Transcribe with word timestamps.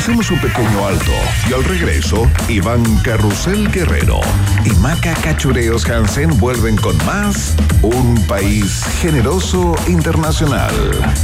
hacemos 0.00 0.30
un 0.30 0.40
pequeño 0.40 0.86
alto 0.86 1.12
y 1.46 1.52
al 1.52 1.62
regreso, 1.62 2.26
Iván 2.48 2.82
Carrusel 3.04 3.70
Guerrero 3.70 4.18
y 4.64 4.70
Maca 4.80 5.12
Cachureos 5.12 5.84
Hansen 5.90 6.40
vuelven 6.40 6.74
con 6.76 6.96
más 7.04 7.54
Un 7.82 8.14
País 8.26 8.82
Generoso 9.02 9.74
Internacional 9.88 10.72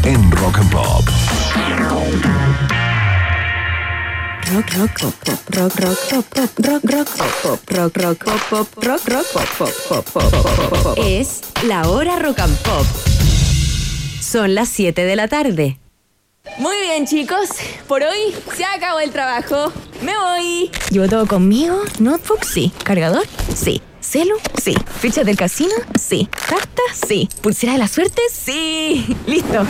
en 0.05 0.31
Rock 0.31 0.59
and 0.59 0.71
Pop. 0.71 1.05
Rock, 4.53 4.71
rock, 4.75 5.01
pop, 5.01 5.15
pop, 5.25 5.55
rock, 5.57 5.81
rock, 5.81 5.99
pop, 6.11 6.25
pop, 6.35 6.51
rock, 6.59 6.83
rock, 6.85 7.09
pop, 7.17 7.35
pop, 7.43 7.71
rock, 7.71 7.97
rock, 7.97 8.25
pop, 8.25 8.41
pop, 8.51 8.85
rock, 8.85 9.09
rock, 9.09 9.27
pop, 9.33 9.49
pop, 9.59 9.73
pop, 9.89 10.05
pop, 10.13 10.33
pop, 10.33 10.83
pop. 10.83 10.99
Es 11.07 11.41
la 11.67 11.89
hora 11.89 12.19
rock 12.19 12.41
and 12.41 12.59
pop. 12.59 12.85
Son 14.21 14.55
las 14.55 14.69
7 14.69 15.03
de 15.03 15.17
la 15.17 15.29
tarde. 15.29 15.79
Muy 16.59 16.77
bien, 16.83 17.07
chicos. 17.07 17.51
Por 17.87 18.03
hoy 18.03 18.35
se 18.57 18.65
acabó 18.65 19.01
el 19.01 19.11
trabajo. 19.11 19.73
Me 20.03 20.17
voy. 20.17 20.71
¿Llevo 20.91 21.09
todo 21.09 21.27
conmigo? 21.27 21.83
¿Notebook? 21.99 22.45
Sí. 22.45 22.73
¿Cargador? 22.83 23.27
Sí. 23.55 23.83
¿Celu? 24.01 24.37
Sí. 24.63 24.75
¿Ficha 25.01 25.23
del 25.25 25.37
casino? 25.37 25.75
Sí. 26.01 26.29
¿Carta? 26.49 26.83
Sí. 27.07 27.29
¿Pulsera 27.43 27.73
de 27.73 27.79
la 27.79 27.89
suerte? 27.89 28.23
Sí. 28.33 29.17
Listo. 29.27 29.67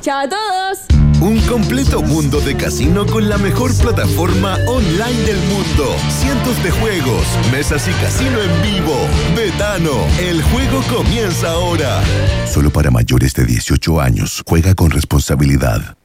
Chao 0.00 0.20
a 0.20 0.28
todos. 0.28 0.78
Un 1.20 1.38
completo 1.42 2.00
mundo 2.00 2.40
de 2.40 2.56
casino 2.56 3.04
con 3.04 3.28
la 3.28 3.36
mejor 3.36 3.76
plataforma 3.76 4.56
online 4.66 5.20
del 5.26 5.36
mundo. 5.36 5.94
Cientos 6.08 6.62
de 6.62 6.70
juegos, 6.70 7.26
mesas 7.52 7.86
y 7.86 7.92
casino 8.02 8.38
en 8.40 8.62
vivo. 8.62 8.96
Betano, 9.36 10.06
el 10.18 10.42
juego 10.44 10.82
comienza 10.88 11.50
ahora. 11.50 12.00
Solo 12.46 12.70
para 12.70 12.90
mayores 12.90 13.34
de 13.34 13.44
18 13.44 14.00
años. 14.00 14.42
Juega 14.46 14.74
con 14.74 14.90
responsabilidad. 14.90 15.98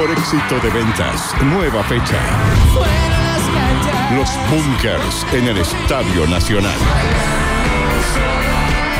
Por 0.00 0.10
éxito 0.12 0.58
de 0.60 0.70
ventas, 0.70 1.34
nueva 1.42 1.84
fecha. 1.84 2.16
Los 4.16 4.30
Bunkers 4.48 5.26
en 5.34 5.48
el 5.48 5.58
Estadio 5.58 6.26
Nacional. 6.26 7.49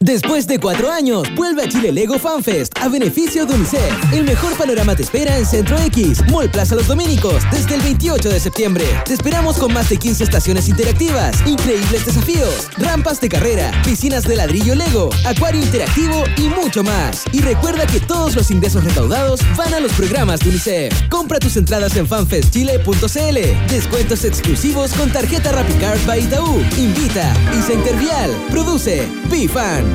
Después 0.00 0.46
de 0.46 0.60
cuatro 0.60 0.92
años, 0.92 1.26
vuelve 1.34 1.62
a 1.62 1.68
Chile 1.70 1.90
Lego 1.90 2.18
FanFest 2.18 2.76
a 2.82 2.88
beneficio 2.88 3.46
de 3.46 3.54
UNICEF. 3.54 4.12
El 4.12 4.24
mejor 4.24 4.54
panorama 4.54 4.94
te 4.94 5.02
espera 5.02 5.38
en 5.38 5.46
Centro 5.46 5.78
X, 5.78 6.20
Mall 6.30 6.50
Plaza 6.50 6.74
Los 6.74 6.86
Dominicos, 6.86 7.42
desde 7.50 7.76
el 7.76 7.80
28 7.80 8.28
de 8.28 8.38
septiembre. 8.38 8.84
Te 9.06 9.14
esperamos 9.14 9.56
con 9.56 9.72
más 9.72 9.88
de 9.88 9.96
15 9.96 10.22
estaciones 10.24 10.68
interactivas, 10.68 11.40
increíbles 11.46 12.04
desafíos, 12.04 12.68
rampas 12.76 13.22
de 13.22 13.30
carrera, 13.30 13.72
piscinas 13.84 14.24
de 14.24 14.36
ladrillo 14.36 14.74
Lego, 14.74 15.08
acuario 15.24 15.62
interactivo 15.62 16.24
y 16.36 16.50
mucho 16.50 16.84
más. 16.84 17.24
Y 17.32 17.40
recuerda 17.40 17.86
que 17.86 17.98
todos 18.00 18.36
los 18.36 18.50
ingresos 18.50 18.84
recaudados 18.84 19.40
van 19.56 19.72
a 19.72 19.80
los 19.80 19.92
programas 19.94 20.40
de 20.40 20.50
UNICEF. 20.50 21.08
Compra 21.08 21.38
tus 21.38 21.56
entradas 21.56 21.96
en 21.96 22.06
fanfestchile.cl. 22.06 23.70
Descuentos 23.70 24.24
exclusivos 24.26 24.92
con 24.92 25.10
tarjeta 25.10 25.52
RappiCard 25.52 26.04
by 26.06 26.22
Itaú. 26.22 26.60
Invita 26.76 27.34
y 27.54 27.72
Intervial. 27.72 28.30
Produce 28.50 29.08
BeFan. 29.30 29.85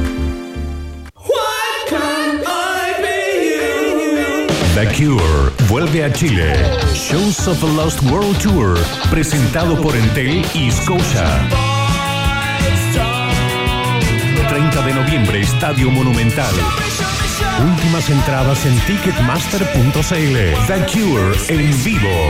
The 4.73 4.87
Cure 4.95 5.51
vuelve 5.67 6.03
a 6.03 6.11
Chile. 6.11 6.53
Shows 6.93 7.47
of 7.47 7.63
a 7.63 7.67
Lost 7.67 8.01
World 8.03 8.37
Tour, 8.39 8.79
presentado 9.11 9.79
por 9.79 9.95
Entel 9.95 10.43
y 10.55 10.71
Scotia. 10.71 11.47
30 14.49 14.81
de 14.81 14.93
noviembre, 14.93 15.41
Estadio 15.41 15.91
Monumental. 15.91 16.53
Últimas 17.63 18.09
entradas 18.09 18.65
en 18.65 18.75
ticketmaster.cl. 18.81 20.37
The 20.67 20.85
Cure 20.91 21.37
en 21.49 21.83
vivo. 21.83 22.29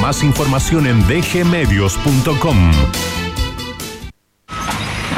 Más 0.00 0.22
información 0.22 0.86
en 0.86 1.06
dgmedios.com. 1.06 2.72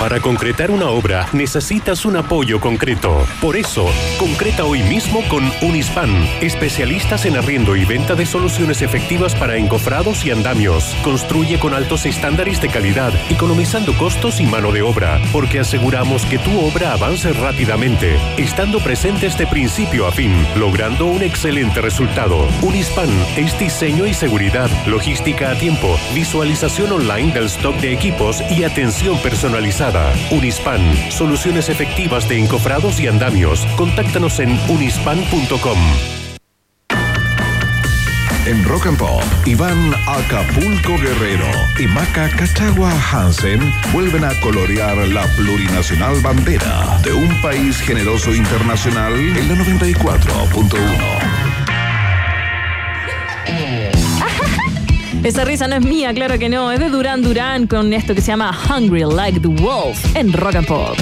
Para 0.04 0.20
concretar 0.20 0.70
una 0.70 0.90
obra 0.90 1.26
necesitas 1.32 2.04
un 2.04 2.18
apoyo 2.18 2.60
concreto. 2.60 3.26
Por 3.40 3.56
eso, 3.56 3.86
concreta 4.18 4.66
hoy 4.66 4.82
mismo 4.82 5.26
con 5.30 5.50
Unispan, 5.62 6.10
especialistas 6.42 7.24
en 7.24 7.38
arriendo 7.38 7.74
y 7.74 7.86
venta 7.86 8.14
de 8.14 8.26
soluciones 8.26 8.82
efectivas 8.82 9.34
para 9.34 9.56
encofrados 9.56 10.26
y 10.26 10.30
andamios. 10.30 10.94
Construye 11.02 11.58
con 11.58 11.72
altos 11.72 12.04
estándares 12.04 12.60
de 12.60 12.68
calidad, 12.68 13.14
economizando 13.30 13.96
costos 13.96 14.40
y 14.40 14.46
mano 14.46 14.72
de 14.72 14.82
obra, 14.82 15.22
porque 15.32 15.60
aseguramos 15.60 16.26
que 16.26 16.38
tu 16.38 16.60
obra 16.60 16.92
avance 16.92 17.32
rápidamente, 17.32 18.18
estando 18.36 18.80
presentes 18.80 19.38
de 19.38 19.46
principio 19.46 20.06
a 20.06 20.12
fin, 20.12 20.34
logrando 20.56 21.06
un 21.06 21.22
excelente 21.22 21.80
resultado. 21.80 22.46
Unispan 22.60 23.08
es 23.38 23.58
diseño 23.58 24.06
y 24.06 24.12
seguridad, 24.12 24.68
logística 24.86 25.50
a 25.50 25.54
tiempo, 25.54 25.98
visualización 26.12 26.92
online 26.92 27.32
del 27.32 27.46
stock 27.46 27.76
de 27.76 27.94
equipos 27.94 28.42
y 28.50 28.64
atención 28.64 29.16
personalizada. 29.22 29.93
Unispan, 30.30 30.80
soluciones 31.10 31.68
efectivas 31.68 32.28
de 32.28 32.38
encofrados 32.38 33.00
y 33.00 33.06
andamios. 33.06 33.66
Contáctanos 33.76 34.40
en 34.40 34.58
unispan.com. 34.68 35.78
En 38.46 38.62
Rock 38.64 38.86
and 38.86 38.98
Pop, 38.98 39.22
Iván 39.46 39.94
Acapulco 40.06 40.98
Guerrero 40.98 41.46
y 41.78 41.86
Maca 41.86 42.28
Cachagua 42.28 42.92
Hansen 43.10 43.72
vuelven 43.90 44.22
a 44.22 44.38
colorear 44.40 44.96
la 45.08 45.24
plurinacional 45.28 46.20
bandera 46.20 46.98
de 47.02 47.14
un 47.14 47.40
país 47.40 47.78
generoso 47.80 48.34
internacional 48.34 49.14
en 49.14 49.48
la 49.48 49.54
94.1. 49.54 51.33
Esa 55.24 55.42
risa 55.46 55.66
no 55.66 55.76
es 55.76 55.82
mía, 55.82 56.12
claro 56.12 56.38
que 56.38 56.50
no. 56.50 56.70
Es 56.70 56.78
de 56.78 56.90
Duran 56.90 57.22
Duran 57.22 57.66
con 57.66 57.94
esto 57.94 58.14
que 58.14 58.20
se 58.20 58.26
llama 58.26 58.56
Hungry 58.68 59.04
Like 59.04 59.40
the 59.40 59.48
Wolf 59.48 60.14
en 60.14 60.30
Rock 60.34 60.56
and 60.56 60.66
Pop. 60.66 60.96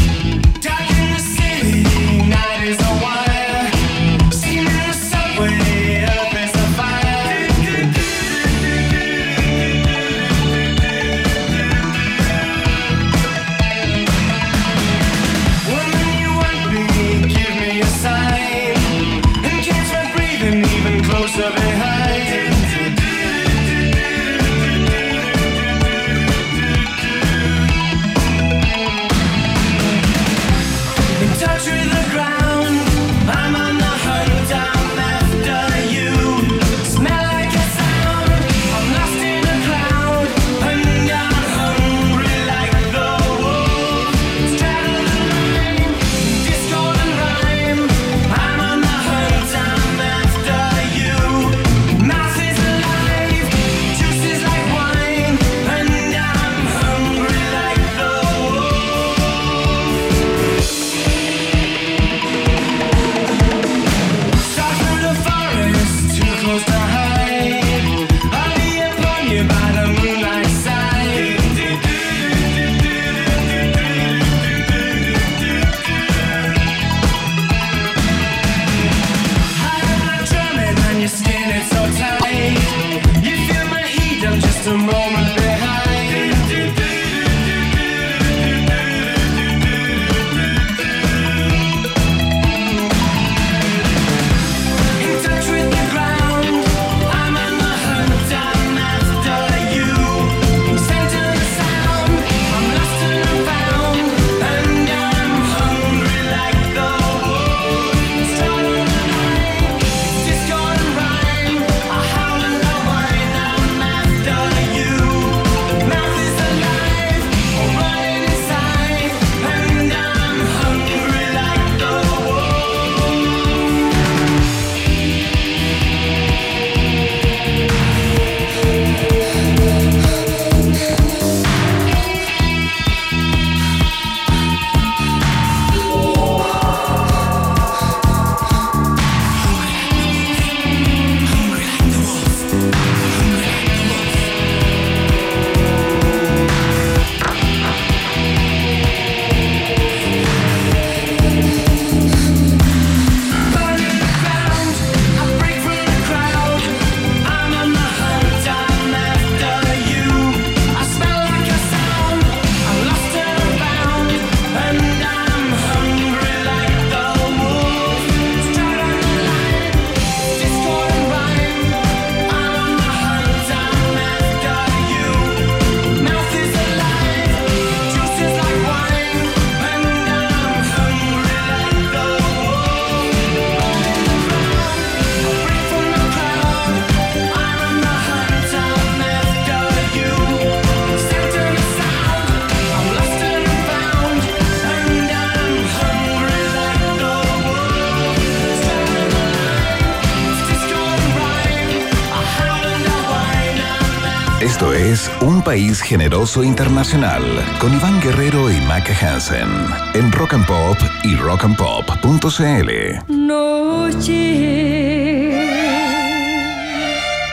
País 205.52 205.82
Generoso 205.82 206.42
Internacional 206.42 207.22
con 207.58 207.74
Iván 207.74 208.00
Guerrero 208.00 208.50
y 208.50 208.58
Maca 208.62 208.94
Hansen 209.02 209.50
en 209.92 210.10
Rock 210.10 210.32
and 210.32 210.46
Pop 210.46 210.78
y 211.04 211.14
rockandpop.cl. 211.14 213.12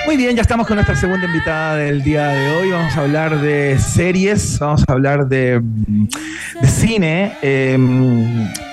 Muy 0.05 0.17
bien, 0.17 0.35
ya 0.35 0.41
estamos 0.41 0.67
con 0.67 0.75
nuestra 0.75 0.97
segunda 0.97 1.27
invitada 1.27 1.77
del 1.77 2.03
día 2.03 2.27
de 2.27 2.51
hoy. 2.57 2.71
Vamos 2.71 2.93
a 2.97 2.99
hablar 2.99 3.39
de 3.39 3.79
series, 3.79 4.59
vamos 4.59 4.83
a 4.85 4.91
hablar 4.91 5.29
de, 5.29 5.61
de 5.63 6.67
cine. 6.67 7.37
eh, 7.41 7.77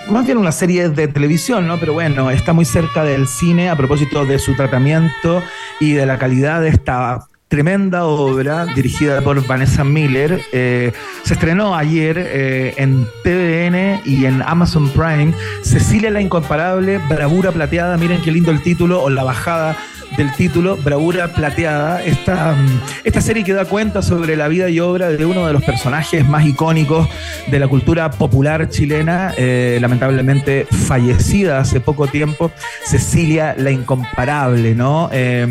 más 0.08 0.26
bien 0.26 0.38
una 0.38 0.50
serie 0.50 0.88
de 0.88 1.06
televisión, 1.06 1.68
¿no? 1.68 1.78
Pero 1.78 1.92
bueno, 1.92 2.32
está 2.32 2.52
muy 2.52 2.64
cerca 2.64 3.04
del 3.04 3.28
cine 3.28 3.70
a 3.70 3.76
propósito 3.76 4.26
de 4.26 4.40
su 4.40 4.56
tratamiento 4.56 5.40
y 5.78 5.92
de 5.92 6.04
la 6.04 6.18
calidad 6.18 6.62
de 6.62 6.70
esta 6.70 7.28
tremenda 7.48 8.04
obra 8.04 8.66
dirigida 8.66 9.20
por 9.22 9.46
Vanessa 9.46 9.84
Miller. 9.84 10.40
Eh, 10.52 10.92
se 11.22 11.34
estrenó 11.34 11.76
ayer 11.76 12.18
eh, 12.18 12.74
en 12.76 13.06
TVN 13.22 14.02
y 14.04 14.26
en 14.26 14.42
Amazon 14.42 14.90
Prime. 14.90 15.32
Cecilia 15.62 16.10
la 16.10 16.20
Incomparable, 16.20 16.98
Bravura 17.08 17.52
Plateada. 17.52 17.96
Miren 17.96 18.20
qué 18.22 18.32
lindo 18.32 18.50
el 18.50 18.62
título 18.62 19.02
o 19.02 19.10
la 19.10 19.22
bajada 19.24 19.76
del 20.16 20.32
título, 20.34 20.76
Bravura 20.76 21.28
Plateada. 21.28 22.02
Esta, 22.02 22.52
mm, 22.52 22.80
esta 23.04 23.20
serie 23.20 23.44
que 23.44 23.52
da 23.52 23.64
cuenta 23.64 24.02
sobre 24.02 24.36
la 24.36 24.48
vida 24.48 24.68
y 24.70 24.80
obra 24.80 25.08
de 25.08 25.24
uno 25.26 25.46
de 25.46 25.52
los 25.52 25.62
personajes 25.62 26.26
más 26.26 26.46
icónicos 26.46 27.08
de 27.48 27.58
la 27.58 27.68
cultura 27.68 28.10
popular 28.10 28.68
chilena, 28.68 29.32
eh, 29.36 29.78
lamentablemente 29.80 30.66
fallecida 30.86 31.58
hace 31.58 31.80
poco 31.80 32.06
tiempo, 32.06 32.50
Cecilia 32.84 33.54
la 33.58 33.70
Incomparable, 33.70 34.74
¿no? 34.74 35.10
Eh, 35.12 35.46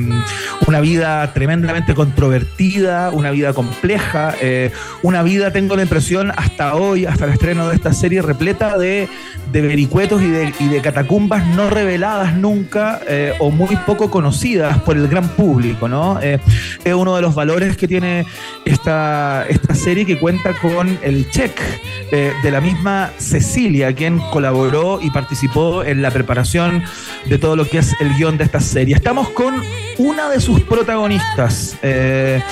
una 0.67 0.79
vida 0.81 1.31
tremendamente 1.33 1.93
controvertida, 1.93 3.11
una 3.11 3.31
vida 3.31 3.53
compleja, 3.53 4.33
eh, 4.41 4.71
una 5.03 5.21
vida, 5.21 5.51
tengo 5.51 5.75
la 5.75 5.83
impresión, 5.83 6.31
hasta 6.35 6.75
hoy, 6.75 7.05
hasta 7.05 7.25
el 7.25 7.31
estreno 7.31 7.67
de 7.67 7.75
esta 7.75 7.93
serie, 7.93 8.21
repleta 8.21 8.77
de, 8.77 9.07
de 9.51 9.61
vericuetos 9.61 10.21
y 10.21 10.29
de, 10.29 10.53
y 10.59 10.67
de 10.69 10.81
catacumbas 10.81 11.45
no 11.47 11.69
reveladas 11.69 12.35
nunca 12.35 12.99
o 13.39 13.51
muy 13.51 13.75
poco 13.85 14.09
conocidas 14.09 14.44
por 14.85 14.95
el 14.95 15.07
gran 15.07 15.27
público, 15.29 15.87
¿no? 15.87 16.19
Eh, 16.21 16.39
es 16.83 16.93
uno 16.93 17.15
de 17.15 17.21
los 17.23 17.33
valores 17.33 17.75
que 17.77 17.87
tiene 17.87 18.25
esta, 18.63 19.43
esta 19.49 19.73
serie 19.73 20.05
que 20.05 20.19
cuenta 20.19 20.53
con 20.61 20.99
el 21.01 21.29
check 21.31 21.59
eh, 22.11 22.31
de 22.43 22.51
la 22.51 22.61
misma 22.61 23.11
Cecilia, 23.17 23.93
quien 23.93 24.19
colaboró 24.31 24.99
y 25.01 25.09
participó 25.09 25.83
en 25.83 26.03
la 26.03 26.11
preparación 26.11 26.83
de 27.25 27.39
todo 27.39 27.55
lo 27.55 27.67
que 27.67 27.79
es 27.79 27.99
el 27.99 28.13
guion 28.15 28.37
de 28.37 28.43
esta 28.43 28.59
serie. 28.59 28.93
Estamos 28.93 29.29
con 29.29 29.55
una 29.97 30.29
de 30.29 30.39
sus 30.39 30.61
protagonistas. 30.61 31.77
eh, 31.81 32.43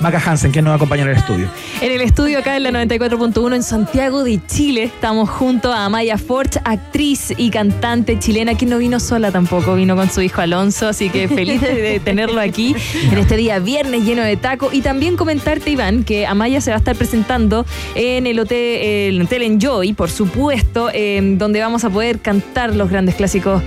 Maca 0.00 0.18
Hansen, 0.24 0.50
que 0.50 0.62
nos 0.62 0.74
acompaña 0.74 1.02
en 1.02 1.10
el 1.10 1.16
estudio. 1.16 1.48
En 1.80 1.92
el 1.92 2.00
estudio 2.00 2.38
acá 2.38 2.56
en 2.56 2.62
la 2.62 2.70
94.1 2.70 3.54
en 3.54 3.62
Santiago 3.62 4.24
de 4.24 4.40
Chile 4.46 4.84
estamos 4.84 5.28
junto 5.28 5.72
a 5.72 5.88
Maya 5.88 6.16
Forch, 6.16 6.56
actriz 6.64 7.32
y 7.36 7.50
cantante 7.50 8.18
chilena 8.18 8.54
que 8.54 8.66
no 8.66 8.78
vino 8.78 8.98
sola 8.98 9.30
tampoco, 9.30 9.74
vino 9.74 9.96
con 9.96 10.10
su 10.10 10.22
hijo 10.22 10.40
Alonso, 10.40 10.88
así 10.88 11.10
que 11.10 11.28
feliz 11.28 11.60
de, 11.60 12.00
tenerlo 12.04 12.40
aquí 12.40 12.74
en 13.10 13.18
este 13.18 13.36
día 13.36 13.58
viernes 13.58 14.04
lleno 14.04 14.22
de 14.22 14.36
taco 14.36 14.70
y 14.72 14.80
también 14.80 15.16
comentarte 15.16 15.70
Iván 15.70 16.04
que 16.04 16.26
Amaya 16.26 16.60
se 16.60 16.70
va 16.70 16.76
a 16.76 16.78
estar 16.78 16.96
presentando 16.96 17.66
en 17.94 18.26
el 18.26 18.38
hotel, 18.38 19.14
el 19.14 19.22
hotel 19.22 19.42
Enjoy, 19.42 19.92
por 19.92 20.10
supuesto, 20.10 20.88
eh, 20.92 21.20
donde 21.36 21.60
vamos 21.60 21.84
a 21.84 21.90
poder 21.90 22.20
cantar 22.20 22.74
los 22.74 22.90
grandes 22.90 23.16
clásicos 23.16 23.62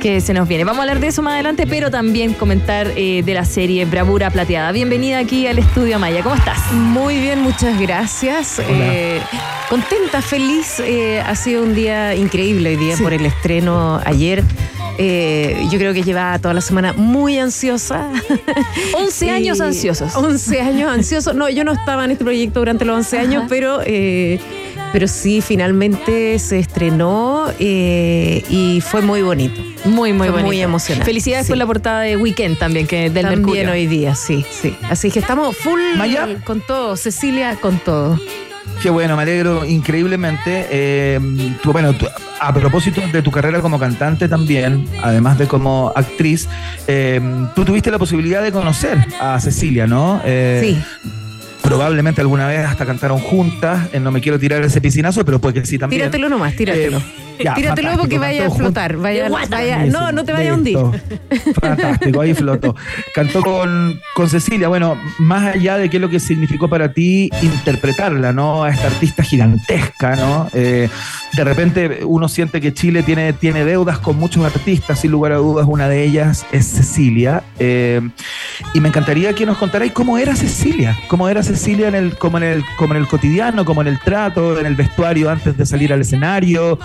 que 0.00 0.20
se 0.20 0.32
nos 0.32 0.46
viene. 0.48 0.64
Vamos 0.64 0.78
a 0.80 0.82
hablar 0.82 1.00
de 1.00 1.08
eso 1.08 1.22
más 1.22 1.34
adelante, 1.34 1.66
pero 1.66 1.90
también 1.90 2.32
comentar 2.34 2.92
eh, 2.96 3.22
de 3.24 3.34
la 3.34 3.44
serie 3.44 3.84
Bravura 3.84 4.30
Plateada. 4.30 4.70
Bienvenida 4.72 5.18
aquí 5.18 5.46
al 5.46 5.58
estudio 5.58 5.96
Amaya, 5.96 6.22
¿cómo 6.22 6.34
estás? 6.36 6.72
Muy 6.72 7.18
bien, 7.20 7.40
muchas 7.42 7.78
gracias. 7.80 8.60
Eh, 8.68 9.20
contenta, 9.68 10.22
feliz. 10.22 10.80
eh, 10.80 11.20
ha 11.20 11.34
sido 11.34 11.62
un 11.62 11.74
día 11.74 12.14
increíble 12.14 12.70
hoy 12.70 12.76
día 12.76 12.96
por 12.96 13.12
el 13.12 13.26
estreno 13.26 14.00
ayer. 14.04 14.44
Eh, 14.98 15.56
yo 15.70 15.78
creo 15.78 15.92
que 15.94 16.02
llevaba 16.02 16.38
toda 16.38 16.54
la 16.54 16.60
semana 16.60 16.92
muy 16.92 17.38
ansiosa. 17.38 18.08
11 18.94 19.26
Y- 19.26 19.30
años 19.30 19.60
ansiosos. 19.60 20.14
11 20.16 20.60
años 20.60 20.90
ansiosos. 20.90 21.34
No, 21.34 21.48
yo 21.48 21.64
no 21.64 21.72
estaba 21.72 22.04
en 22.04 22.12
este 22.12 22.24
proyecto 22.24 22.60
durante 22.60 22.84
los 22.84 22.96
11 22.96 23.18
años, 23.18 23.44
pero, 23.48 23.80
eh, 23.84 24.40
pero 24.92 25.06
sí, 25.08 25.40
finalmente 25.40 26.38
se 26.38 26.58
estrenó 26.58 27.46
eh, 27.58 28.42
y 28.48 28.80
fue 28.80 29.02
muy 29.02 29.22
bonito. 29.22 29.60
Muy, 29.84 30.12
muy 30.12 30.26
Fue 30.26 30.30
bonito. 30.30 30.46
muy 30.46 30.60
emocionante. 30.60 31.04
Felicidades 31.06 31.46
Sí. 31.46 31.52
por 31.52 31.58
la 31.58 31.66
portada 31.66 32.00
de 32.00 32.16
Weekend 32.16 32.58
también, 32.58 32.86
que 32.86 33.10
del 33.10 33.22
También 33.26 33.42
Mercurio. 33.42 33.70
hoy 33.72 33.86
día, 33.86 34.14
sí, 34.14 34.44
sí. 34.50 34.76
Así 34.90 35.10
que 35.10 35.18
estamos 35.20 35.56
full 35.56 35.80
Maya. 35.96 36.26
con 36.44 36.60
todo. 36.60 36.96
Cecilia, 36.96 37.56
con 37.60 37.78
todo. 37.78 38.18
Qué 38.82 38.90
bueno, 38.90 39.16
me 39.16 39.22
alegro 39.22 39.64
increíblemente. 39.64 40.66
Eh, 40.70 41.18
tú, 41.62 41.72
bueno, 41.72 41.92
tú- 41.94 42.06
a 42.40 42.54
propósito 42.54 43.00
de 43.12 43.22
tu 43.22 43.30
carrera 43.32 43.60
como 43.60 43.78
cantante 43.78 44.28
también, 44.28 44.86
además 45.02 45.36
de 45.38 45.48
como 45.48 45.92
actriz, 45.96 46.48
eh, 46.86 47.20
tú 47.56 47.64
tuviste 47.64 47.90
la 47.90 47.98
posibilidad 47.98 48.40
de 48.42 48.52
conocer 48.52 48.98
a 49.20 49.40
Cecilia, 49.40 49.86
¿no? 49.88 50.20
Eh, 50.24 50.60
Sí. 50.62 51.10
Probablemente 51.68 52.22
alguna 52.22 52.46
vez 52.46 52.60
hasta 52.60 52.86
cantaron 52.86 53.18
juntas. 53.18 53.90
Eh, 53.92 54.00
no 54.00 54.10
me 54.10 54.22
quiero 54.22 54.38
tirar 54.38 54.62
ese 54.62 54.80
piscinazo, 54.80 55.22
pero 55.22 55.38
pues 55.38 55.52
que 55.52 55.66
sí 55.66 55.78
también. 55.78 56.00
Tíratelo 56.00 56.30
nomás, 56.30 56.56
tíratelo. 56.56 56.96
Eh, 56.96 57.27
ya, 57.42 57.54
tíratelo 57.54 57.96
porque 57.98 58.18
vaya 58.18 58.46
a 58.46 58.50
flotar. 58.50 58.96
Vaya, 58.96 59.28
vaya- 59.48 59.86
no, 59.86 60.12
no 60.12 60.24
te 60.24 60.32
vaya 60.32 60.52
a 60.52 60.54
hundir. 60.54 60.78
Fantástico, 61.60 62.20
ahí 62.20 62.34
flotó. 62.34 62.74
Cantó 63.14 63.42
con, 63.42 64.00
con 64.14 64.28
Cecilia. 64.28 64.68
Bueno, 64.68 64.96
más 65.18 65.54
allá 65.54 65.76
de 65.78 65.88
qué 65.90 65.96
es 65.96 66.00
lo 66.00 66.08
que 66.08 66.20
significó 66.20 66.68
para 66.68 66.92
ti 66.92 67.30
interpretarla, 67.42 68.32
¿no? 68.32 68.64
A 68.64 68.70
esta 68.70 68.86
artista 68.86 69.22
gigantesca, 69.22 70.16
¿no? 70.16 70.48
Eh, 70.52 70.88
de 71.34 71.44
repente 71.44 72.00
uno 72.04 72.28
siente 72.28 72.60
que 72.60 72.72
Chile 72.74 73.02
tiene, 73.02 73.32
tiene 73.32 73.64
deudas 73.64 73.98
con 73.98 74.16
muchos 74.18 74.44
artistas, 74.44 75.00
sin 75.00 75.10
lugar 75.10 75.32
a 75.32 75.36
dudas, 75.36 75.66
una 75.68 75.88
de 75.88 76.04
ellas 76.04 76.46
es 76.52 76.66
Cecilia. 76.66 77.42
Eh, 77.58 78.00
y 78.74 78.80
me 78.80 78.88
encantaría 78.88 79.32
que 79.34 79.46
nos 79.46 79.58
contarais 79.58 79.92
cómo 79.92 80.18
era 80.18 80.34
Cecilia, 80.36 80.96
cómo 81.08 81.28
era 81.28 81.42
Cecilia 81.42 81.88
en 81.88 81.94
el, 81.94 82.16
como, 82.16 82.38
en 82.38 82.44
el, 82.44 82.64
como 82.76 82.94
en 82.94 83.00
el 83.00 83.06
cotidiano, 83.08 83.64
como 83.64 83.80
en 83.82 83.88
el 83.88 83.98
trato, 84.00 84.58
en 84.58 84.66
el 84.66 84.74
vestuario 84.74 85.30
antes 85.30 85.56
de 85.56 85.66
salir 85.66 85.92
al 85.92 86.00
escenario, 86.00 86.78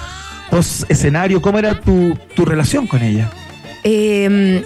post 0.50 0.90
escenario, 0.90 1.42
cómo 1.42 1.60
era 1.60 1.80
tu, 1.80 2.18
tu 2.36 2.46
relación 2.46 2.88
con 2.88 3.02
ella. 3.02 3.30
Eh, 3.84 4.64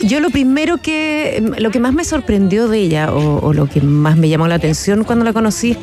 yo 0.00 0.18
lo 0.20 0.30
primero 0.30 0.78
que, 0.78 1.52
lo 1.58 1.70
que 1.70 1.78
más 1.78 1.92
me 1.92 2.04
sorprendió 2.04 2.68
de 2.68 2.78
ella, 2.78 3.12
o, 3.12 3.38
o 3.46 3.52
lo 3.52 3.66
que 3.68 3.80
más 3.80 4.16
me 4.16 4.28
llamó 4.28 4.48
la 4.48 4.56
atención 4.56 5.04
cuando 5.04 5.24
la 5.24 5.32
conocí, 5.32 5.76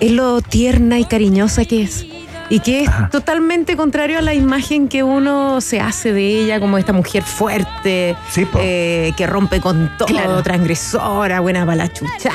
es 0.00 0.12
lo 0.12 0.40
tierna 0.42 0.98
y 0.98 1.04
cariñosa 1.04 1.64
que 1.64 1.82
es. 1.82 2.04
Y 2.50 2.60
que 2.60 2.82
es 2.82 2.88
Ajá. 2.88 3.08
totalmente 3.10 3.76
contrario 3.76 4.18
a 4.18 4.20
la 4.20 4.34
imagen 4.34 4.88
que 4.88 5.02
uno 5.02 5.62
se 5.62 5.80
hace 5.80 6.12
de 6.12 6.42
ella 6.42 6.60
como 6.60 6.76
esta 6.76 6.92
mujer 6.92 7.22
fuerte, 7.22 8.14
Sí, 8.28 8.46
eh, 8.58 9.12
que 9.16 9.26
rompe 9.26 9.58
con 9.60 9.90
todo, 9.96 10.08
Claro. 10.08 10.42
transgresora, 10.42 11.40
buena 11.40 11.64
para 11.64 11.76
la 11.76 11.92
chucha. 11.92 12.30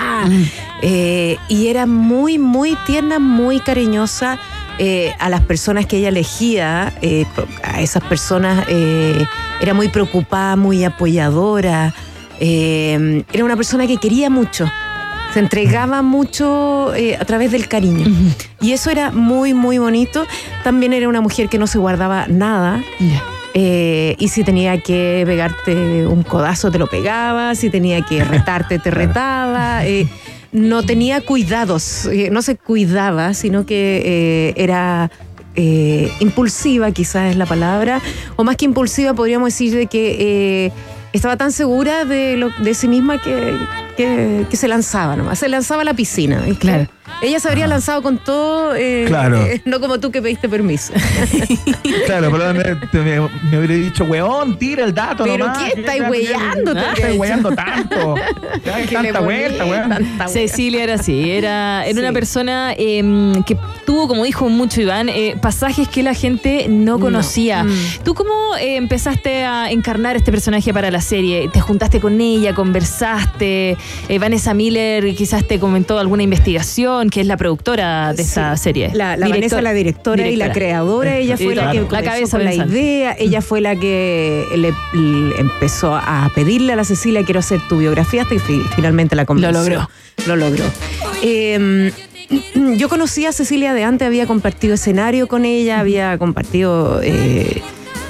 Eh, 0.81 1.37
y 1.49 1.67
era 1.67 1.85
muy, 1.85 2.39
muy 2.39 2.75
tierna, 2.87 3.19
muy 3.19 3.59
cariñosa 3.59 4.39
eh, 4.79 5.13
a 5.19 5.29
las 5.29 5.41
personas 5.41 5.85
que 5.85 5.97
ella 5.97 6.09
elegía, 6.09 6.93
eh, 7.01 7.25
a 7.63 7.81
esas 7.81 8.03
personas 8.03 8.65
eh, 8.67 9.25
era 9.59 9.73
muy 9.73 9.89
preocupada, 9.89 10.55
muy 10.55 10.83
apoyadora, 10.83 11.93
era 12.39 13.43
una 13.43 13.55
persona 13.55 13.87
que 13.87 13.97
quería 13.97 14.29
mucho. 14.29 14.71
Se 15.33 15.39
entregaba 15.39 16.01
mucho 16.01 16.91
a 16.91 17.25
través 17.25 17.51
del 17.51 17.67
cariño. 17.67 18.05
Y 18.61 18.71
eso 18.71 18.91
era 18.91 19.11
muy, 19.11 19.53
muy 19.53 19.79
bonito. 19.79 20.25
También 20.63 20.93
era 20.93 21.09
una 21.09 21.21
mujer 21.21 21.49
que 21.49 21.57
no 21.57 21.65
se 21.67 21.79
guardaba 21.79 22.27
nada. 22.27 22.81
Eh, 23.59 24.15
y 24.19 24.27
si 24.27 24.43
tenía 24.43 24.79
que 24.81 25.23
pegarte 25.25 26.05
un 26.05 26.21
codazo, 26.21 26.69
te 26.69 26.77
lo 26.77 26.85
pegaba. 26.85 27.55
Si 27.55 27.71
tenía 27.71 28.03
que 28.03 28.23
retarte, 28.25 28.77
te 28.77 28.91
retaba. 28.91 29.83
Eh, 29.83 30.07
no 30.51 30.83
tenía 30.83 31.21
cuidados, 31.21 32.05
eh, 32.05 32.29
no 32.31 32.41
se 32.41 32.55
cuidaba, 32.55 33.33
sino 33.33 33.65
que 33.65 34.01
eh, 34.05 34.53
era 34.57 35.11
eh, 35.55 36.11
impulsiva, 36.19 36.91
quizás 36.91 37.31
es 37.31 37.35
la 37.37 37.45
palabra. 37.45 38.01
O 38.35 38.43
más 38.43 38.55
que 38.57 38.65
impulsiva, 38.65 39.13
podríamos 39.13 39.47
decir 39.49 39.73
de 39.75 39.87
que 39.87 40.65
eh, 40.67 40.71
estaba 41.13 41.35
tan 41.37 41.51
segura 41.51 42.05
de, 42.05 42.37
lo- 42.37 42.49
de 42.63 42.73
sí 42.73 42.87
misma 42.87 43.21
que, 43.21 43.53
que- 43.97 44.45
que 44.49 44.55
se 44.57 44.67
lanzaba 44.67 45.15
nomás. 45.15 45.39
Se 45.39 45.49
lanzaba 45.49 45.81
a 45.81 45.85
la 45.85 45.93
piscina. 45.93 46.41
¿viste? 46.41 46.59
Claro. 46.59 46.87
Ella 47.21 47.39
se 47.39 47.47
habría 47.47 47.67
lanzado 47.67 48.01
con 48.03 48.17
todo, 48.17 48.75
eh, 48.75 49.05
Claro. 49.07 49.41
eh, 49.45 49.61
no 49.65 49.79
como 49.79 49.99
tú 49.99 50.11
que 50.11 50.21
pediste 50.21 50.47
permiso. 50.49 50.93
Claro, 52.05 52.29
pero 52.31 52.53
me, 52.53 52.63
te- 52.87 52.97
me, 52.99 53.19
me 53.49 53.57
hubiera 53.57 53.73
dicho, 53.73 54.03
weón, 54.05 54.57
tira 54.57 54.83
el 54.85 54.93
dato 54.93 55.23
Pero 55.23 55.45
nomás. 55.47 55.57
¿qué 55.73 55.79
estáis 55.79 56.03
weyando? 56.09 56.73
¿Qué 56.73 56.79
estáis 57.01 57.19
weyando 57.19 57.51
tanto? 57.51 58.15
Tanta 58.91 59.19
vuelta, 59.19 59.65
weón. 59.65 60.07
Cecilia 60.27 60.83
era 60.83 60.93
así, 60.95 61.31
era, 61.31 61.85
era 61.85 61.93
Sí. 61.93 61.99
una 61.99 62.11
persona 62.13 62.73
eh, 62.77 63.33
que 63.45 63.57
tuvo, 63.85 64.07
como 64.07 64.23
dijo 64.23 64.47
mucho 64.49 64.81
Iván, 64.81 65.09
eh, 65.09 65.35
pasajes 65.41 65.87
que 65.87 66.03
la 66.03 66.13
gente 66.13 66.67
no 66.69 66.99
conocía. 66.99 67.63
Mm. 67.63 67.73
¿Tú 68.03 68.13
cómo 68.13 68.55
eh, 68.59 68.75
empezaste 68.77 69.43
a 69.43 69.71
encarnar 69.71 70.15
este 70.15 70.31
personaje 70.31 70.73
para 70.73 70.91
la 70.91 71.01
serie? 71.01 71.49
¿Te 71.51 71.59
juntaste 71.61 71.99
con 71.99 72.19
ella, 72.21 72.53
conversaste? 72.53 73.77
Eh, 74.09 74.19
Vanessa 74.19 74.53
Miller 74.53 75.13
quizás 75.15 75.45
te 75.47 75.59
comentó 75.59 75.99
alguna 75.99 76.23
investigación, 76.23 77.09
que 77.09 77.21
es 77.21 77.27
la 77.27 77.37
productora 77.37 78.13
de 78.13 78.21
esa 78.23 78.55
Sí. 78.55 78.63
serie. 78.63 78.91
La, 78.93 79.17
Vanessa, 79.17 79.61
la 79.61 79.73
directora, 79.73 80.27
y 80.27 80.35
la 80.35 80.51
creadora, 80.51 81.17
ella 81.17 81.37
fue 81.37 81.55
la 81.55 81.71
que. 81.71 81.85
La 81.89 82.03
cabeza 82.03 82.37
con 82.37 82.45
la 82.45 82.53
idea, 82.53 83.15
ella 83.19 83.41
fue 83.41 83.61
la 83.61 83.75
que 83.75 84.45
le, 84.55 84.71
le 84.93 85.39
empezó 85.39 85.95
a 85.95 86.31
pedirle 86.35 86.73
a 86.73 86.75
la 86.75 86.83
Cecilia, 86.83 87.23
quiero 87.23 87.39
hacer 87.39 87.59
tu 87.67 87.77
biografía, 87.79 88.21
hasta 88.23 88.35
que 88.35 88.41
finalmente 88.75 89.15
la 89.15 89.25
convenció. 89.25 89.51
Lo 89.51 89.69
logró. 89.69 89.89
Lo 90.25 90.35
logró. 90.35 90.65
Eh, 91.21 91.91
yo 92.77 92.89
conocí 92.89 93.25
a 93.25 93.31
Cecilia 93.31 93.73
de 93.73 93.83
antes, 93.83 94.05
había 94.05 94.25
compartido 94.27 94.73
escenario 94.73 95.27
con 95.27 95.45
ella, 95.45 95.79
había 95.79 96.17
compartido... 96.17 96.99
eh, 97.03 97.61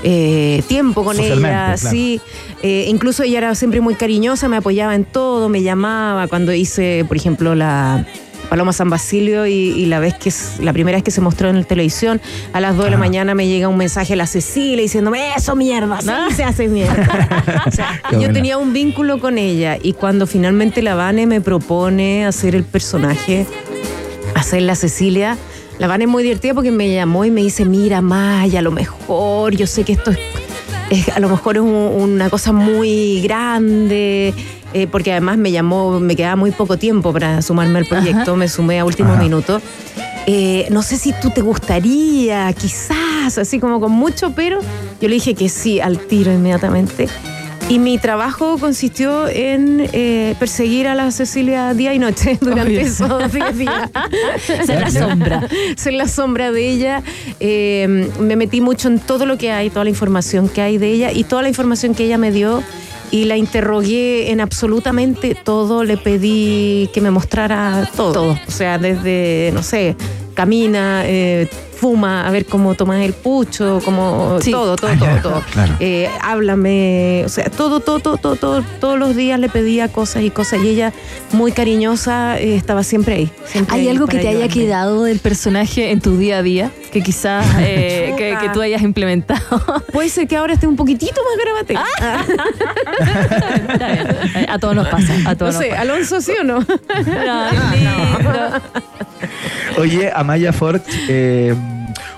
eh, 0.03 0.63
tiempo 0.67 1.03
con 1.03 1.15
Socialmente, 1.15 1.49
ella, 1.49 1.75
claro. 1.77 1.89
sí. 1.95 2.21
Eh, 2.63 2.85
incluso 2.89 3.23
ella 3.23 3.37
era 3.39 3.55
siempre 3.55 3.81
muy 3.81 3.95
cariñosa, 3.95 4.47
me 4.47 4.57
apoyaba 4.57 4.95
en 4.95 5.05
todo, 5.05 5.49
me 5.49 5.61
llamaba 5.61 6.27
cuando 6.27 6.53
hice, 6.53 7.05
por 7.07 7.17
ejemplo, 7.17 7.53
la 7.55 8.05
Paloma 8.49 8.71
San 8.71 8.89
Basilio 8.89 9.45
y, 9.45 9.51
y 9.51 9.85
la 9.87 9.99
vez 9.99 10.13
que 10.13 10.31
la 10.63 10.71
primera 10.71 10.95
vez 10.97 11.03
que 11.03 11.11
se 11.11 11.19
mostró 11.19 11.49
en 11.49 11.57
la 11.57 11.63
televisión, 11.65 12.21
a 12.53 12.61
las 12.61 12.75
2 12.77 12.85
de 12.85 12.91
la 12.91 12.95
Ajá. 12.97 13.05
mañana 13.05 13.35
me 13.35 13.47
llega 13.47 13.67
un 13.67 13.75
mensaje 13.77 14.13
a 14.13 14.15
la 14.15 14.25
Cecilia 14.25 14.81
diciéndome, 14.81 15.33
eso 15.35 15.55
mierda, 15.55 15.99
sí 16.01 16.35
se 16.35 16.43
hace 16.45 16.67
mierda. 16.67 17.63
O 17.67 17.71
sea, 17.71 18.01
Qué 18.09 18.15
yo 18.15 18.19
buena. 18.19 18.33
tenía 18.33 18.57
un 18.57 18.71
vínculo 18.73 19.19
con 19.19 19.37
ella 19.37 19.77
y 19.81 19.93
cuando 19.93 20.25
finalmente 20.27 20.81
la 20.81 20.95
Vane 20.95 21.27
me 21.27 21.41
propone 21.41 22.25
hacer 22.25 22.55
el 22.55 22.63
personaje, 22.63 23.45
hacer 24.35 24.61
la 24.61 24.75
Cecilia, 24.75 25.37
la 25.79 25.88
Vane 25.88 26.05
es 26.05 26.10
muy 26.10 26.24
divertida 26.24 26.53
porque 26.53 26.72
me 26.72 26.91
llamó 26.93 27.25
y 27.25 27.31
me 27.31 27.41
dice, 27.41 27.65
mira 27.65 28.01
Maya, 28.01 28.60
a 28.60 28.62
lo 28.63 28.72
mejor, 28.72 29.55
yo 29.55 29.67
sé 29.67 29.84
que 29.84 29.93
esto 29.93 30.12
es, 30.12 30.17
es- 30.89 31.10
a 31.10 31.19
lo 31.19 31.29
mejor 31.29 31.57
es 31.57 31.62
un- 31.62 31.69
una 31.69 32.29
cosa 32.29 32.51
muy 32.51 33.22
grande, 33.22 34.34
eh, 34.74 34.88
porque 34.88 35.12
además 35.12 35.38
me 35.38 35.51
llamó, 35.51 36.00
me 36.00 36.15
quedaba 36.15 36.36
muy 36.36 36.51
poco 36.51 36.77
tiempo 36.77 37.13
para 37.13 37.41
sumarme 37.41 37.79
al 37.79 37.86
proyecto, 37.86 38.36
me 38.36 38.48
sumé 38.48 38.79
a 38.79 38.86
último 38.86 39.13
Ajá. 39.13 39.22
minuto. 39.22 39.62
Eh, 40.25 40.67
no 40.72 40.81
sé 40.81 40.98
si 40.98 41.13
tú 41.22 41.29
te 41.29 41.41
gustaría, 41.41 42.51
quizás, 42.53 43.38
así 43.38 43.60
como 43.60 43.79
con 43.79 43.91
mucho, 43.93 44.31
pero 44.36 44.60
yo 45.00 45.07
le 45.07 45.13
dije 45.15 45.36
que 45.36 45.48
sí 45.48 45.79
al 45.79 46.00
tiro 46.00 46.34
inmediatamente. 46.34 47.07
Y 47.69 47.79
mi 47.79 47.97
trabajo 47.97 48.57
consistió 48.57 49.27
en 49.27 49.89
eh, 49.91 50.36
perseguir 50.39 50.88
a 50.88 50.95
la 50.95 51.12
Cecilia 51.12 51.74
día 51.74 51.93
y 51.93 52.00
noche 52.00 52.38
durante 52.41 52.77
Oye. 52.77 52.81
esos 52.81 53.31
10 53.31 53.57
días. 53.57 53.89
Ser 54.65 54.79
la 54.79 54.89
sombra. 54.89 55.47
Ser 55.75 55.93
la 55.93 56.07
sombra 56.07 56.51
de 56.53 56.69
ella. 56.69 57.03
Eh, 57.41 58.09
me 58.19 58.38
metí 58.38 58.62
mucho 58.62 58.88
en 58.88 59.00
todo 59.00 59.25
lo 59.25 59.38
que 59.38 59.51
hay, 59.51 59.69
toda 59.69 59.83
la 59.83 59.89
información 59.89 60.47
que 60.47 60.62
hay 60.62 60.77
de 60.77 60.91
ella 60.91 61.12
y 61.12 61.25
toda 61.25 61.41
la 61.41 61.50
información 61.50 61.93
que 61.93 62.05
ella 62.05 62.17
me 62.17 62.31
dio. 62.31 62.63
Y 63.12 63.25
la 63.25 63.36
interrogué 63.36 64.31
en 64.31 64.39
absolutamente 64.39 65.36
todo. 65.36 65.83
Le 65.83 65.97
pedí 65.97 66.89
que 66.93 67.01
me 67.01 67.12
mostrara 67.12 67.89
todo. 67.97 68.13
Todo. 68.13 68.39
O 68.47 68.51
sea, 68.51 68.77
desde, 68.77 69.51
no 69.53 69.62
sé, 69.63 69.95
camina, 70.38 71.01
eh, 71.06 71.50
fuma, 71.75 72.27
a 72.27 72.32
ver 72.32 72.46
cómo 72.46 72.75
tomas 72.75 73.01
el 73.01 73.13
pucho, 73.13 73.82
como 73.84 74.38
Sí. 74.41 74.51
todo, 74.51 74.75
todo, 74.75 74.91
Ah, 74.91 74.96
ya, 75.00 75.22
todo, 75.22 75.32
todo. 75.34 75.44
claro. 75.51 75.74
Eh, 75.79 76.10
háblame, 76.22 77.24
o 77.25 77.29
sea, 77.29 77.50
todo, 77.50 77.79
todo, 77.79 78.00
todo, 78.00 78.17
todo, 78.17 78.36
todo, 78.36 78.63
todos 78.79 79.00
los 79.00 79.15
días 79.15 79.39
le 79.39 79.50
pedía 79.50 79.88
cosas 79.88 80.22
y 80.24 80.29
cosas 80.29 80.62
y 80.63 80.70
ella, 80.70 80.94
muy 81.34 81.51
cariñosa, 81.51 82.39
eh, 82.39 82.56
estaba 82.56 82.84
siempre 82.84 83.15
ahí. 83.15 83.32
siempre 83.46 83.75
¿Hay 83.75 83.82
ahí 83.82 83.89
algo 83.89 84.06
que 84.08 84.20
te 84.20 84.27
haya 84.27 84.48
quedado 84.48 85.03
del 85.03 85.17
personaje 85.20 85.89
en 85.91 86.00
tu 86.01 86.17
día 86.17 86.38
a 86.38 86.44
día? 86.44 86.72
Que 86.91 87.01
quizás 87.01 87.46
eh, 87.60 88.13
que, 88.17 88.38
que 88.41 88.50
tú 88.50 88.62
hayas 88.62 88.82
implementado. 88.84 89.41
Puede 89.91 90.10
ser 90.10 90.27
que 90.27 90.38
ahora 90.38 90.53
esté 90.53 90.67
un 90.67 90.75
poquitito 90.75 91.20
más 91.24 91.38
grabate. 91.44 91.75
Ah, 91.75 92.25
Está 93.74 93.88
bien. 94.34 94.50
A 94.50 94.60
todos 94.60 94.75
nos 94.75 94.88
pasa. 94.88 95.13
A 95.25 95.34
no 95.36 95.51
sé, 95.51 95.72
Alonso, 95.74 96.22
¿sí 96.22 96.34
o 96.39 96.44
no? 96.44 96.60
No, 96.60 97.51
lindo. 97.72 98.62
Oye, 99.81 100.12
Amaya 100.13 100.51
Ford, 100.53 100.81
eh, 101.07 101.53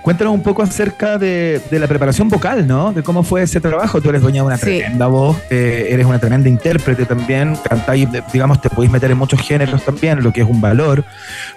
cuéntanos 0.01 0.34
un 0.34 0.42
poco 0.42 0.63
acerca 0.63 1.18
de, 1.18 1.62
de 1.70 1.80
la 1.80 1.88
preparación 1.88 2.30
vocal, 2.30 2.66
¿no? 2.68 2.92
De 2.94 3.04
cómo 3.04 3.24
fue 3.24 3.44
ese 3.44 3.60
trabajo. 3.62 4.01
Tú 4.01 4.10
eres 4.10 4.22
dueña 4.22 4.42
de 4.42 4.48
una 4.48 4.58
Sí. 4.58 4.66
tremenda 4.66 5.08
voz, 5.08 5.38
eh, 5.50 5.88
eres 5.92 6.06
una 6.06 6.20
tremenda 6.20 6.48
intérprete 6.50 7.06
también, 7.06 7.56
cantáis, 7.68 8.08
digamos, 8.34 8.62
te 8.62 8.70
podéis 8.70 8.92
meter 8.92 9.12
en 9.12 9.18
muchos 9.18 9.42
géneros 9.42 9.84
también, 9.84 10.24
lo 10.24 10.32
que 10.34 10.42
es 10.42 10.48
un 10.48 10.62
valor. 10.62 11.04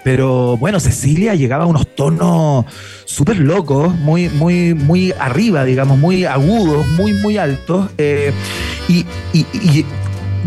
Pero 0.03 0.57
bueno, 0.57 0.79
Cecilia 0.79 1.35
llegaba 1.35 1.63
a 1.63 1.67
unos 1.67 1.87
tonos 1.95 2.65
súper 3.05 3.37
locos, 3.37 3.93
muy, 3.99 4.29
muy, 4.29 4.73
muy 4.73 5.13
arriba, 5.19 5.63
digamos, 5.63 5.97
muy 5.97 6.25
agudos, 6.25 6.87
muy, 6.89 7.13
muy 7.13 7.37
altos. 7.37 7.89
eh, 7.97 8.31
y, 8.89 9.05
y- 9.31 9.45
y 9.53 9.85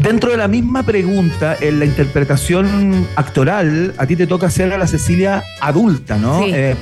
Dentro 0.02 0.30
de 0.30 0.36
la 0.36 0.46
misma 0.46 0.82
pregunta, 0.82 1.56
en 1.60 1.78
la 1.78 1.86
interpretación 1.86 3.06
actoral, 3.16 3.94
a 3.96 4.06
ti 4.06 4.14
te 4.14 4.26
toca 4.26 4.46
hacer 4.46 4.70
a 4.72 4.78
la 4.78 4.86
Cecilia 4.86 5.42
adulta, 5.60 6.18
¿no? 6.18 6.44
Sí. 6.44 6.50
Eh, 6.52 6.76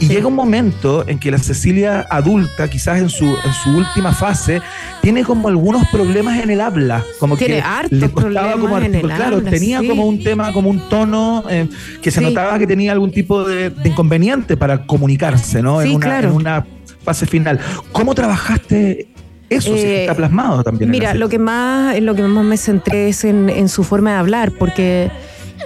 y 0.00 0.06
Sí. 0.06 0.12
llega 0.12 0.26
un 0.26 0.34
momento 0.34 1.04
en 1.08 1.18
que 1.18 1.30
la 1.30 1.38
Cecilia 1.38 2.06
adulta, 2.10 2.68
quizás 2.68 2.98
en 2.98 3.08
su, 3.08 3.24
en 3.24 3.52
su 3.64 3.70
última 3.70 4.12
fase, 4.12 4.60
tiene 5.00 5.24
como 5.24 5.48
algunos 5.48 5.88
problemas 5.88 6.42
en 6.42 6.50
el 6.50 6.60
habla. 6.60 7.02
Como 7.18 7.36
Tiene 7.38 7.54
que 7.56 7.60
hartos 7.62 7.98
le 7.98 8.10
costaba 8.10 8.52
como 8.52 8.78
en 8.78 8.94
el 8.94 9.00
claro, 9.02 9.36
habla, 9.38 9.50
tenía 9.50 9.80
sí. 9.80 9.88
como 9.88 10.06
un 10.06 10.22
tema, 10.22 10.52
como 10.52 10.68
un 10.68 10.88
tono 10.90 11.44
eh, 11.50 11.68
que 12.02 12.10
se 12.10 12.20
notaba 12.20 12.58
que 12.58 12.66
tenía 12.66 12.92
algún 12.92 13.10
tipo 13.10 13.44
de, 13.44 13.70
de 13.70 13.88
inconveniente 13.88 14.56
para 14.58 14.84
comunicarse, 14.86 15.62
¿no? 15.62 15.80
Sí, 15.80 15.88
en, 15.88 15.96
una, 15.96 16.06
claro. 16.06 16.28
en 16.28 16.34
una 16.34 16.66
fase 17.02 17.26
final. 17.26 17.58
¿Cómo 17.92 18.14
trabajaste 18.14 19.08
eso? 19.50 19.74
que 19.74 19.80
Eh, 19.80 20.00
está 20.02 20.14
plasmado 20.14 20.62
también. 20.62 20.90
Mira, 20.90 21.14
lo 21.14 21.28
que 21.28 21.38
más, 21.38 21.96
en 21.96 22.06
lo 22.06 22.14
que 22.14 22.22
más 22.22 22.44
me 22.44 22.56
centré 22.56 23.08
es 23.08 23.24
en, 23.24 23.48
en 23.50 23.68
su 23.68 23.84
forma 23.84 24.12
de 24.12 24.16
hablar, 24.18 24.52
porque 24.52 25.10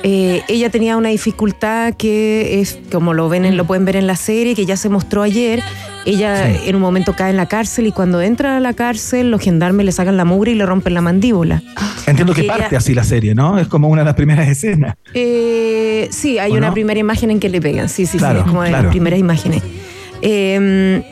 eh, 0.02 0.42
ella 0.48 0.70
tenía 0.70 0.96
una 0.96 1.10
dificultad 1.10 1.94
que 1.94 2.60
es, 2.60 2.78
como 2.90 3.14
lo 3.14 3.28
ven, 3.28 3.44
en- 3.44 3.56
lo 3.56 3.64
pueden 3.66 3.84
ver 3.84 3.96
en 3.96 4.06
la 4.06 4.16
serie, 4.16 4.54
que 4.54 4.66
ya 4.66 4.76
se 4.76 4.88
mostró 4.88 5.22
ayer. 5.22 5.62
Ella 6.04 6.48
Sí. 6.52 6.68
en 6.68 6.74
un 6.74 6.82
momento 6.82 7.14
cae 7.14 7.30
en 7.30 7.36
la 7.36 7.46
cárcel 7.46 7.86
y 7.86 7.92
cuando 7.92 8.20
entra 8.20 8.56
a 8.56 8.60
la 8.60 8.72
cárcel, 8.72 9.30
los 9.30 9.40
gendarmes 9.40 9.86
le 9.86 9.92
sacan 9.92 10.16
la 10.16 10.24
mugre 10.24 10.50
y 10.50 10.54
le 10.56 10.66
rompen 10.66 10.94
la 10.94 11.00
mandíbula. 11.00 11.62
Entiendo 12.06 12.34
que 12.34 12.40
ella- 12.40 12.56
parte 12.56 12.76
así 12.76 12.92
la 12.94 13.04
serie, 13.04 13.36
¿no? 13.36 13.58
Es 13.58 13.68
como 13.68 13.86
una 13.88 14.00
de 14.00 14.06
las 14.06 14.14
primeras 14.14 14.48
escenas. 14.48 14.96
Eh, 15.14 16.08
sí, 16.10 16.38
hay 16.40 16.50
¿O 16.52 16.56
una 16.56 16.68
no? 16.68 16.72
primera 16.74 16.98
imagen 16.98 17.30
en 17.30 17.38
que 17.38 17.48
le 17.48 17.60
pegan, 17.60 17.88
sí, 17.88 18.06
sí, 18.06 18.18
Claro, 18.18 18.40
sí, 18.40 18.44
es 18.44 18.48
como 18.50 18.62
de 18.62 18.70
claro. 18.70 18.84
las 18.84 18.90
primeras 18.92 19.20
imágenes. 19.20 19.62
Eh, 20.22 21.02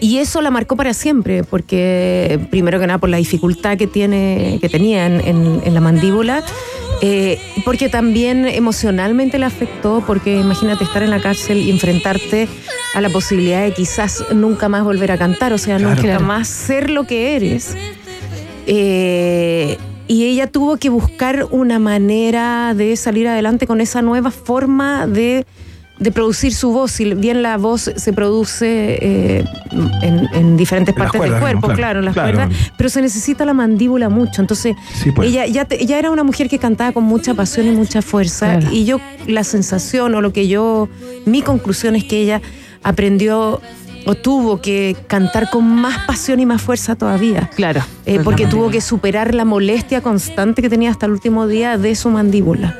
y 0.00 0.18
eso 0.18 0.40
la 0.40 0.50
marcó 0.50 0.76
para 0.76 0.94
siempre, 0.94 1.44
porque 1.44 2.38
primero 2.50 2.78
que 2.80 2.86
nada 2.86 2.98
por 2.98 3.10
la 3.10 3.18
dificultad 3.18 3.76
que 3.76 3.86
tiene, 3.86 4.58
que 4.60 4.68
tenía 4.68 5.06
en, 5.06 5.20
en- 5.20 5.60
en 5.64 5.74
la 5.74 5.80
mandíbula, 5.80 6.42
eh, 7.02 7.38
porque 7.64 7.88
también 7.88 8.46
emocionalmente 8.46 9.38
le 9.38 9.46
afectó, 9.46 10.02
porque 10.06 10.36
imagínate 10.38 10.84
estar 10.84 11.02
en 11.02 11.10
la 11.10 11.20
cárcel 11.20 11.58
y 11.58 11.70
enfrentarte 11.70 12.48
a 12.94 13.00
la 13.00 13.08
posibilidad 13.08 13.62
de 13.62 13.72
quizás 13.72 14.24
nunca 14.34 14.68
más 14.68 14.84
volver 14.84 15.12
a 15.12 15.18
cantar, 15.18 15.52
o 15.52 15.58
sea, 15.58 15.76
Claro. 15.76 15.90
nunca 15.94 16.02
Claro. 16.02 16.24
más 16.24 16.48
ser 16.48 16.90
lo 16.90 17.04
que 17.04 17.36
eres. 17.36 17.76
Eh, 18.66 19.78
y 20.08 20.24
ella 20.24 20.46
tuvo 20.48 20.76
que 20.76 20.88
buscar 20.88 21.46
una 21.50 21.78
manera 21.78 22.74
de 22.74 22.96
salir 22.96 23.28
adelante 23.28 23.66
con 23.66 23.80
esa 23.80 24.02
nueva 24.02 24.30
forma 24.30 25.06
de, 25.06 25.46
de 26.00 26.10
producir 26.10 26.52
su 26.54 26.72
voz. 26.72 26.90
Si 26.92 27.14
bien 27.14 27.42
la 27.42 27.56
voz 27.58 27.90
se 27.94 28.12
produce 28.12 28.98
eh, 29.00 29.44
en, 30.02 30.26
en 30.32 30.56
diferentes 30.56 30.94
partes 30.94 31.20
del 31.20 31.38
cuerpo, 31.38 31.68
claro, 31.68 31.76
claro, 31.76 31.98
en 32.00 32.04
las 32.06 32.14
claro. 32.14 32.32
cuerdas, 32.38 32.56
pero 32.76 32.88
se 32.88 33.00
necesita 33.02 33.44
la 33.44 33.52
mandíbula 33.54 34.08
mucho. 34.08 34.40
Entonces, 34.40 34.74
Sí, 35.02 35.12
pues. 35.12 35.28
ella 35.28 35.46
ya, 35.46 35.66
te- 35.66 35.84
ya 35.86 35.98
era 35.98 36.10
una 36.10 36.24
mujer 36.24 36.48
que 36.48 36.58
cantaba 36.58 36.90
con 36.92 37.04
mucha 37.04 37.34
pasión 37.34 37.66
y 37.66 37.70
mucha 37.72 38.02
fuerza. 38.02 38.58
Claro. 38.58 38.74
Y 38.74 38.84
yo, 38.86 38.98
la 39.26 39.44
sensación 39.44 40.14
o 40.14 40.20
lo 40.20 40.32
que 40.32 40.48
yo, 40.48 40.88
mi 41.26 41.42
conclusión 41.42 41.94
es 41.94 42.04
que 42.04 42.20
ella 42.22 42.40
aprendió 42.82 43.60
o 44.06 44.14
tuvo 44.14 44.60
que 44.60 44.96
cantar 45.06 45.50
con 45.50 45.64
más 45.64 46.06
pasión 46.06 46.40
y 46.40 46.46
más 46.46 46.62
fuerza 46.62 46.96
todavía. 46.96 47.50
Claro. 47.54 47.82
Eh, 48.06 48.20
porque 48.24 48.46
tuvo 48.46 48.70
que 48.70 48.80
superar 48.80 49.34
la 49.34 49.44
molestia 49.44 50.00
constante 50.00 50.62
que 50.62 50.68
tenía 50.68 50.90
hasta 50.90 51.06
el 51.06 51.12
último 51.12 51.46
día 51.46 51.78
de 51.78 51.94
su 51.94 52.10
mandíbula. 52.10 52.78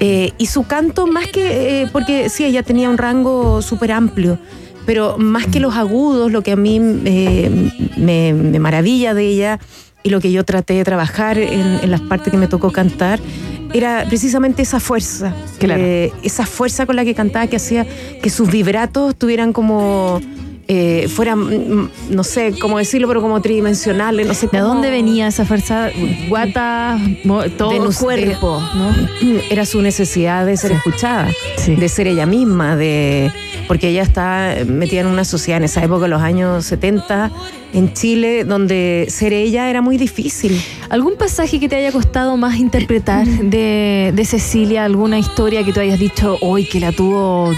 Eh, 0.00 0.32
y 0.38 0.46
su 0.46 0.64
canto, 0.64 1.06
más 1.06 1.26
que, 1.28 1.82
eh, 1.82 1.88
porque 1.92 2.28
sí, 2.28 2.44
ella 2.44 2.62
tenía 2.62 2.90
un 2.90 2.98
rango 2.98 3.62
súper 3.62 3.92
amplio, 3.92 4.38
pero 4.86 5.18
más 5.18 5.46
que 5.46 5.60
los 5.60 5.76
agudos, 5.76 6.32
lo 6.32 6.42
que 6.42 6.52
a 6.52 6.56
mí 6.56 6.80
me, 6.80 7.70
me 7.96 8.58
maravilla 8.58 9.14
de 9.14 9.26
ella 9.26 9.60
y 10.02 10.10
lo 10.10 10.20
que 10.20 10.32
yo 10.32 10.44
traté 10.44 10.74
de 10.74 10.84
trabajar 10.84 11.38
en, 11.38 11.80
en 11.82 11.90
las 11.90 12.00
partes 12.00 12.30
que 12.30 12.38
me 12.38 12.46
tocó 12.46 12.72
cantar, 12.72 13.20
era 13.72 14.04
precisamente 14.08 14.62
esa 14.62 14.80
fuerza. 14.80 15.34
Claro. 15.58 15.82
eh, 15.84 16.12
esa 16.22 16.46
fuerza 16.46 16.86
con 16.86 16.96
la 16.96 17.04
que 17.04 17.14
cantaba 17.14 17.46
que 17.46 17.56
hacía 17.56 17.86
que 18.22 18.30
sus 18.30 18.50
vibratos 18.50 19.16
tuvieran 19.16 19.52
como. 19.52 20.20
eh, 20.72 21.08
fueran, 21.08 21.40
mm, 21.40 21.90
no 22.10 22.22
sé 22.22 22.54
cómo 22.60 22.78
decirlo, 22.78 23.08
pero 23.08 23.20
como 23.20 23.40
tridimensionales, 23.42 24.24
no 24.24 24.34
sé 24.34 24.46
¿De 24.46 24.60
cómo- 24.60 24.74
dónde 24.74 24.88
venía 24.90 25.26
esa 25.26 25.44
fuerza? 25.44 25.88
Guata, 26.28 26.96
todo 27.58 27.70
De 27.72 27.92
cuerpo, 27.96 28.62
¿no? 28.76 28.94
Era 29.50 29.66
su 29.66 29.82
necesidad 29.82 30.46
de 30.46 30.56
ser 30.56 30.70
escuchada, 30.70 31.28
Sí. 31.56 31.74
de 31.74 31.88
ser 31.88 32.06
ella 32.06 32.24
misma, 32.24 32.76
de 32.76 33.32
porque 33.66 33.88
ella 33.88 34.02
está 34.02 34.58
metida 34.64 35.00
en 35.00 35.08
una 35.08 35.24
sociedad 35.24 35.56
en 35.58 35.64
esa 35.64 35.82
época, 35.82 36.04
en 36.04 36.10
los 36.12 36.22
años 36.22 36.64
70, 36.66 37.32
en 37.72 37.92
Chile, 37.92 38.44
donde 38.44 39.06
ser 39.08 39.32
ella 39.32 39.68
era 39.70 39.80
muy 39.82 39.96
difícil. 39.96 40.60
¿Algún 40.88 41.14
pasaje 41.16 41.60
que 41.60 41.68
te 41.68 41.76
haya 41.76 41.92
costado 41.92 42.36
más 42.36 42.56
interpretar 42.56 43.26
de, 43.26 44.12
de 44.14 44.24
Cecilia? 44.24 44.84
¿Alguna 44.84 45.18
historia 45.18 45.62
que 45.64 45.72
tú 45.72 45.80
hayas 45.80 45.98
dicho 45.98 46.36
hoy 46.40 46.64
que 46.64 46.80
la 46.80 46.92
tuvo 46.92 47.52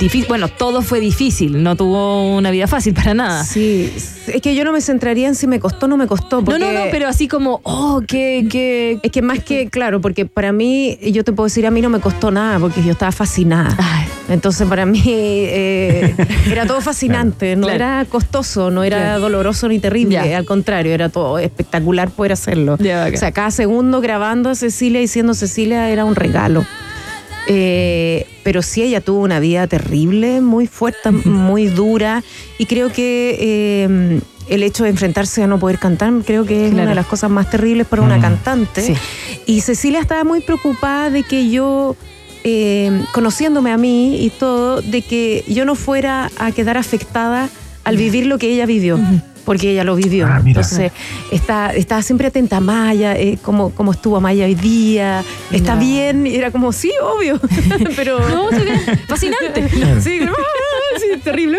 difícil? 0.00 0.26
Bueno, 0.28 0.48
todo 0.48 0.82
fue 0.82 1.00
difícil, 1.00 1.62
no 1.62 1.74
tuvo 1.76 2.36
una 2.36 2.50
vida 2.50 2.66
fácil 2.68 2.94
para 2.94 3.14
nada. 3.14 3.44
Sí, 3.44 3.92
es 4.28 4.40
que 4.42 4.54
yo 4.54 4.64
no 4.64 4.72
me 4.72 4.80
centraría 4.80 5.26
en 5.28 5.34
si 5.34 5.46
me 5.46 5.58
costó 5.58 5.86
o 5.86 5.88
no 5.88 5.96
me 5.96 6.06
costó. 6.06 6.38
No, 6.40 6.44
Porque 6.44 6.60
no, 6.60 6.72
no, 6.72 6.80
pero 6.90 7.08
así 7.08 7.26
como, 7.28 7.60
oh, 7.64 8.02
qué, 8.06 8.46
qué. 8.50 8.98
Es 9.02 9.10
que 9.10 9.22
más 9.22 9.40
que, 9.40 9.68
claro, 9.68 10.00
porque 10.00 10.26
para 10.26 10.52
mí, 10.52 10.96
yo 11.12 11.24
te 11.24 11.32
puedo 11.32 11.46
decir, 11.46 11.66
a 11.66 11.70
mí 11.70 11.80
no 11.80 11.88
me 11.90 11.98
costó 12.00 12.30
nada, 12.30 12.58
porque 12.60 12.82
yo 12.84 12.92
estaba 12.92 13.10
fascinada. 13.12 13.74
Ay, 13.78 14.06
Entonces, 14.28 14.66
para 14.68 14.86
mí 14.86 15.02
eh, 15.06 16.14
era 16.50 16.66
todo 16.66 16.80
fascinante, 16.82 17.56
no 17.56 17.66
Claro. 17.68 17.74
era 17.76 18.04
costoso, 18.08 18.70
no 18.70 18.84
era 18.84 18.98
Claro. 18.98 19.20
doloroso 19.20 19.55
ni 19.68 19.78
terrible, 19.78 20.14
Ya. 20.14 20.36
al 20.38 20.44
contrario, 20.44 20.92
era 20.92 21.08
todo 21.08 21.38
espectacular 21.38 22.10
poder 22.10 22.32
hacerlo. 22.32 22.76
Ya, 22.78 23.08
o 23.12 23.16
sea, 23.16 23.32
cada 23.32 23.50
segundo 23.50 24.00
grabando 24.00 24.50
a 24.50 24.54
Cecilia 24.54 25.00
y 25.02 25.08
siendo 25.08 25.34
Cecilia 25.34 25.88
era 25.90 26.04
un 26.04 26.14
regalo. 26.14 26.64
Eh, 27.48 28.26
pero 28.42 28.62
sí, 28.62 28.82
ella 28.82 29.00
tuvo 29.00 29.20
una 29.20 29.38
vida 29.40 29.66
terrible, 29.66 30.40
muy 30.40 30.66
fuerte, 30.66 31.10
muy 31.10 31.66
dura, 31.68 32.22
y 32.58 32.66
creo 32.66 32.90
que 32.92 33.36
eh, 33.40 34.20
el 34.48 34.62
hecho 34.62 34.84
de 34.84 34.90
enfrentarse 34.90 35.42
a 35.42 35.46
no 35.46 35.58
poder 35.58 35.78
cantar, 35.78 36.12
creo 36.24 36.44
que 36.44 36.66
es 36.66 36.70
Claro. 36.70 36.82
una 36.82 36.90
de 36.90 36.94
las 36.96 37.06
cosas 37.06 37.30
más 37.30 37.48
terribles 37.50 37.86
para 37.86 38.02
una 38.02 38.20
cantante. 38.20 38.82
Sí. 38.82 38.94
Y 39.46 39.60
Cecilia 39.60 40.00
estaba 40.00 40.24
muy 40.24 40.40
preocupada 40.40 41.10
de 41.10 41.22
que 41.22 41.48
yo, 41.50 41.94
eh, 42.44 42.90
conociéndome 43.12 43.70
a 43.72 43.76
mí 43.76 44.24
y 44.24 44.30
todo, 44.30 44.80
de 44.82 45.02
que 45.02 45.44
yo 45.48 45.64
no 45.64 45.74
fuera 45.76 46.30
a 46.38 46.50
quedar 46.52 46.76
afectada 46.78 47.48
al 47.84 47.96
vivir 47.96 48.26
lo 48.26 48.38
que 48.38 48.52
ella 48.52 48.66
vivió. 48.66 48.98
Porque 49.46 49.70
ella 49.70 49.84
lo 49.84 49.96
vivió. 49.96 50.26
Ah, 50.26 50.40
mira. 50.44 50.60
Entonces, 50.60 50.92
está, 51.32 51.70
estaba 51.74 52.02
siempre 52.02 52.26
atenta 52.26 52.58
a 52.58 52.60
Maya, 52.60 53.16
eh, 53.16 53.38
cómo, 53.40 53.70
cómo 53.70 53.92
estuvo 53.92 54.20
Maya 54.20 54.44
hoy 54.44 54.54
día, 54.56 55.24
está 55.50 55.76
bien, 55.76 56.26
y 56.26 56.34
era 56.34 56.50
como, 56.50 56.72
sí, 56.72 56.92
obvio. 57.02 57.40
Pero. 57.96 58.18
No, 58.28 58.50
sí, 58.50 58.56
fascinante. 59.08 59.68
Sí, 60.02 60.18
como, 60.18 60.32
"Ah, 60.32 60.98
sí, 60.98 61.18
terrible, 61.22 61.58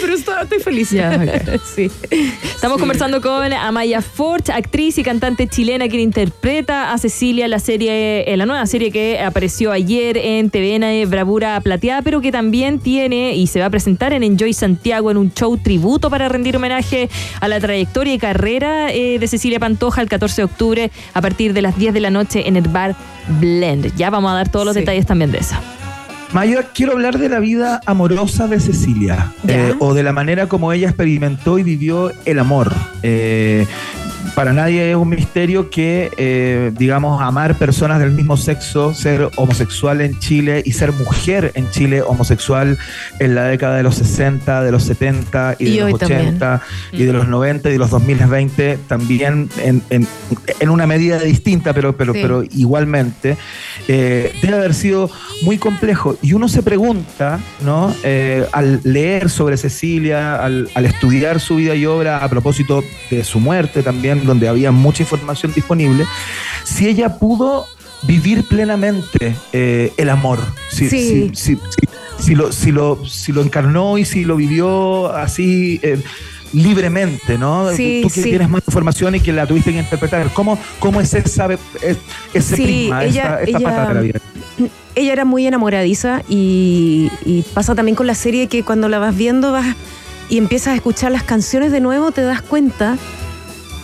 pero 0.00 0.14
estoy, 0.14 0.58
feliz. 0.60 0.90
Ya, 0.90 1.10
ok. 1.20 1.60
sí. 1.74 1.90
Estamos 2.54 2.78
conversando 2.78 3.20
con 3.20 3.52
Amaya 3.52 4.02
Forch, 4.02 4.50
actriz 4.50 4.98
y 4.98 5.02
cantante 5.02 5.48
chilena 5.48 5.88
quien 5.88 6.00
interpreta 6.02 6.92
a 6.92 6.98
Cecilia 6.98 7.44
en 7.46 7.50
la 7.50 7.58
serie, 7.58 8.30
en 8.30 8.38
la 8.38 8.46
nueva 8.46 8.66
serie 8.66 8.90
que 8.90 9.20
apareció 9.20 9.72
ayer 9.72 10.16
en 10.16 10.50
TVN 10.50 11.08
Bravura 11.08 11.60
Plateada, 11.60 12.02
pero 12.02 12.20
que 12.20 12.32
también 12.32 12.78
tiene 12.78 13.34
y 13.34 13.46
se 13.46 13.60
va 13.60 13.66
a 13.66 13.70
presentar 13.70 14.12
en 14.12 14.22
Enjoy 14.22 14.52
Santiago 14.52 15.10
en 15.10 15.16
un 15.16 15.32
show 15.32 15.56
tributo 15.56 16.10
para 16.10 16.28
rendir 16.28 16.56
homenaje 16.56 17.05
a 17.40 17.48
la 17.48 17.60
trayectoria 17.60 18.14
y 18.14 18.18
carrera 18.18 18.92
eh, 18.92 19.18
de 19.18 19.28
Cecilia 19.28 19.58
Pantoja 19.60 20.02
el 20.02 20.08
14 20.08 20.42
de 20.42 20.44
octubre 20.44 20.90
a 21.14 21.20
partir 21.20 21.52
de 21.52 21.62
las 21.62 21.76
10 21.76 21.94
de 21.94 22.00
la 22.00 22.10
noche 22.10 22.48
en 22.48 22.56
el 22.56 22.68
bar 22.68 22.94
Blend. 23.40 23.94
Ya 23.96 24.10
vamos 24.10 24.30
a 24.32 24.34
dar 24.34 24.48
todos 24.50 24.64
los 24.66 24.74
Sí. 24.74 24.80
detalles 24.80 25.06
también 25.06 25.32
de 25.32 25.38
eso. 25.38 25.54
Maya, 26.32 26.64
quiero 26.74 26.92
hablar 26.92 27.18
de 27.18 27.28
la 27.28 27.38
vida 27.38 27.80
amorosa 27.86 28.48
de 28.48 28.58
Cecilia 28.60 29.32
eh, 29.46 29.74
o 29.78 29.94
de 29.94 30.02
la 30.02 30.12
manera 30.12 30.48
como 30.48 30.72
ella 30.72 30.88
experimentó 30.88 31.58
y 31.58 31.62
vivió 31.62 32.12
el 32.24 32.38
amor. 32.40 32.74
Eh, 33.02 33.64
para 34.34 34.52
nadie 34.52 34.90
es 34.90 34.96
un 34.96 35.08
misterio 35.08 35.70
que, 35.70 36.10
eh, 36.16 36.72
digamos, 36.76 37.22
amar 37.22 37.56
personas 37.56 37.98
del 38.00 38.10
mismo 38.12 38.36
sexo, 38.36 38.92
ser 38.94 39.28
homosexual 39.36 40.00
en 40.00 40.18
Chile 40.18 40.62
y 40.64 40.72
ser 40.72 40.92
mujer 40.92 41.52
en 41.54 41.70
Chile 41.70 42.02
homosexual 42.02 42.78
en 43.18 43.34
la 43.34 43.44
década 43.44 43.76
de 43.76 43.82
los 43.82 43.94
60, 43.96 44.62
de 44.62 44.72
los 44.72 44.82
70 44.84 45.56
y 45.58 45.64
de 45.64 45.70
Y 45.70 45.78
los 45.90 45.98
también. 45.98 46.20
80 46.20 46.62
y 46.92 47.04
de 47.04 47.12
los 47.12 47.28
90 47.28 47.68
y 47.68 47.72
de 47.72 47.78
los 47.78 47.90
2020 47.90 48.78
también 48.88 49.48
en, 49.62 49.82
en- 49.90 50.06
en 50.60 50.70
una 50.70 50.86
medida 50.86 51.18
distinta, 51.20 51.72
pero, 51.72 51.96
pero, 51.96 52.12
Sí. 52.12 52.18
pero 52.22 52.42
igualmente, 52.42 53.36
eh, 53.88 54.32
debe 54.42 54.56
haber 54.56 54.74
sido 54.74 55.10
muy 55.42 55.58
complejo. 55.58 56.16
Y 56.22 56.32
uno 56.32 56.48
se 56.48 56.62
pregunta, 56.62 57.38
¿no? 57.64 57.94
Eh, 58.02 58.46
al 58.52 58.80
leer 58.84 59.30
sobre 59.30 59.56
Cecilia, 59.56 60.36
al, 60.42 60.68
al 60.74 60.86
estudiar 60.86 61.40
su 61.40 61.56
vida 61.56 61.74
y 61.74 61.86
obra 61.86 62.18
a 62.24 62.28
propósito 62.28 62.82
de 63.10 63.24
su 63.24 63.40
muerte 63.40 63.82
también, 63.82 64.15
donde 64.24 64.48
había 64.48 64.72
mucha 64.72 65.02
información 65.02 65.52
disponible, 65.54 66.04
si 66.64 66.88
ella 66.88 67.18
pudo 67.18 67.66
vivir 68.02 68.44
plenamente 68.44 69.34
eh, 69.52 69.92
el 69.96 70.10
amor. 70.10 70.38
Si, 70.70 70.88
Sí. 70.88 71.30
si- 71.34 71.34
si- 71.34 71.56
si- 71.56 71.88
si 72.24 72.34
lo, 72.34 72.52
si, 72.52 72.72
lo, 72.72 73.04
si 73.06 73.32
lo 73.32 73.42
encarnó 73.42 73.98
y 73.98 74.04
si 74.04 74.24
lo 74.24 74.36
vivió 74.36 75.12
así 75.14 75.80
eh, 75.82 76.00
libremente, 76.52 77.36
¿no? 77.38 77.70
Sí, 77.72 78.00
Tú 78.02 78.08
que 78.08 78.22
sí. 78.22 78.30
tienes 78.30 78.48
más 78.48 78.62
información 78.66 79.14
y 79.16 79.20
que 79.20 79.32
la 79.32 79.46
tuviste 79.46 79.72
que 79.72 79.78
interpretar. 79.78 80.30
¿Cómo, 80.32 80.58
cómo 80.78 81.00
es 81.00 81.12
esa, 81.14 81.46
es- 81.82 81.96
ese 82.32 82.56
Sí, 82.56 82.62
prisma, 82.62 83.04
ella- 83.04 83.22
esta, 83.22 83.42
esta 83.42 83.58
ella- 83.58 83.68
pata 83.68 83.88
de 83.88 83.94
la 83.94 84.00
vida? 84.00 84.20
ella 84.94 85.12
era 85.12 85.24
muy 85.26 85.46
enamoradiza 85.46 86.22
y, 86.28 87.10
y 87.26 87.42
pasa 87.54 87.74
también 87.74 87.96
con 87.96 88.06
la 88.06 88.14
serie 88.14 88.46
que 88.46 88.62
cuando 88.62 88.88
la 88.88 88.98
vas 88.98 89.14
viendo 89.16 89.52
vas 89.52 89.76
y 90.30 90.38
empiezas 90.38 90.68
a 90.68 90.74
escuchar 90.76 91.12
las 91.12 91.22
canciones 91.22 91.70
de 91.72 91.80
nuevo 91.80 92.10
te 92.12 92.22
das 92.22 92.40
cuenta 92.40 92.96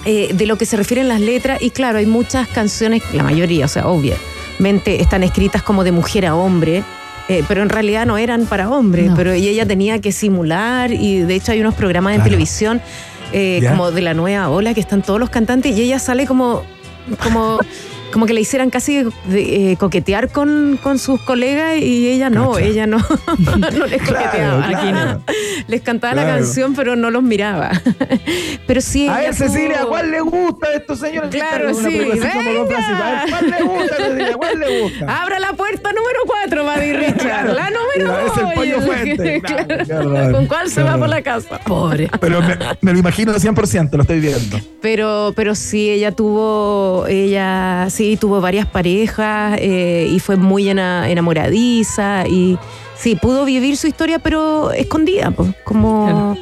eh, 0.04 0.30
de 0.34 0.46
lo 0.46 0.56
que 0.58 0.66
se 0.66 0.76
refieren 0.76 1.08
las 1.08 1.20
letras 1.20 1.60
y 1.62 1.70
claro, 1.70 1.98
hay 1.98 2.06
muchas 2.06 2.48
canciones, 2.48 3.02
la 3.12 3.22
mayoría, 3.22 3.64
o 3.66 3.68
sea, 3.68 3.86
obviamente 3.86 5.00
están 5.00 5.22
escritas 5.22 5.62
como 5.62 5.84
de 5.84 5.92
mujer 5.92 6.26
a 6.26 6.34
hombre. 6.34 6.82
eh, 7.28 7.44
pero 7.46 7.62
en 7.62 7.68
realidad 7.68 8.04
no 8.04 8.18
eran 8.18 8.46
para 8.46 8.68
hombres, 8.68 9.06
No. 9.10 9.14
pero 9.16 9.32
y 9.34 9.46
ella 9.46 9.64
tenía 9.64 10.00
que 10.00 10.10
simular 10.10 10.92
y 10.92 11.20
de 11.20 11.34
hecho 11.36 11.52
hay 11.52 11.60
unos 11.60 11.74
programas 11.74 12.12
en 12.14 12.16
Claro. 12.16 12.30
televisión 12.30 12.80
eh, 13.32 13.62
como 13.68 13.92
de 13.92 14.02
la 14.02 14.12
nueva 14.12 14.50
ola 14.50 14.74
que 14.74 14.80
están 14.80 15.02
todos 15.02 15.20
los 15.20 15.30
cantantes 15.30 15.76
y 15.78 15.82
ella 15.82 15.98
sale 16.00 16.26
como 16.26 16.62
como 17.22 17.58
como 18.12 18.26
que 18.26 18.32
le 18.34 18.40
hicieran 18.40 18.70
casi 18.70 19.04
de, 19.26 19.72
eh, 19.72 19.76
coquetear 19.78 20.30
con, 20.30 20.78
con 20.82 20.98
sus 20.98 21.20
colegas 21.22 21.76
y 21.78 22.08
ella 22.08 22.30
no, 22.30 22.52
Cacha. 22.52 22.66
ella 22.66 22.86
no, 22.86 22.98
no 23.76 23.86
les 23.86 24.02
coqueteaba. 24.02 24.66
Claro, 24.68 24.76
Aquí 24.78 24.92
no. 24.92 25.22
Les 25.68 25.80
cantaba 25.82 26.14
la 26.14 26.24
canción, 26.26 26.74
pero 26.74 26.94
no 26.96 27.10
los 27.10 27.22
miraba. 27.22 27.70
pero 28.66 28.80
sí. 28.80 29.08
A 29.08 29.18
ver, 29.18 29.34
Cecilia, 29.34 29.80
tuvo- 29.82 29.88
¿cuál 29.88 30.10
le 30.10 30.20
gusta 30.20 30.70
de 30.70 30.76
estos 30.76 30.98
señores? 31.00 31.30
Claro, 31.30 31.74
sí, 31.74 31.98
venga. 31.98 32.28
A 32.28 33.24
¿cuál 33.28 33.50
le 33.50 33.62
gusta, 33.62 33.96
Cecilia? 33.96 34.36
¿Cuál 34.36 34.58
le 34.60 34.80
gusta? 34.82 35.22
Abra 35.22 35.38
la 35.40 35.52
puerta 35.54 35.90
número 35.92 36.18
4, 36.26 36.64
Buddy 36.64 36.92
Richard. 36.96 37.16
Claro. 37.18 37.52
La 37.54 37.70
número 37.70 37.82
Mira, 37.96 38.22
2. 38.22 38.32
es 38.32 38.38
el 38.42 38.54
pollo 38.54 38.80
fuente. 38.82 39.40
Claro, 39.42 39.84
qué 39.86 39.94
horror. 39.94 40.32
¿Con 40.32 40.46
cuál 40.46 40.70
se 40.70 40.82
va 40.82 40.96
por 40.98 41.08
la 41.08 41.22
casa? 41.22 41.58
Pobre. 41.60 42.10
Pero 42.20 42.40
me, 42.42 42.56
me 42.80 42.92
lo 42.92 42.98
imagino 42.98 43.32
100%, 43.32 43.90
lo 43.92 44.02
estoy 44.02 44.20
viendo. 44.20 44.58
Pero, 44.80 45.32
pero 45.36 45.54
sí, 45.54 45.90
ella 45.90 46.12
tuvo, 46.12 47.06
ella 47.08 47.86
sí 47.90 48.01
tuvo 48.20 48.40
varias 48.40 48.66
parejas 48.66 49.56
eh, 49.60 50.08
y 50.10 50.18
fue 50.20 50.36
muy 50.36 50.68
ena- 50.68 51.08
enamoradiza 51.10 52.24
y 52.28 52.58
sí, 52.96 53.16
pudo 53.16 53.44
vivir 53.44 53.76
su 53.76 53.86
historia, 53.86 54.18
pero 54.18 54.70
escondida, 54.72 55.30
pues, 55.30 55.50
como, 55.64 56.36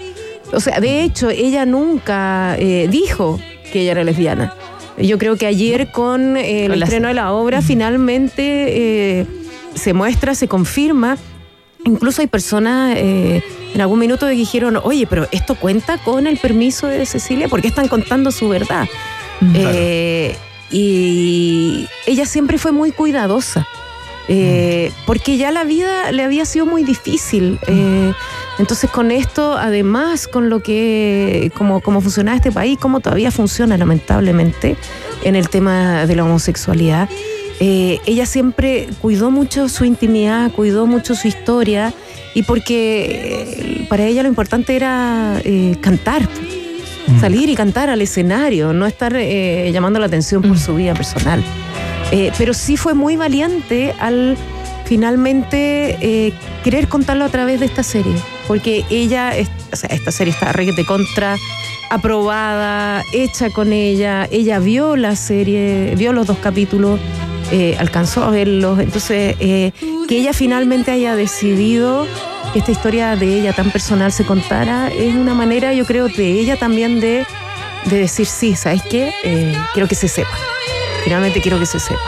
o 0.53 0.61
sea, 0.61 0.81
de 0.81 1.03
hecho, 1.03 1.31
ella 1.31 1.65
nunca 1.67 2.57
eh, 2.59 2.89
dijo 2.91 3.39
que 3.73 3.83
ella 3.83 3.93
era 3.93 4.05
lesbiana. 4.05 4.55
Yo 4.99 5.17
creo 5.19 5.37
que 5.37 5.47
ayer 5.47 5.91
con 5.93 6.37
eh, 6.37 6.65
el 6.65 6.71
Con 6.73 6.79
la- 6.81 6.85
estreno 6.87 7.09
de 7.09 7.15
la 7.15 7.33
obra 7.33 7.63
finalmente 7.63 9.21
eh, 9.21 9.27
se 9.75 9.93
muestra, 9.95 10.35
se 10.35 10.49
confirma. 10.49 11.17
Incluso 11.87 12.21
hay 12.21 12.27
personas 12.27 12.95
en 12.99 13.81
algún 13.81 13.99
minuto 14.01 14.27
que 14.27 14.33
dijeron, 14.33 14.79
oye, 14.83 15.07
pero 15.07 15.27
esto 15.31 15.55
cuenta 15.55 15.97
con 16.05 16.27
el 16.27 16.37
permiso 16.37 16.87
de 16.89 17.07
Cecilia 17.07 17.49
porque 17.49 17.69
están 17.69 17.89
contando 17.89 18.31
su 18.33 18.51
verdad. 18.51 18.87
Eh, 19.55 20.37
y 20.71 21.89
ella 22.07 22.27
siempre 22.27 22.59
fue 22.59 22.73
muy 22.73 22.93
cuidadosa. 22.93 23.67
eh, 24.33 24.93
porque 25.07 25.39
ya 25.39 25.51
la 25.51 25.65
vida 25.65 26.13
le 26.13 26.23
había 26.23 26.45
sido 26.45 26.65
muy 26.65 26.85
difícil. 26.85 27.59
eh, 27.67 28.13
entonces 28.59 28.91
con 28.91 29.11
esto, 29.11 29.57
además, 29.57 30.29
con 30.29 30.51
lo 30.51 30.63
que, 30.63 31.51
como, 31.57 31.81
como 31.81 32.01
funcionaba 32.01 32.37
este 32.37 32.53
país, 32.53 32.79
como 32.79 33.01
todavía 33.01 33.31
funciona 33.31 33.77
lamentablemente 33.77 34.77
en 35.25 35.35
el 35.35 35.49
tema 35.49 36.07
de 36.07 36.15
la 36.15 36.25
homosexualidad, 36.25 37.09
eh, 37.59 38.01
ella 38.07 38.25
siempre 38.25 38.89
cuidó 39.01 39.31
mucho 39.31 39.69
su 39.69 39.85
intimidad, 39.85 40.51
cuidó 40.53 40.87
mucho 40.87 41.15
su 41.15 41.29
historia 41.29 41.93
y 42.35 42.43
porque 42.43 43.87
para 43.89 44.07
ella 44.07 44.23
lo 44.23 44.29
importante 44.29 44.77
era 44.77 45.41
eh, 45.45 45.77
cantar, 47.13 47.21
salir 47.21 47.49
y 47.49 47.55
cantar 47.55 47.91
al 47.91 48.01
escenario, 48.03 48.73
no 48.73 48.87
estar 48.87 49.15
eh, 49.17 49.71
llamando 49.73 49.99
la 50.01 50.07
atención 50.07 50.43
por 50.43 50.59
su 50.59 50.75
vida 50.75 50.95
personal. 50.95 51.43
Eh, 52.13 52.33
pero 52.39 52.55
sí 52.55 52.77
fue 52.77 52.95
muy 52.95 53.17
valiente 53.17 53.95
al 54.01 54.37
finalmente 54.85 55.97
eh, 56.01 56.33
querer 56.65 56.89
contarlo 56.89 57.25
a 57.25 57.29
través 57.29 57.61
de 57.61 57.67
esta 57.67 57.83
serie. 57.83 58.15
Porque 58.49 58.85
ella, 58.91 59.37
es- 59.37 59.49
o 59.73 59.77
sea, 59.77 59.91
esta 59.91 60.11
serie 60.11 60.33
está 60.33 60.53
requete 60.53 60.85
contra, 60.85 61.37
aprobada, 61.91 63.05
hecha 63.13 63.51
con 63.51 63.73
ella. 63.73 64.27
Ella 64.31 64.59
vio 64.59 64.97
la 64.97 65.15
serie, 65.15 65.95
vio 65.97 66.13
los 66.13 66.27
dos 66.27 66.39
capítulos, 66.39 66.99
alcanzó 67.79 68.25
a 68.25 68.31
verlos. 68.31 68.79
Entonces, 68.81 69.37
que 69.37 69.73
ella 70.09 70.33
finalmente 70.33 70.91
haya 70.91 71.15
decidido 71.15 72.07
esta 72.55 72.73
historia 72.73 73.15
de 73.17 73.27
ella 73.27 73.53
tan 73.53 73.71
personal 73.71 74.13
se 74.13 74.25
contara 74.25 74.89
es 74.89 75.15
una 75.15 75.35
manera, 75.35 75.73
yo 75.73 75.85
creo, 75.85 76.09
de 76.09 76.33
ella 76.33 76.57
también 76.57 77.01
de, 77.01 77.25
de 77.85 77.99
decir, 77.99 78.27
sí, 78.27 78.57
¿sabes 78.57 78.83
qué? 78.91 79.13
Eh, 79.23 79.57
quiero 79.73 79.89
que 79.89 79.95
se 79.95 80.09
sepa. 80.09 80.37
Finalmente 81.05 81.41
quiero 81.41 81.59
que 81.59 81.67
se 81.67 81.79
sepa. 81.79 82.01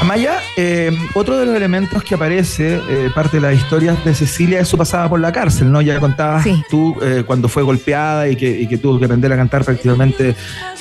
Amaya, 0.00 0.38
eh, 0.58 0.90
otro 1.14 1.38
de 1.38 1.46
los 1.46 1.56
elementos 1.56 2.02
que 2.04 2.14
aparece, 2.14 2.74
eh, 2.90 3.10
parte 3.14 3.38
de 3.38 3.40
las 3.40 3.54
historias 3.54 4.04
de 4.04 4.14
Cecilia, 4.14 4.60
es 4.60 4.68
su 4.68 4.76
pasada 4.76 5.08
por 5.08 5.18
la 5.18 5.32
cárcel, 5.32 5.72
¿no? 5.72 5.80
Ya 5.80 5.98
contabas 5.98 6.42
Sí. 6.44 6.62
tú 6.68 6.94
eh, 7.00 7.22
cuando 7.26 7.48
fue 7.48 7.62
golpeada 7.62 8.28
y 8.28 8.36
que, 8.36 8.50
y 8.60 8.66
que 8.66 8.76
tuvo 8.76 8.98
que 8.98 9.06
aprender 9.06 9.32
a 9.32 9.36
cantar 9.36 9.64
prácticamente 9.64 10.36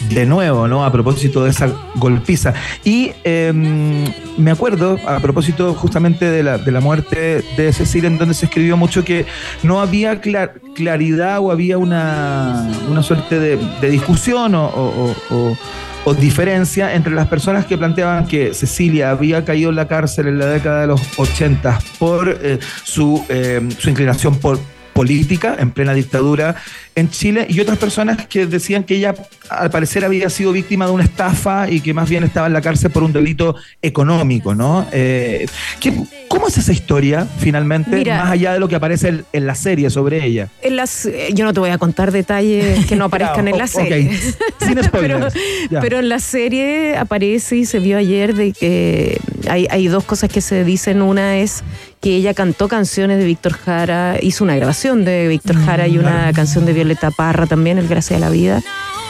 de 0.09 0.25
nuevo, 0.25 0.67
¿no? 0.67 0.83
A 0.83 0.91
propósito 0.91 1.41
de 1.45 1.51
esa 1.51 1.69
golpiza. 1.95 2.53
Y 2.83 3.11
eh, 3.23 3.53
me 4.37 4.51
acuerdo, 4.51 4.99
a 5.07 5.19
propósito 5.21 5.73
justamente 5.73 6.29
de 6.29 6.43
la, 6.43 6.57
de 6.57 6.71
la 6.73 6.81
muerte 6.81 7.45
de 7.55 7.71
Cecilia, 7.71 8.07
en 8.09 8.17
donde 8.17 8.33
se 8.33 8.47
escribió 8.47 8.75
mucho 8.75 9.05
que 9.05 9.25
no 9.63 9.79
había 9.79 10.19
clar- 10.21 10.59
claridad 10.75 11.39
o 11.39 11.49
había 11.49 11.77
una, 11.77 12.67
una 12.89 13.01
suerte 13.01 13.39
de, 13.39 13.57
de 13.79 13.89
discusión 13.89 14.53
o- 14.53 14.65
o- 14.67 15.15
o- 15.29 15.57
o 16.05 16.13
diferencia 16.13 16.93
entre 16.95 17.13
las 17.13 17.27
personas 17.27 17.65
que 17.65 17.77
planteaban 17.77 18.27
que 18.27 18.53
Cecilia 18.53 19.11
había 19.11 19.45
caído 19.45 19.69
en 19.69 19.75
la 19.75 19.87
cárcel 19.87 20.27
en 20.27 20.39
la 20.39 20.47
década 20.47 20.81
de 20.81 20.87
los 20.87 21.01
80 21.17 21.79
por 21.99 22.37
eh, 22.41 22.59
su, 22.83 23.23
eh, 23.29 23.61
su 23.77 23.89
inclinación 23.89 24.37
por 24.39 24.59
política 24.93 25.55
en 25.59 25.71
plena 25.71 25.93
dictadura 25.93 26.55
en 26.95 27.09
Chile 27.09 27.47
y 27.49 27.59
otras 27.59 27.77
personas 27.79 28.27
que 28.27 28.45
decían 28.45 28.83
que 28.83 28.95
ella 28.95 29.15
al 29.49 29.71
parecer 29.71 30.05
había 30.05 30.29
sido 30.29 30.51
víctima 30.51 30.85
de 30.85 30.91
una 30.91 31.03
estafa 31.03 31.69
y 31.69 31.81
que 31.81 31.93
más 31.93 32.07
bien 32.09 32.23
estaba 32.23 32.45
en 32.47 32.53
la 32.53 32.61
cárcel 32.61 32.91
por 32.91 33.01
un 33.03 33.11
delito 33.11 33.55
económico, 33.81 34.53
¿no? 34.55 34.87
Eh, 34.91 35.47
¿qué- 35.79 35.93
¿Cómo 36.27 36.47
es 36.47 36.57
esa 36.57 36.71
historia 36.71 37.27
finalmente, 37.39 37.95
Mira. 37.95 38.17
más 38.23 38.31
allá 38.31 38.53
de 38.53 38.59
lo 38.59 38.67
que 38.67 38.75
aparece 38.75 39.07
en, 39.09 39.25
en 39.33 39.45
la 39.47 39.55
serie 39.55 39.89
sobre 39.89 40.23
ella? 40.25 40.49
En 40.61 40.75
las, 40.75 41.05
eh, 41.05 41.29
yo 41.33 41.45
no 41.45 41.53
te 41.53 41.59
voy 41.59 41.69
a 41.69 41.77
contar 41.77 42.11
detalles 42.11 42.85
que 42.85 42.95
no 42.95 43.05
aparezcan 43.13 43.47
en 43.47 43.57
la 43.57 43.67
serie. 43.67 44.11
Sin 44.59 44.83
spoilers. 44.83 45.33
Pero 45.81 45.99
en 45.99 46.09
la 46.09 46.19
serie 46.19 46.97
aparece 46.97 47.57
y 47.57 47.65
se 47.65 47.79
vio 47.79 47.97
ayer 47.97 48.33
de 48.35 48.51
que 48.51 49.19
hay, 49.49 49.67
hay 49.69 49.87
dos 49.87 50.03
cosas 50.03 50.31
que 50.31 50.41
se 50.41 50.63
dicen. 50.63 51.01
Una 51.01 51.37
es 51.37 51.63
que 52.03 52.15
ella 52.17 52.33
cantó 52.33 52.67
canciones 52.67 53.17
de 53.17 53.23
Víctor 53.25 53.53
Jara, 53.53 54.17
hizo 54.21 54.43
una 54.43 54.55
grabación 54.57 55.05
de 55.05 55.27
Víctor 55.29 55.55
Jara 55.55 55.87
y 55.87 55.97
una 55.97 56.31
canción 56.33 56.65
de 56.65 56.73
Violeta 56.73 57.09
Parra 57.11 57.47
también, 57.47 57.77
El 57.77 57.87
Gracia 57.87 58.17
de 58.17 58.19
la 58.19 58.29
Vida. 58.29 58.61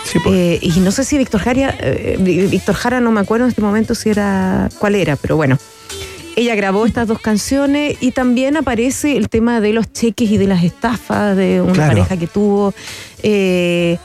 Sí, 0.05 0.19
pues. 0.23 0.35
Eh, 0.35 0.59
y 0.61 0.79
no 0.81 0.91
sé 0.91 1.03
si 1.03 1.17
Víctor 1.17 1.41
Jara, 1.41 1.75
eh, 1.79 2.17
Víctor 2.19 2.75
Jara 2.75 2.99
no 3.01 3.11
me 3.11 3.19
acuerdo 3.21 3.45
en 3.45 3.49
este 3.49 3.61
momento 3.61 3.95
si 3.95 4.09
era 4.11 4.69
cuál 4.77 4.93
era, 4.95 5.15
pero 5.15 5.35
bueno. 5.35 5.57
Ella 6.35 6.53
grabó 6.55 6.85
estas 6.85 7.07
dos 7.07 7.19
canciones 7.19 7.97
y 7.99 8.11
también 8.11 8.57
aparece 8.57 9.17
el 9.17 9.29
tema 9.29 9.59
de 9.59 9.73
los 9.73 9.91
cheques 9.91 10.29
y 10.31 10.37
de 10.37 10.47
las 10.47 10.63
estafas 10.63 11.35
de 11.35 11.61
una 11.61 11.73
Claro. 11.73 11.89
pareja 11.93 12.17
que 12.17 12.27
tuvo. 12.27 12.73
Eh, 13.23 13.97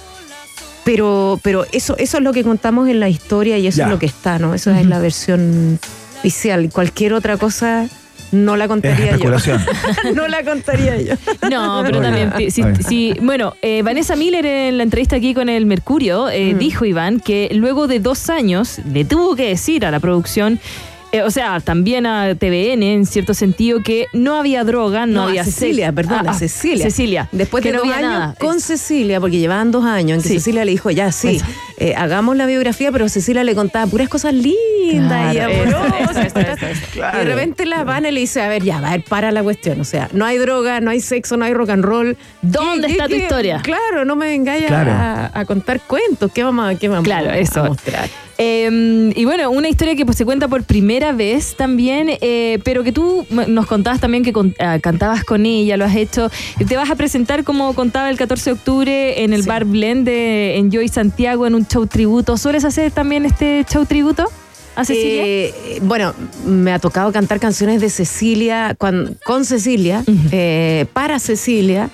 pero 0.85 1.39
pero 1.43 1.67
eso, 1.73 1.97
eso 1.99 2.17
es 2.19 2.23
lo 2.25 2.33
que 2.33 2.43
contamos 2.45 2.89
en 2.89 3.01
la 3.01 3.09
historia 3.11 3.59
y 3.59 3.67
eso 3.67 3.79
Ya. 3.79 3.85
es 3.85 3.91
lo 3.91 3.99
que 3.99 4.07
está, 4.07 4.39
¿no? 4.39 4.55
Eso 4.55 4.71
es 4.71 4.87
la 4.87 4.99
versión 4.99 5.79
oficial. 6.19 6.71
Cualquier 6.73 7.13
otra 7.15 7.37
cosa 7.37 7.87
no 8.33 8.57
la 8.57 8.65
es 8.65 8.69
contaría 8.69 8.99
yo. 8.99 9.05
especulación. 9.13 9.65
no 10.15 10.29
la 10.29 10.43
contaría 10.45 11.01
yo. 11.01 11.15
No, 11.51 11.83
pero 11.85 12.01
también, 12.01 12.33
bien. 12.37 12.51
sí, 12.51 13.15
bueno, 13.23 13.55
eh, 13.63 13.83
Vanessa 13.83 14.17
Miller 14.17 14.45
en 14.47 14.77
la 14.77 14.83
entrevista 14.83 15.17
aquí 15.17 15.35
con 15.35 15.49
el 15.49 15.67
Mercurio 15.67 16.29
eh, 16.29 16.55
Mm. 16.55 16.59
dijo, 16.59 16.85
Iván, 16.85 17.21
que 17.21 17.49
luego 17.55 17.87
de 17.89 18.01
dos 18.01 18.31
años 18.31 18.79
le 18.93 19.05
tuvo 19.05 19.35
que 19.37 19.49
decir 19.49 19.85
a 19.87 19.91
la 19.91 20.01
producción, 20.01 20.59
eh, 21.13 21.23
o 21.23 21.31
sea, 21.31 21.61
también 21.61 22.05
a 22.07 22.35
TVN 22.35 22.83
en 22.83 23.07
cierto 23.07 23.33
sentido, 23.35 23.83
que 23.83 24.07
no 24.13 24.37
había 24.37 24.63
droga, 24.65 25.07
no, 25.07 25.13
No, 25.13 25.23
había 25.29 25.43
a 25.43 25.45
Cecilia, 25.45 25.91
perdón, 25.93 26.27
Ah, 26.27 26.31
a 26.31 26.33
ah, 26.33 26.39
Cecilia. 26.39 26.85
Cecilia. 26.85 27.29
Después 27.33 27.63
que 27.63 27.71
de 27.71 27.79
no 27.79 27.85
dos 27.85 27.93
había 27.95 28.07
años 28.09 28.19
nada. 28.21 28.35
con 28.39 28.61
Cecilia, 28.61 29.21
porque 29.21 29.39
llevaban 29.39 29.71
dos 29.71 29.85
años 29.85 30.17
en 30.19 30.23
que 30.23 30.29
Sí. 30.29 30.35
Cecilia 30.35 30.65
le 30.65 30.71
dijo, 30.73 30.91
ya, 30.91 31.11
sí, 31.13 31.41
eh, 31.79 31.95
hagamos 31.97 32.37
la 32.37 32.47
biografía, 32.47 32.93
pero 32.93 33.09
Cecilia 33.09 33.43
le 33.45 33.55
contaba 33.55 33.87
puras 33.87 34.09
cosas 34.09 34.35
lindas 34.35 35.33
y 35.35 35.37
Claro, 35.37 35.53
amorosas. 35.55 36.11
eso, 36.11 36.21
eso, 36.21 36.41
eso, 36.41 36.67
eso. 36.67 36.83
Y 37.15 37.17
de 37.19 37.25
repente 37.25 37.65
la 37.67 37.85
van 37.85 38.05
y 38.07 38.11
le 38.11 38.21
dice, 38.21 38.43
a 38.43 38.49
ver, 38.49 38.63
ya, 38.63 38.79
a 38.79 38.91
ver, 38.91 39.03
para 39.05 39.31
la 39.33 39.43
cuestión. 39.43 39.81
O 39.81 39.85
sea, 39.85 40.09
no 40.13 40.25
hay 40.27 40.39
droga, 40.39 40.81
no 40.81 40.91
hay 40.91 41.01
sexo, 41.01 41.37
no 41.37 41.45
hay 41.45 41.55
rock 41.55 41.71
and 41.71 41.85
roll. 41.85 42.17
¿Dónde 42.43 42.87
¿Qué- 42.89 42.93
está 42.93 43.05
qué- 43.07 43.15
tu 43.15 43.17
qué? 43.19 43.23
historia? 43.23 43.61
Claro, 43.63 44.05
no 44.05 44.15
me 44.17 44.27
vengáis 44.27 44.65
a- 44.65 44.69
Claro. 44.69 44.91
a, 44.93 45.31
a 45.33 45.45
contar 45.45 45.81
cuentos. 45.81 46.31
¿Qué 46.33 46.43
vamos, 46.43 46.69
a- 46.69 46.75
qué 46.79 46.89
vamos 46.89 47.05
Claro, 47.05 47.31
a- 47.31 47.39
eso. 47.39 47.61
a 47.61 47.69
mostrar? 47.69 48.09
Eh, 48.41 49.13
y 49.17 49.25
bueno, 49.25 49.51
una 49.51 49.69
historia 49.69 49.97
que 49.97 50.07
pues, 50.07 50.17
se 50.17 50.25
cuenta 50.25 50.47
por 50.47 50.63
primera 50.63 51.11
vez 51.13 51.57
también, 51.57 52.09
eh, 52.21 52.61
pero 52.63 52.85
que 52.85 52.93
tú 52.93 53.27
nos 53.31 53.67
contabas 53.67 54.01
también 54.01 54.23
que 54.23 54.33
con- 54.33 54.55
ah, 54.61 54.79
cantabas 54.81 55.25
con 55.25 55.45
ella, 55.45 55.77
lo 55.77 55.85
has 55.85 55.97
hecho. 55.97 56.31
Te 56.69 56.77
vas 56.77 56.89
a 56.91 56.95
presentar, 56.95 57.43
como 57.43 57.75
contaba, 57.75 58.09
el 58.11 58.17
14 58.17 58.51
de 58.51 58.55
octubre 58.55 59.25
en 59.25 59.33
el 59.33 59.43
Sí. 59.43 59.49
Bar 59.49 59.65
Blend 59.65 60.07
de 60.07 60.57
Enjoy 60.57 60.87
Santiago 60.89 61.47
en 61.49 61.57
un 61.57 61.67
show 61.67 61.87
tributo. 61.89 62.37
¿Sueles 62.37 62.65
hacer 62.65 62.93
también 62.93 63.25
este 63.27 63.65
show 63.69 63.85
tributo 63.87 64.25
a 64.77 64.85
Cecilia? 64.85 65.23
Eh, 65.27 65.79
bueno, 65.83 66.15
me 66.47 66.71
ha 66.73 66.79
tocado 66.79 67.11
cantar 67.11 67.41
canciones 67.41 67.81
de 67.81 67.91
Cecilia, 67.91 68.77
con 68.79 69.45
Cecilia, 69.45 70.05
eh, 70.31 70.87
para 70.93 71.19
Cecilia, 71.19 71.91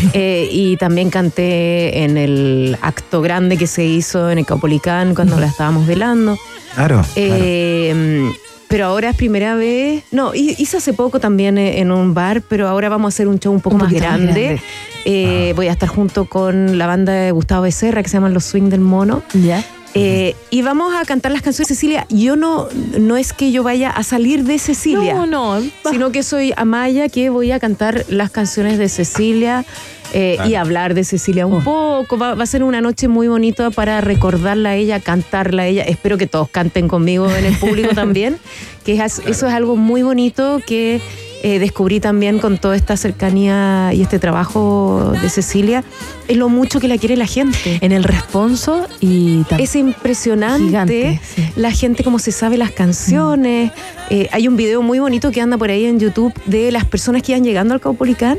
eh, 0.12 0.48
y 0.50 0.76
también 0.76 1.10
canté 1.10 2.04
en 2.04 2.16
el 2.16 2.76
acto 2.82 3.20
grande 3.22 3.56
que 3.56 3.66
se 3.66 3.84
hizo 3.84 4.30
en 4.30 4.38
el 4.38 4.46
Caupolicán 4.46 5.14
cuando 5.14 5.38
la 5.38 5.46
estábamos 5.46 5.86
velando. 5.86 6.36
Claro. 6.74 7.02
claro. 7.02 7.06
Eh, 7.16 8.30
Pero 8.68 8.84
ahora 8.86 9.10
es 9.10 9.16
primera 9.16 9.54
vez. 9.54 10.04
No, 10.10 10.34
hi- 10.34 10.54
hice 10.58 10.76
hace 10.76 10.92
poco 10.92 11.20
también 11.20 11.56
eh, 11.58 11.80
en 11.80 11.90
un 11.90 12.12
bar, 12.14 12.42
pero 12.46 12.68
ahora 12.68 12.88
vamos 12.90 13.06
a 13.06 13.14
hacer 13.14 13.26
un 13.28 13.38
show 13.38 13.52
un 13.52 13.60
poco 13.62 13.76
Un 13.76 13.82
más 13.82 13.92
grande. 13.92 14.26
grande. 14.32 14.62
Eh, 15.06 15.52
Voy 15.56 15.68
a 15.68 15.72
estar 15.72 15.88
junto 15.88 16.26
con 16.26 16.76
la 16.76 16.86
banda 16.86 17.12
de 17.14 17.30
Gustavo 17.30 17.62
Becerra 17.62 18.02
que 18.02 18.08
se 18.10 18.18
llama 18.18 18.28
Los 18.28 18.44
Swing 18.44 18.68
del 18.68 18.80
Mono. 18.80 19.22
Ya. 19.32 19.64
Eh, 19.94 20.36
y 20.50 20.62
vamos 20.62 20.94
a 20.94 21.04
cantar 21.04 21.32
las 21.32 21.42
canciones 21.42 21.68
de 21.68 21.74
Cecilia. 21.74 22.06
Yo 22.10 22.36
no, 22.36 22.68
no 22.98 23.16
es 23.16 23.32
que 23.32 23.50
yo 23.52 23.62
vaya 23.62 23.90
a 23.90 24.02
salir 24.02 24.44
de 24.44 24.58
Cecilia, 24.58 25.14
No, 25.14 25.26
no. 25.26 25.60
sino 25.90 26.12
que 26.12 26.22
soy 26.22 26.52
Amaya 26.56 27.08
que 27.08 27.30
voy 27.30 27.50
a 27.52 27.58
cantar 27.58 28.04
las 28.08 28.30
canciones 28.30 28.78
de 28.78 28.88
Cecilia 28.88 29.64
eh, 30.12 30.36
y 30.46 30.54
hablar 30.54 30.94
de 30.94 31.04
Cecilia 31.04 31.46
un 31.46 31.54
Oh. 31.54 31.62
poco. 32.04 32.18
Va, 32.18 32.34
va 32.34 32.44
a 32.44 32.46
ser 32.46 32.62
una 32.62 32.80
noche 32.80 33.08
muy 33.08 33.28
bonita 33.28 33.70
para 33.70 34.00
recordarla 34.00 34.70
a 34.70 34.76
ella, 34.76 35.00
cantarla 35.00 35.62
a 35.62 35.66
ella. 35.66 35.82
Espero 35.84 36.16
que 36.18 36.26
todos 36.26 36.48
canten 36.48 36.86
conmigo 36.86 37.28
en 37.34 37.46
el 37.46 37.56
público 37.56 37.90
también, 37.94 38.38
que 38.84 38.92
es, 39.02 39.20
eso 39.26 39.46
es 39.48 39.52
algo 39.54 39.76
muy 39.76 40.02
bonito 40.02 40.60
que 40.66 41.00
eh, 41.42 41.58
descubrí 41.58 42.00
también 42.00 42.38
con 42.38 42.58
toda 42.58 42.74
esta 42.74 42.96
cercanía 42.96 43.92
y 43.94 44.02
este 44.02 44.18
trabajo 44.18 45.12
de 45.22 45.28
Cecilia, 45.30 45.84
es 46.26 46.36
lo 46.36 46.48
mucho 46.48 46.80
que 46.80 46.88
la 46.88 46.98
quiere 46.98 47.16
la 47.16 47.26
gente. 47.26 47.78
En 47.80 47.92
el 47.92 48.04
responso 48.04 48.86
y. 49.00 49.44
Es 49.58 49.76
impresionante 49.76 50.64
Gigante, 50.66 51.20
sí. 51.22 51.48
la 51.56 51.70
gente 51.70 52.02
como 52.02 52.18
se 52.18 52.32
sabe 52.32 52.56
las 52.56 52.72
canciones. 52.72 53.70
Eh, 54.10 54.28
hay 54.32 54.48
un 54.48 54.56
video 54.56 54.82
muy 54.82 54.98
bonito 54.98 55.30
que 55.30 55.40
anda 55.40 55.56
por 55.56 55.70
ahí 55.70 55.84
en 55.84 56.00
YouTube 56.00 56.32
de 56.46 56.72
las 56.72 56.84
personas 56.84 57.22
que 57.22 57.32
iban 57.32 57.44
llegando 57.44 57.74
al 57.74 57.80
Caupolicán, 57.80 58.38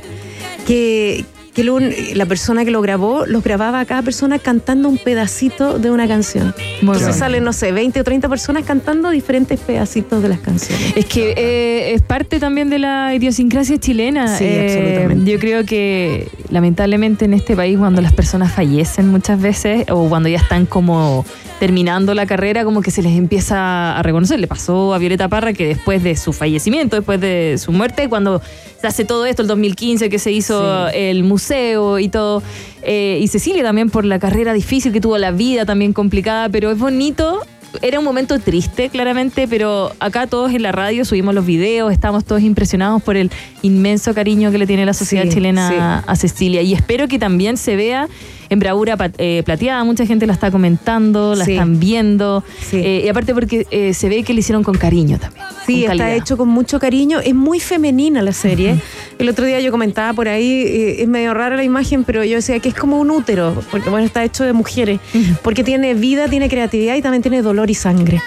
que, 0.67 1.23
que 1.60 1.65
lo- 1.65 1.80
la 2.15 2.26
persona 2.26 2.63
que 2.63 2.72
lo 2.72 2.82
grabó, 2.82 3.26
los 3.26 3.43
grababa 3.43 3.82
a 3.82 3.86
cada 3.86 4.02
persona 4.02 4.39
cantando 4.39 4.88
un 4.88 4.98
pedacito 4.98 5.78
de 5.78 5.91
una 5.91 6.08
canción. 6.08 6.54
Muy 6.58 6.95
Entonces 6.95 7.02
bueno. 7.08 7.19
salen, 7.19 7.43
no 7.43 7.52
sé, 7.52 7.74
20 7.74 8.00
o 8.00 8.04
30 8.06 8.30
personas 8.30 8.63
cantando 8.63 9.10
diferentes 9.10 9.60
pedacitos 9.60 10.22
de 10.24 10.30
las 10.30 10.39
canciones. 10.39 10.93
Es 10.95 11.06
que 11.06 11.34
eh, 11.36 11.93
es 11.93 12.02
parte 12.02 12.39
también 12.39 12.69
de 12.69 12.80
la 12.80 13.13
idiosincrasia 13.13 13.78
chilena. 13.78 14.38
Sí, 14.38 14.45
Eh, 14.45 14.67
absolutamente. 14.69 15.32
Yo 15.32 15.38
creo 15.39 15.65
que 15.65 16.30
lamentablemente 16.50 17.26
en 17.26 17.34
este 17.34 17.56
país 17.58 17.78
cuando 17.78 18.02
las 18.02 18.13
personas 18.13 18.54
fallecen 18.54 19.10
muchas 19.10 19.41
veces 19.41 19.86
o 19.91 20.08
cuando 20.08 20.30
ya 20.30 20.38
están 20.38 20.65
como 20.65 21.26
terminando 21.60 22.13
la 22.13 22.26
carrera 22.26 22.63
como 22.63 22.82
que 22.82 22.89
se 22.89 23.02
les 23.02 23.17
empieza 23.17 23.98
a 23.98 24.02
reconocer. 24.02 24.39
Le 24.39 24.48
pasó 24.48 24.93
a 24.93 24.98
Violeta 24.98 25.28
Parra 25.28 25.52
que 25.52 25.67
después 25.67 26.02
de 26.04 26.15
su 26.15 26.32
fallecimiento, 26.32 26.95
después 26.95 27.19
de 27.19 27.58
su 27.60 27.74
muerte, 27.74 28.08
cuando 28.08 28.41
se 28.79 28.87
hace 28.87 29.05
todo 29.05 29.25
esto, 29.25 29.41
el 29.41 29.47
2015 29.47 30.09
que 30.09 30.19
se 30.19 30.31
hizo 30.31 30.87
Sí. 30.89 30.95
el 30.95 31.23
museo 31.23 31.99
y 31.99 32.09
todo, 32.09 32.41
eh, 32.81 33.19
y 33.21 33.27
Cecilia 33.27 33.63
también 33.63 33.89
por 33.89 34.05
la 34.05 34.19
carrera 34.19 34.53
difícil 34.53 34.91
que 34.93 35.01
tuvo, 35.01 35.17
la 35.17 35.31
vida 35.31 35.65
también 35.65 35.93
complicada, 35.93 36.49
pero 36.49 36.71
es 36.71 36.77
bonito 36.77 37.41
era 37.83 37.99
un 37.99 38.05
momento 38.05 38.39
triste, 38.39 38.89
claramente, 38.89 39.47
pero 39.47 39.91
acá 39.99 40.25
todos 40.25 40.51
en 40.53 40.63
la 40.63 40.71
radio 40.71 41.05
subimos 41.05 41.35
los 41.35 41.45
videos, 41.45 41.91
estamos 41.93 42.25
todos 42.25 42.41
impresionados 42.41 43.03
por 43.03 43.15
el 43.15 43.29
inmenso 43.61 44.15
cariño 44.15 44.49
que 44.49 44.57
le 44.57 44.65
tiene 44.65 44.87
la 44.87 44.93
sociedad 44.95 45.25
Sí, 45.25 45.29
chilena 45.29 45.69
sí. 45.69 45.75
a 46.07 46.15
Cecilia. 46.15 46.63
Y 46.63 46.73
espero 46.73 47.07
que 47.07 47.19
también 47.19 47.57
se 47.57 47.75
vea 47.75 48.07
en 48.49 48.59
bravura 48.59 48.97
eh, 49.17 49.43
plateada. 49.45 49.83
Mucha 49.83 50.05
gente 50.05 50.25
la 50.27 50.33
está 50.33 50.51
comentando, 50.51 51.35
la 51.35 51.45
Sí. 51.45 51.51
están 51.51 51.79
viendo. 51.79 52.43
Sí. 52.62 52.77
Eh, 52.77 53.03
y 53.05 53.09
aparte 53.09 53.33
porque 53.33 53.65
eh, 53.71 53.93
se 53.93 54.09
ve 54.09 54.23
que 54.23 54.33
le 54.33 54.39
hicieron 54.41 54.63
con 54.63 54.75
cariño 54.77 55.19
también. 55.19 55.45
Sí, 55.65 55.83
está 55.83 55.97
calidad. 55.97 56.15
hecho 56.15 56.38
con 56.38 56.47
mucho 56.49 56.79
cariño. 56.79 57.19
Es 57.19 57.35
muy 57.35 57.59
femenina 57.59 58.21
la 58.21 58.33
serie. 58.33 58.75
El 59.19 59.29
otro 59.29 59.45
día 59.45 59.59
yo 59.59 59.71
comentaba 59.71 60.13
por 60.13 60.27
ahí, 60.27 60.95
es 60.99 61.07
medio 61.07 61.33
rara 61.33 61.55
la 61.55 61.63
imagen, 61.63 62.03
pero 62.03 62.23
yo 62.23 62.38
decía 62.38 62.59
que 62.59 62.69
es 62.69 62.75
como 62.75 62.99
un 62.99 63.12
útero, 63.12 63.53
porque 63.69 63.89
bueno, 63.89 64.05
está 64.05 64.23
hecho 64.23 64.43
de 64.43 64.53
mujeres, 64.53 64.99
porque 65.43 65.63
tiene 65.63 65.93
vida, 65.93 66.27
tiene 66.27 66.49
creatividad 66.49 66.95
y 66.95 67.01
también 67.01 67.21
tiene 67.21 67.41
dolor 67.41 67.69
y 67.69 67.75
sangre. 67.75 68.21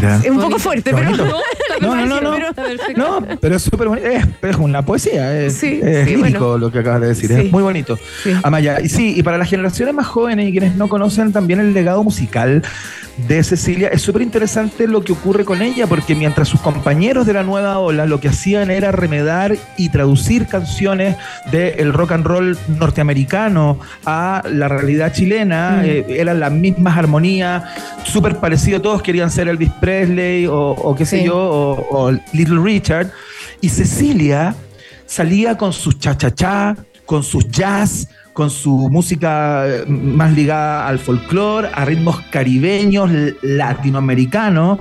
Mira. 0.00 0.16
es 0.16 0.30
un 0.30 0.36
poco 0.36 0.42
Bonito. 0.48 0.58
fuerte, 0.60 0.94
pero 0.94 1.10
No, 1.80 1.94
no, 1.94 2.06
no, 2.06 2.20
no. 2.20 2.38
No, 2.96 3.26
pero 3.40 3.54
es 3.56 3.62
súper 3.62 3.88
bonito. 3.88 4.06
Es, 4.08 4.24
es 4.42 4.56
una 4.56 4.82
poesía, 4.84 5.40
es, 5.40 5.54
Sí, 5.54 5.80
es 5.82 6.08
sí, 6.08 6.16
lírico 6.16 6.50
bueno. 6.50 6.58
lo 6.58 6.72
que 6.72 6.80
acabas 6.80 7.00
de 7.02 7.08
decir. 7.08 7.28
Sí. 7.30 7.34
Es 7.46 7.52
muy 7.52 7.62
bonito. 7.62 7.96
Sí. 8.22 8.32
Amaya, 8.42 8.80
y 8.80 8.88
sí, 8.88 9.14
y 9.16 9.22
para 9.22 9.38
las 9.38 9.48
generaciones 9.48 9.94
más 9.94 10.06
jóvenes 10.06 10.48
y 10.48 10.52
quienes 10.52 10.74
no 10.76 10.88
conocen 10.88 11.32
también 11.32 11.60
el 11.60 11.72
legado 11.74 12.02
musical 12.02 12.62
de 13.26 13.42
Cecilia, 13.42 13.88
es 13.88 14.02
súper 14.02 14.22
interesante 14.22 14.86
lo 14.86 15.00
que 15.02 15.10
ocurre 15.12 15.44
con 15.44 15.60
ella, 15.60 15.88
porque 15.88 16.14
mientras 16.14 16.46
sus 16.46 16.60
compañeros 16.60 17.26
de 17.26 17.32
la 17.32 17.42
nueva 17.42 17.78
ola 17.80 18.06
lo 18.06 18.20
que 18.20 18.28
hacían 18.28 18.70
era 18.70 18.92
remedar 18.92 19.56
y 19.76 19.88
traducir 19.88 20.46
canciones 20.46 21.16
del 21.50 21.92
rock 21.92 22.12
and 22.12 22.24
roll 22.24 22.56
norteamericano 22.68 23.80
a 24.04 24.42
la 24.48 24.68
realidad 24.68 25.12
chilena, 25.12 25.82
eh, 25.84 26.06
eran 26.10 26.38
las 26.38 26.52
mismas 26.52 26.96
armonías, 26.96 27.64
súper 28.04 28.36
parecido, 28.36 28.80
todos 28.80 29.02
querían 29.02 29.32
ser 29.32 29.48
Elvis 29.48 29.70
Presley 29.80 29.87
o, 30.48 30.70
o 30.70 30.94
qué 30.94 31.04
sé 31.04 31.18
Sí. 31.18 31.24
yo, 31.24 31.36
o, 31.36 31.86
o 31.90 32.10
Little 32.32 32.60
Richard, 32.62 33.10
y 33.60 33.68
Cecilia 33.68 34.54
salía 35.06 35.56
con 35.56 35.72
sus 35.72 35.98
cha-cha-cha, 35.98 36.76
con 37.06 37.22
sus 37.22 37.48
jazz, 37.50 38.08
con 38.32 38.50
su 38.50 38.88
música 38.90 39.66
eh, 39.66 39.84
más 39.86 40.32
ligada 40.32 40.86
al 40.86 40.98
folclore, 40.98 41.68
a 41.74 41.84
ritmos 41.84 42.20
caribeños, 42.30 43.10
latinoamericanos, 43.42 44.78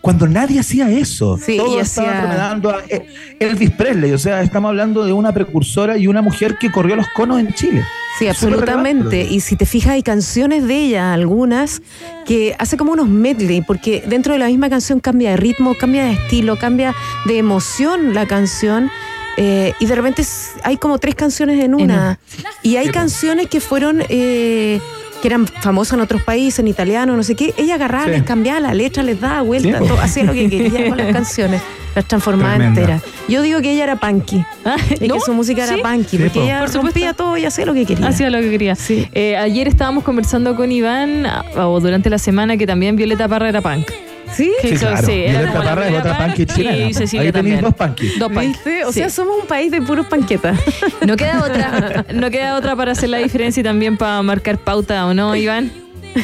cuando 0.00 0.26
nadie 0.26 0.60
hacía 0.60 0.90
eso. 0.90 1.38
Sí, 1.38 1.56
estaban 1.56 1.80
hacía- 1.80 2.20
remedando 2.22 2.70
a 2.70 2.82
eh, 2.88 3.06
Elvis 3.40 3.70
Presley, 3.72 4.12
o 4.12 4.18
sea, 4.18 4.42
estamos 4.42 4.68
hablando 4.70 5.04
de 5.04 5.12
una 5.12 5.32
precursora 5.32 5.96
y 5.98 6.06
una 6.06 6.22
mujer 6.22 6.56
que 6.58 6.70
corrió 6.70 6.96
los 6.96 7.08
conos 7.08 7.40
en 7.40 7.52
Chile. 7.54 7.84
Sí, 8.18 8.26
absolutamente. 8.26 9.22
Y 9.24 9.40
si 9.40 9.54
te 9.54 9.64
fijas, 9.64 9.92
hay 9.92 10.02
canciones 10.02 10.66
de 10.66 10.74
ella, 10.76 11.12
algunas, 11.14 11.82
que 12.26 12.56
hace 12.58 12.76
como 12.76 12.92
unos 12.92 13.08
medley, 13.08 13.60
porque 13.60 14.02
dentro 14.06 14.32
de 14.32 14.40
la 14.40 14.46
misma 14.46 14.68
canción 14.68 14.98
cambia 14.98 15.30
de 15.30 15.36
ritmo, 15.36 15.74
cambia 15.78 16.04
de 16.04 16.12
estilo, 16.12 16.58
cambia 16.58 16.94
de 17.26 17.38
emoción 17.38 18.14
la 18.14 18.26
canción. 18.26 18.90
eh, 19.36 19.72
y 19.78 19.86
de 19.86 19.94
repente 19.94 20.24
hay 20.64 20.78
como 20.78 20.98
tres 20.98 21.14
canciones 21.14 21.62
en 21.64 21.76
una. 21.76 22.18
Y 22.64 22.74
hay 22.74 22.88
canciones 22.90 23.46
que 23.46 23.60
fueron. 23.60 24.02
eh, 24.08 24.80
que 25.20 25.28
eran 25.28 25.46
famosas 25.46 25.94
en 25.94 26.00
otros 26.00 26.22
países, 26.22 26.58
en 26.60 26.68
italiano, 26.68 27.16
no 27.16 27.22
sé 27.22 27.34
qué, 27.34 27.52
ella 27.56 27.74
agarraba, 27.74 28.04
Sí. 28.04 28.10
les 28.10 28.22
cambiaba 28.22 28.60
la 28.60 28.74
letra, 28.74 29.02
les 29.02 29.20
daba 29.20 29.42
vuelta, 29.42 29.78
todo, 29.78 30.00
hacía 30.00 30.24
lo 30.24 30.32
que 30.32 30.48
quería 30.48 30.88
con 30.88 30.96
las 30.98 31.12
canciones, 31.12 31.60
las 31.94 32.04
transformaba 32.06 32.54
Tremenda. 32.56 32.80
enteras. 32.80 33.02
Yo 33.28 33.42
digo 33.42 33.60
que 33.60 33.72
ella 33.72 33.84
era 33.84 33.96
punky, 33.96 34.44
Ah, 34.64 34.76
y 35.00 35.08
¿no? 35.08 35.14
que 35.16 35.20
su 35.20 35.32
música 35.34 35.66
Sí. 35.66 35.74
era 35.74 35.82
punky, 35.90 36.16
Sí, 36.16 36.18
porque 36.18 36.38
po. 36.38 36.44
ella 36.44 36.60
Por 36.60 36.74
rompía 36.74 37.12
todo 37.14 37.36
y 37.36 37.44
hacía 37.44 37.66
lo 37.66 37.74
que 37.74 37.84
quería. 37.86 38.06
Hacía 38.08 38.30
lo 38.30 38.38
que 38.40 38.50
quería. 38.50 38.74
Sí. 38.76 39.08
Eh, 39.12 39.36
ayer 39.36 39.66
estábamos 39.68 40.04
conversando 40.04 40.54
con 40.54 40.70
Iván, 40.70 41.26
ah, 41.26 41.44
o 41.66 41.80
durante 41.80 42.08
la 42.10 42.18
semana, 42.18 42.56
que 42.56 42.66
también 42.66 42.94
Violeta 42.96 43.26
Parra 43.28 43.48
era 43.48 43.60
punk. 43.60 43.88
¿Sí? 44.34 44.52
Sí, 44.62 44.76
claro. 44.76 45.06
sí, 45.06 45.12
era 45.12 45.30
Violeta 45.40 45.52
como 45.52 45.64
la 45.64 45.70
Parra 45.74 45.88
es 45.88 45.98
otra 45.98 46.18
punky 46.26 46.46
chilena. 46.46 46.76
y 46.88 46.94
Cecilia 46.94 47.26
Ahí 47.26 47.32
tenéis 47.32 47.60
también. 47.60 47.60
dos 47.60 47.74
punky. 47.74 48.18
Dos 48.18 48.32
punk. 48.32 48.40
¿Viste? 48.46 48.84
O 48.84 48.92
Sí. 48.92 48.98
sea, 49.00 49.10
somos 49.10 49.40
un 49.42 49.46
país 49.46 49.70
de 49.70 49.82
puros 49.82 50.06
panquetas. 50.06 50.58
No 51.06 51.16
queda 51.16 51.42
otra, 51.44 52.04
no 52.12 52.30
queda 52.30 52.56
otra 52.56 52.76
para 52.76 52.92
hacer 52.92 53.08
la 53.08 53.18
diferencia 53.18 53.60
y 53.60 53.64
también 53.64 53.96
para 53.96 54.20
marcar 54.22 54.58
pauta, 54.58 55.06
¿o 55.06 55.14
no, 55.14 55.34
Iván? 55.34 55.70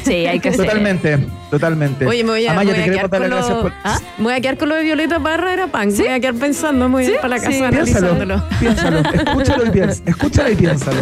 Sí, 0.05 0.27
hay 0.27 0.41
que 0.41 0.49
hacer. 0.51 0.67
Totalmente, 0.67 1.19
totalmente. 1.59 2.07
Oye, 2.07 2.25
me 2.25 2.31
voy 2.31 2.47
a, 2.47 2.53
Amaya, 2.53 2.73
me 2.73 2.79
voy 2.79 2.85
te 2.85 2.91
a 2.91 2.95
quedar 2.95 3.11
dar 3.11 3.21
con 3.21 3.31
lo, 3.31 3.63
por... 3.63 3.73
¿Ah? 3.85 3.99
me 4.19 4.25
voy 4.25 4.33
a 4.35 4.41
quedar 4.41 4.57
con 4.59 4.69
lo 4.69 4.75
de 4.75 4.83
Violeta 4.85 5.21
Parra, 5.21 5.53
era 5.53 5.67
punk. 5.69 5.93
Me 5.93 6.05
voy 6.05 6.09
a 6.09 6.21
quedar 6.21 6.35
pensando, 6.35 6.89
muy 6.89 7.07
bien 7.07 7.17
para 7.21 7.29
la 7.29 7.43
casa 7.43 7.53
Sí. 7.53 7.63
analizándolo. 7.63 8.43
Piénsalo, 8.61 9.03
piénsalo, 9.03 9.31
escúchalo 9.31 9.67
y 9.67 9.71
piénsalo, 9.71 10.03
escúchalo 10.11 10.51
y 10.51 10.55
piénsalo. 10.57 11.01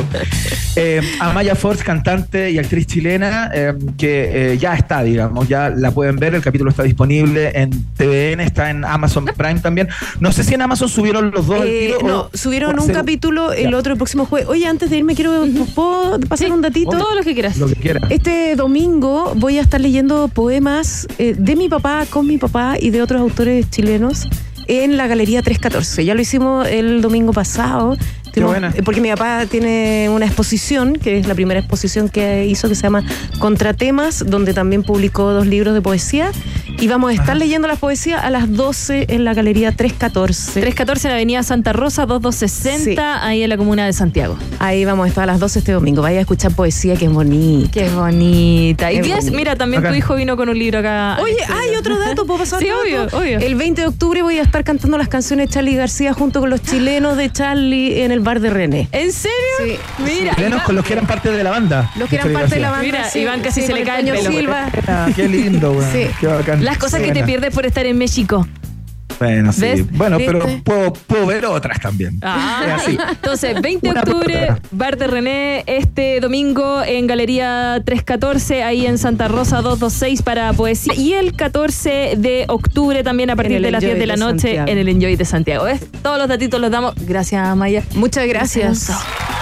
Eh, 0.77 1.01
Amaya 1.21 1.55
Force, 1.55 1.85
cantante 1.85 2.51
y 2.51 2.59
actriz 2.59 2.87
chilena, 2.87 3.51
eh, 3.55 3.75
que 3.99 4.53
eh, 4.53 4.59
ya 4.59 4.75
está, 4.75 5.03
digamos, 5.03 5.47
ya 5.49 5.69
la 5.71 5.91
pueden 5.91 6.17
ver, 6.17 6.35
el 6.35 6.43
capítulo 6.43 6.71
está 6.71 6.83
disponible 6.83 7.53
en 7.55 7.71
TVN, 7.95 8.41
está 8.41 8.71
en 8.71 8.85
Amazon 8.85 9.27
Prime 9.37 9.61
también. 9.61 9.89
No 10.21 10.33
sé 10.33 10.45
si 10.45 10.55
en 10.55 10.63
Amazon 10.63 10.89
subieron 10.89 11.31
los 11.31 11.47
dos 11.47 11.65
Eh, 11.65 11.95
tiro 11.99 12.09
no, 12.09 12.21
o- 12.23 12.31
subieron 12.33 12.79
o 12.79 12.83
un 12.85 12.89
capítulo, 12.93 13.53
el 13.53 13.71
Ya. 13.71 13.77
otro 13.77 13.93
el 13.93 13.99
próximo 13.99 14.25
jueves. 14.27 14.49
Oye, 14.49 14.67
antes 14.67 14.89
de 14.91 14.97
irme, 14.99 15.15
quiero 15.15 15.45
¿puedo 15.75 16.19
pasar 16.21 16.47
Sí, 16.49 16.53
un 16.53 16.63
datito. 16.63 16.91
Todo 16.91 17.15
lo 17.15 17.23
que 17.23 17.35
quieras. 17.35 17.57
Lo 17.59 17.67
que 17.69 17.75
quieran. 17.77 18.03
Este 18.11 18.57
domingo 18.57 19.33
voy 19.37 19.59
a 19.59 19.61
estar 19.61 19.81
leyendo 19.81 20.29
poemas 20.43 21.07
eh, 21.19 21.37
de 21.39 21.55
mi 21.55 21.69
papá, 21.69 22.05
con 22.11 22.27
mi 22.27 22.37
papá 22.37 22.75
y 22.77 22.91
de 22.91 23.01
otros 23.01 23.21
autores 23.21 23.71
chilenos 23.71 24.27
en 24.67 24.97
la 24.97 25.07
Galería 25.07 25.41
314. 25.41 26.05
Ya 26.05 26.17
lo 26.17 26.21
hicimos 26.21 26.67
el 26.67 27.01
domingo 27.01 27.33
pasado. 27.33 27.97
Eh, 28.35 28.83
Porque 28.85 29.01
mi 29.01 29.11
papá 29.11 29.45
tiene 29.47 30.09
una 30.11 30.27
exposición, 30.27 30.95
que 30.95 31.19
es 31.19 31.27
la 31.27 31.35
primera 31.35 31.61
exposición 31.61 32.09
que 32.09 32.47
hizo, 32.47 32.69
que 32.69 32.75
se 32.75 32.83
llama 32.83 33.05
Contratemas, 33.39 34.25
donde 34.27 34.55
también 34.55 34.83
publicó 34.83 35.33
dos 35.33 35.47
libros 35.47 35.75
de 35.75 35.83
poesía. 35.83 36.31
Y 36.79 36.89
vamos 36.89 37.11
a 37.11 37.15
estar 37.15 37.37
leyendo 37.37 37.69
las 37.69 37.79
poesías 37.79 38.25
a 38.25 38.31
las 38.31 38.51
12 38.53 39.07
en 39.09 39.25
la 39.25 39.35
Galería 39.35 39.73
314. 39.73 40.61
314 40.61 41.07
en 41.09 41.11
la 41.11 41.17
Avenida 41.17 41.43
Santa 41.43 41.73
Rosa, 41.73 42.07
2260, 42.07 43.25
ahí 43.25 43.43
en 43.43 43.51
la 43.51 43.57
comuna 43.57 43.87
de 43.87 43.93
Santiago. 43.93 44.37
Ahí 44.59 44.85
vamos 44.85 45.05
a 45.07 45.09
estar 45.09 45.25
a 45.25 45.27
las 45.27 45.39
12 45.39 45.61
este 45.61 45.73
domingo. 45.73 46.03
Vaya 46.03 46.19
a 46.19 46.21
escuchar 46.23 46.53
poesía, 46.55 46.97
que 46.97 47.05
es 47.05 47.13
bonita. 47.13 47.71
Qué 47.73 47.89
bonita. 47.91 48.91
Y 48.93 49.01
Qué 49.01 49.15
bonita. 49.15 49.31
mira, 49.37 49.57
también 49.57 49.83
tu 49.83 49.93
hijo 49.95 50.15
vino 50.15 50.37
con 50.37 50.49
un 50.49 50.59
libro 50.59 50.79
acá. 50.81 51.19
Oye, 51.21 51.37
hay 51.49 51.77
otro 51.77 51.99
dato, 51.99 52.27
¿puedo 52.27 52.41
pasar 52.41 52.61
Sí, 52.63 52.69
obvio, 52.71 53.07
obvio. 53.13 53.39
El 53.39 53.55
20 53.55 53.83
de 53.83 53.87
octubre 53.89 54.23
voy 54.23 54.39
a 54.39 54.43
estar 54.43 54.65
cantando 54.65 54.99
las 54.99 55.09
canciones 55.09 55.49
de 55.49 55.55
Charlie 55.55 55.77
García 55.77 56.13
junto 56.15 56.41
con 56.41 56.51
los 56.51 56.63
chilenos 56.63 57.17
de 57.17 57.31
Charlie 57.31 58.03
en 58.03 58.13
el 58.13 58.21
bar 58.23 58.41
de 58.41 58.51
René. 58.51 58.89
¿En 58.93 59.13
serio? 59.13 59.37
Sí. 59.65 59.79
Mira. 59.99 60.35
Chilenos 60.35 60.63
con 60.63 60.75
los 60.75 60.85
que 60.85 60.93
eran 60.93 61.07
parte 61.07 61.31
de 61.31 61.43
la 61.43 61.51
banda. 61.51 61.91
Los 61.97 62.09
que 62.09 62.17
eran 62.17 62.33
parte 62.33 62.55
de 62.55 62.61
la 62.61 62.71
banda. 62.71 62.85
Mira, 62.85 63.09
Iván 63.15 63.41
casi 63.41 63.63
se 63.63 63.73
le 63.73 63.83
cae 63.85 64.01
el 64.01 64.11
pelo. 64.11 64.31
Silva. 64.31 64.71
Ah, 64.89 65.09
qué 65.15 65.29
lindo, 65.29 65.73
güey. 65.75 65.87
Sí. 65.93 66.11
Qué 66.21 66.27
bacán. 66.27 66.65
Las 66.65 66.79
cosas 66.79 67.01
que 67.01 67.13
te 67.13 67.25
pierdes 67.25 67.55
por 67.55 67.67
estar 67.67 67.87
en 67.87 67.99
México. 67.99 68.47
Bueno, 69.19 69.53
sí. 69.53 69.61
¿Ves? 69.61 69.91
Bueno, 69.93 70.19
¿Viste? 70.19 70.33
pero 70.33 70.63
puedo, 70.65 70.93
puedo 70.93 71.27
ver 71.27 71.47
otras 71.47 71.81
también. 71.81 72.19
Ah, 72.23 72.63
Es 72.67 72.73
así. 72.83 72.99
entonces, 73.11 73.61
20 73.61 73.93
de 73.93 73.99
octubre. 73.99 74.49
Bar 74.71 74.97
de 74.97 75.07
René, 75.07 75.65
este 75.67 76.21
domingo 76.21 76.83
en 76.85 77.07
Galería 77.07 77.83
314, 77.85 78.63
ahí 78.63 78.87
en 78.87 78.99
Santa 78.99 79.29
Rosa 79.29 79.57
226 79.63 80.23
para 80.23 80.53
poesía. 80.53 80.95
Y 80.95 81.13
el 81.15 81.35
14 81.35 82.15
de 82.17 82.45
octubre 82.49 83.03
también 83.03 83.31
a 83.31 83.37
partir 83.37 83.61
de 83.61 83.71
las 83.71 83.81
10 83.81 83.93
Enjoy 83.93 84.01
de 84.01 84.07
la 84.07 84.17
noche 84.17 84.41
Santiago. 84.57 84.69
en 84.71 84.79
el 84.79 84.89
Enjoy 84.89 85.17
de 85.17 85.25
Santiago. 85.25 85.65
¿Ves? 85.65 85.81
Todos 86.03 86.19
los 86.19 86.29
datitos 86.29 86.61
los 86.61 86.71
damos. 86.71 86.95
Gracias, 87.01 87.57
Maya. 87.57 87.83
Muchas 87.95 88.27
gracias. 88.27 88.89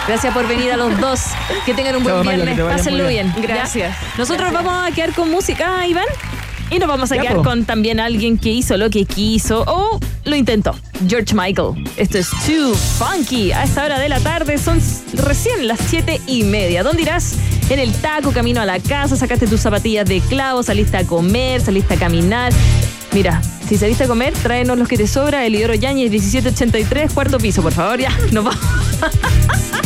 Gracias 0.07 0.33
por 0.35 0.49
venir 0.49 0.73
a 0.73 0.77
los 0.77 0.99
dos. 1.01 1.21
Que 1.65 1.75
tengan 1.75 1.97
un 1.97 2.03
buen 2.03 2.23
viernes. 2.23 2.59
Pásenlo 2.61 3.07
bien. 3.07 3.33
Gracias. 3.41 3.97
Nosotros 4.19 4.53
vamos 4.53 4.73
a 4.75 4.91
quedar 4.95 5.13
con 5.15 5.31
música, 5.31 5.87
Iván. 5.87 6.07
Y 6.71 6.79
nos 6.79 6.89
vamos 6.89 7.11
a 7.13 7.17
Ya, 7.17 7.23
quedar 7.23 7.37
po. 7.37 7.43
con 7.43 7.65
también 7.65 7.99
alguien 8.01 8.39
que 8.39 8.51
hizo 8.51 8.77
lo 8.77 8.91
que 8.91 9.05
quiso 9.05 9.65
o 9.67 9.99
lo 10.25 10.37
intentó. 10.37 10.75
George 11.09 11.35
Michael. 11.35 11.85
Esto 11.97 12.19
es 12.19 12.29
Too 12.47 12.75
Funky. 12.75 13.53
A 13.53 13.65
esta 13.65 13.85
hora 13.85 13.99
de 13.99 14.09
la 14.09 14.21
tarde 14.21 14.57
son 14.59 14.81
recién 15.15 15.67
las 15.67 15.81
siete 15.81 16.21
y 16.27 16.45
media. 16.45 16.83
¿Dónde 16.83 17.03
irás? 17.03 17.35
En 17.71 17.79
el 17.79 17.93
taco, 17.95 18.31
camino 18.33 18.61
a 18.61 18.67
la 18.67 18.79
casa, 18.81 19.17
sacaste 19.17 19.47
tus 19.47 19.61
zapatillas 19.61 20.07
de 20.07 20.21
clavo, 20.21 20.63
saliste 20.63 20.97
a 20.97 21.05
comer, 21.05 21.61
saliste 21.61 21.95
a 21.95 21.97
caminar. 21.99 22.53
Mira, 23.13 23.41
si 23.69 23.77
saliste 23.77 24.05
a 24.05 24.07
comer, 24.09 24.33
tráenos 24.35 24.79
los 24.79 24.87
que 24.87 24.97
te 24.97 25.07
sobra. 25.09 25.45
El 25.47 25.55
Idoro 25.57 25.75
Yañez 25.75 26.11
1783, 26.11 27.13
cuarto 27.13 27.39
piso, 27.39 27.63
por 27.63 27.73
favor, 27.73 27.99
ya. 27.99 28.11
Nos 28.33 28.45
vamos. 28.45 28.61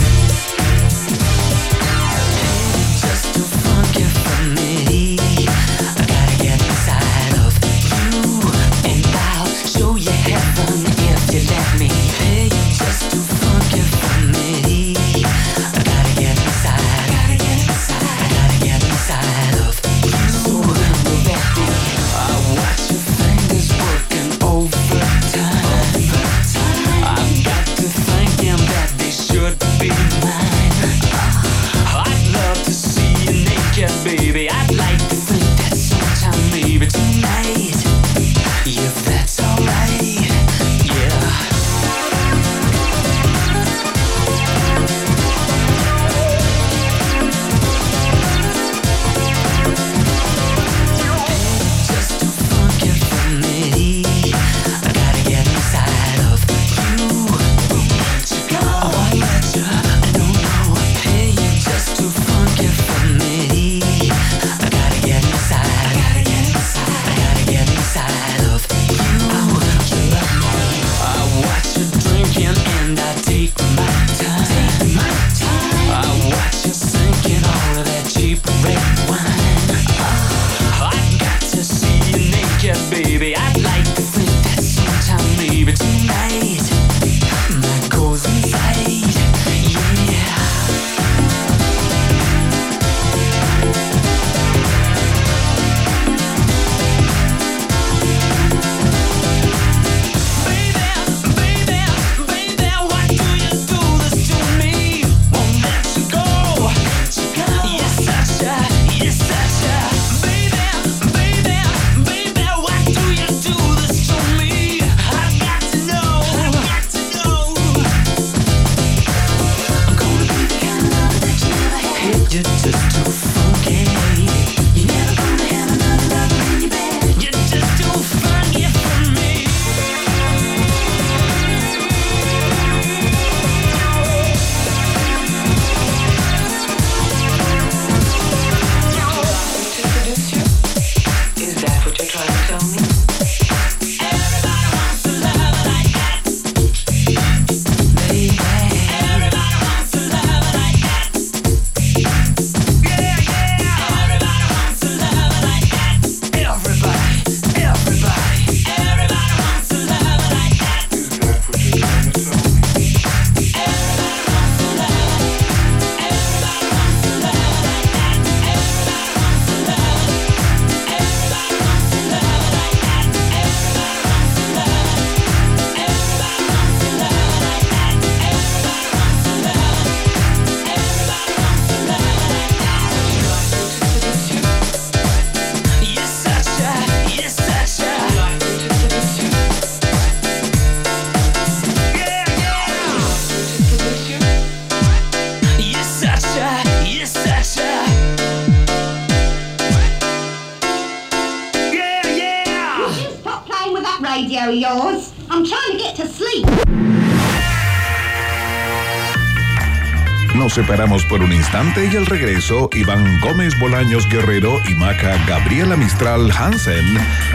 Separamos 210.54 211.04
por 211.06 211.20
un 211.20 211.32
instante 211.32 211.90
y 211.92 211.96
al 211.96 212.06
regreso, 212.06 212.70
Iván 212.74 213.18
Gómez 213.20 213.58
Bolaños 213.58 214.08
Guerrero 214.08 214.60
y 214.68 214.74
Maca 214.76 215.16
Gabriela 215.26 215.76
Mistral 215.76 216.30
Hansen 216.30 216.84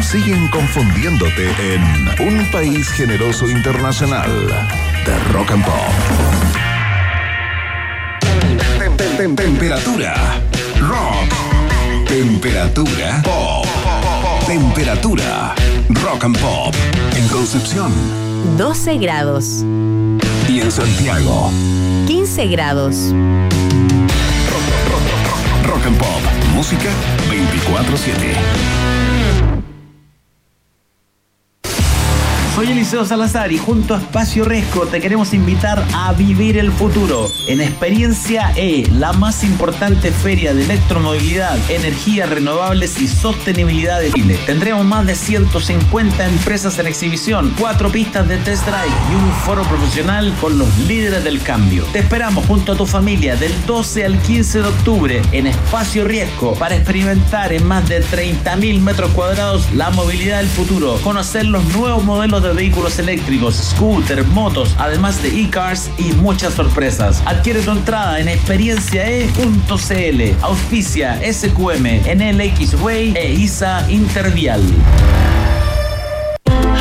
siguen 0.02 0.48
confundiéndote 0.48 1.50
en 1.74 2.26
Un 2.26 2.50
País 2.50 2.88
Generoso 2.92 3.50
Internacional 3.50 4.30
de 5.06 5.34
Rock 5.34 5.52
and 5.52 5.66
Pop. 5.66 5.74
Tem- 8.80 8.96
tem- 8.96 9.18
tem- 9.18 9.36
Temperatura. 9.36 10.14
Rock. 10.80 12.08
Temperatura. 12.08 13.22
Pop. 13.24 13.68
Temperatura. 14.48 15.56
Rock 15.90 16.24
and 16.24 16.38
Pop. 16.40 16.74
En 17.18 17.28
Concepción 17.28 17.92
12 18.58 18.98
grados. 18.98 19.66
Y 20.50 20.62
en 20.62 20.72
Santiago. 20.72 21.52
15 22.08 22.48
grados. 22.48 23.14
Rock 25.64 25.86
and 25.86 25.98
Pop. 25.98 26.22
Música 26.56 26.90
24-7. 27.30 28.89
Soy 32.60 32.74
Eliseo 32.74 33.06
Salazar 33.06 33.54
y 33.54 33.58
junto 33.58 33.96
a 33.96 34.00
Espacio 34.00 34.44
Resco 34.44 34.86
te 34.86 35.00
queremos 35.00 35.34
invitar 35.34 35.82
a 35.96 36.12
vivir 36.12 36.58
el 36.58 36.74
futuro 36.74 37.32
en 37.48 37.62
Experiencia 37.62 38.52
E, 38.58 38.86
la 38.92 39.14
más 39.14 39.46
importante 39.46 40.12
feria 40.12 40.54
de 40.54 40.66
electromovilidad, 40.66 41.58
energías 41.72 42.30
renovables 42.30 43.00
y 43.00 43.08
sostenibilidad 43.08 44.02
de 44.02 44.12
Chile. 44.12 44.38
Tendremos 44.46 44.86
más 44.86 45.08
de 45.08 45.16
150 45.16 46.28
empresas 46.28 46.78
en 46.80 46.88
exhibición, 46.88 47.56
cuatro 47.58 47.90
pistas 47.94 48.28
de 48.28 48.36
test 48.40 48.66
drive 48.66 48.94
y 49.10 49.16
un 49.16 49.32
foro 49.46 49.64
profesional 49.64 50.36
con 50.42 50.60
los 50.60 50.78
líderes 50.80 51.24
del 51.24 51.42
cambio. 51.42 51.86
Te 51.94 52.00
esperamos 52.00 52.46
junto 52.46 52.74
a 52.74 52.76
tu 52.76 52.86
familia 52.86 53.38
del 53.38 53.54
12 53.68 54.04
al 54.04 54.20
15 54.20 54.64
de 54.64 54.68
octubre 54.68 55.22
en 55.32 55.48
Espacio 55.48 56.04
Riesgo 56.04 56.56
para 56.56 56.76
experimentar 56.76 57.54
en 57.54 57.66
más 57.66 57.88
de 57.88 58.04
30.000 58.04 58.82
metros 58.82 59.12
cuadrados 59.12 59.72
la 59.76 59.92
movilidad 59.92 60.40
del 60.40 60.50
futuro, 60.50 61.00
conocer 61.06 61.46
los 61.46 61.64
nuevos 61.74 62.04
modelos 62.04 62.44
de 62.44 62.49
vehículos 62.56 63.00
eléctricos, 63.00 63.56
scooters, 63.56 64.28
motos, 64.28 64.76
además 64.78 65.22
de 65.22 65.42
e-cars 65.42 65.90
y 65.98 66.14
muchas 66.14 66.54
sorpresas. 66.54 67.22
Adquiere 67.26 67.62
tu 67.62 67.72
entrada 67.72 68.20
en 68.20 68.28
experienciae.cl. 68.28 70.22
Auspicia 70.42 71.20
SQM, 71.22 72.02
NLX 72.16 72.82
Way 72.82 73.14
e 73.16 73.34
ISA 73.34 73.90
Intervial. 73.90 74.62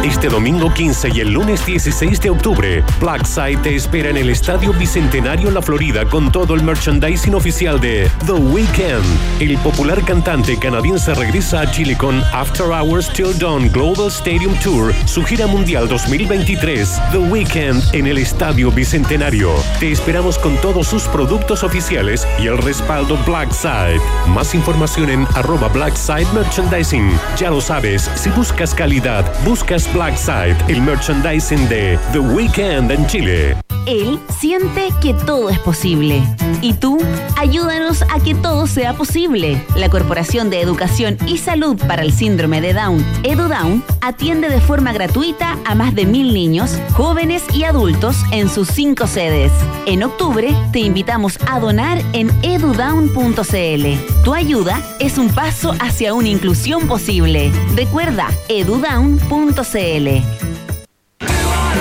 Este 0.04 0.28
domingo 0.28 0.72
15 0.72 1.10
y 1.12 1.20
el 1.20 1.32
lunes 1.32 1.66
16 1.66 2.20
de 2.20 2.30
octubre, 2.30 2.84
Blackside 3.00 3.58
te 3.58 3.74
espera 3.74 4.08
en 4.10 4.16
el 4.16 4.30
Estadio 4.30 4.72
Bicentenario 4.72 5.50
La 5.50 5.60
Florida 5.60 6.04
con 6.04 6.30
todo 6.30 6.54
el 6.54 6.62
merchandising 6.62 7.34
oficial 7.34 7.80
de 7.80 8.08
The 8.24 8.32
Weeknd. 8.32 9.40
El 9.40 9.58
popular 9.58 10.00
cantante 10.04 10.56
canadiense 10.56 11.14
regresa 11.14 11.62
a 11.62 11.70
Chile 11.72 11.96
con 11.98 12.22
After 12.32 12.66
Hours 12.66 13.12
Till 13.12 13.36
Dawn 13.38 13.70
Global 13.72 14.06
Stadium 14.06 14.54
Tour, 14.60 14.94
su 15.04 15.24
gira 15.24 15.48
mundial 15.48 15.88
2023, 15.88 17.00
The 17.10 17.18
Weeknd 17.18 17.82
en 17.92 18.06
el 18.06 18.18
Estadio 18.18 18.70
Bicentenario. 18.70 19.50
Te 19.80 19.90
esperamos 19.90 20.38
con 20.38 20.56
todos 20.58 20.86
sus 20.86 21.08
productos 21.08 21.64
oficiales 21.64 22.26
y 22.38 22.46
el 22.46 22.58
respaldo 22.58 23.18
Blackside. 23.26 24.00
Más 24.28 24.54
información 24.54 25.10
en 25.10 25.26
arroba 25.34 25.66
Blackside 25.68 26.32
Merchandising. 26.32 27.10
Ya 27.36 27.50
lo 27.50 27.60
sabes, 27.60 28.08
si 28.14 28.30
buscas 28.30 28.74
calidad, 28.74 29.24
buscas 29.44 29.87
Blackside, 29.92 30.56
el 30.68 30.82
merchandising 30.82 31.68
de 31.68 31.98
The 32.12 32.18
Weeknd 32.18 32.90
en 32.90 33.06
Chile. 33.06 33.56
Él 33.86 34.20
siente 34.38 34.90
que 35.00 35.14
todo 35.14 35.48
es 35.48 35.58
posible. 35.60 36.22
¿Y 36.60 36.74
tú? 36.74 36.98
Ayúdanos 37.38 38.02
a 38.02 38.20
que 38.22 38.34
todo 38.34 38.66
sea 38.66 38.92
posible. 38.92 39.64
La 39.76 39.88
Corporación 39.88 40.50
de 40.50 40.60
Educación 40.60 41.16
y 41.26 41.38
Salud 41.38 41.80
para 41.86 42.02
el 42.02 42.12
Síndrome 42.12 42.60
de 42.60 42.74
Down, 42.74 43.02
EduDown, 43.22 43.82
atiende 44.02 44.50
de 44.50 44.60
forma 44.60 44.92
gratuita 44.92 45.56
a 45.64 45.74
más 45.74 45.94
de 45.94 46.04
mil 46.04 46.34
niños, 46.34 46.78
jóvenes 46.92 47.42
y 47.54 47.64
adultos 47.64 48.16
en 48.30 48.50
sus 48.50 48.68
cinco 48.68 49.06
sedes. 49.06 49.52
En 49.86 50.02
octubre 50.02 50.54
te 50.70 50.80
invitamos 50.80 51.38
a 51.50 51.58
donar 51.58 52.02
en 52.12 52.28
edudown.cl. 52.42 54.22
Tu 54.22 54.34
ayuda 54.34 54.82
es 55.00 55.16
un 55.16 55.30
paso 55.30 55.74
hacia 55.80 56.12
una 56.12 56.28
inclusión 56.28 56.86
posible. 56.88 57.50
Recuerda 57.74 58.28
edudown.cl. 58.48 59.77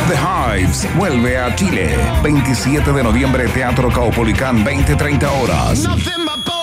The 0.08 0.14
Hives 0.14 0.88
vuelve 0.96 1.40
a 1.40 1.56
Chile. 1.56 1.98
27 2.22 2.92
de 2.92 3.04
noviembre, 3.04 3.48
Teatro 3.48 3.90
Caupolicán, 3.90 4.64
20-30 4.64 5.28
horas. 5.42 5.84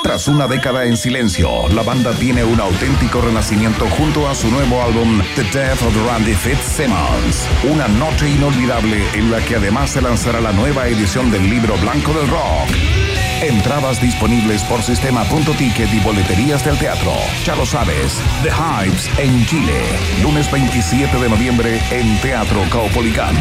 Tras 0.04 0.28
una 0.28 0.46
década 0.46 0.84
en 0.84 0.96
silencio, 0.96 1.68
la 1.70 1.82
banda 1.82 2.12
tiene 2.12 2.44
un 2.44 2.60
auténtico 2.60 3.20
renacimiento 3.20 3.86
junto 3.98 4.28
a 4.28 4.34
su 4.36 4.48
nuevo 4.48 4.80
álbum 4.80 5.20
The 5.34 5.42
Death 5.42 5.82
of 5.82 6.06
Randy 6.06 6.34
Fitzsimmons. 6.34 7.48
Una 7.64 7.88
noche 7.88 8.30
inolvidable 8.30 9.02
en 9.14 9.32
la 9.32 9.40
que 9.40 9.56
además 9.56 9.90
se 9.90 10.02
lanzará 10.02 10.40
la 10.40 10.52
nueva 10.52 10.86
edición 10.86 11.32
del 11.32 11.50
libro 11.50 11.76
blanco 11.78 12.12
del 12.12 12.28
rock. 12.28 13.23
Entradas 13.48 14.00
disponibles 14.00 14.62
por 14.64 14.82
sistema.ticket 14.82 15.92
y 15.92 16.00
boleterías 16.00 16.64
del 16.64 16.78
teatro. 16.78 17.12
Ya 17.44 17.54
lo 17.54 17.66
sabes, 17.66 18.18
The 18.42 18.50
Hypes 18.50 19.18
en 19.18 19.44
Chile. 19.44 19.82
Lunes 20.22 20.50
27 20.50 21.18
de 21.18 21.28
noviembre 21.28 21.78
en 21.90 22.18
Teatro 22.20 22.62
Caupolicán. 22.70 23.36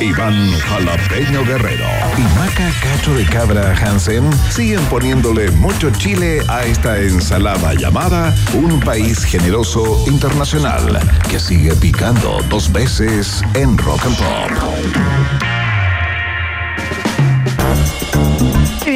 Iván 0.00 0.50
Jalapeño 0.60 1.44
Guerrero 1.44 1.86
y 2.16 2.22
Maca 2.38 2.70
Cacho 2.82 3.14
de 3.14 3.24
Cabra 3.26 3.74
Hansen 3.74 4.30
siguen 4.50 4.82
poniéndole 4.86 5.50
mucho 5.50 5.90
chile 5.90 6.40
a 6.48 6.64
esta 6.64 6.98
ensalada 6.98 7.74
llamada 7.74 8.34
Un 8.54 8.80
País 8.80 9.24
Generoso 9.24 10.04
Internacional 10.06 11.00
que 11.30 11.38
sigue 11.38 11.74
picando 11.76 12.38
dos 12.48 12.72
veces 12.72 13.42
en 13.54 13.76
Rock 13.76 14.06
and 14.06 14.16
Pop. 14.16 15.55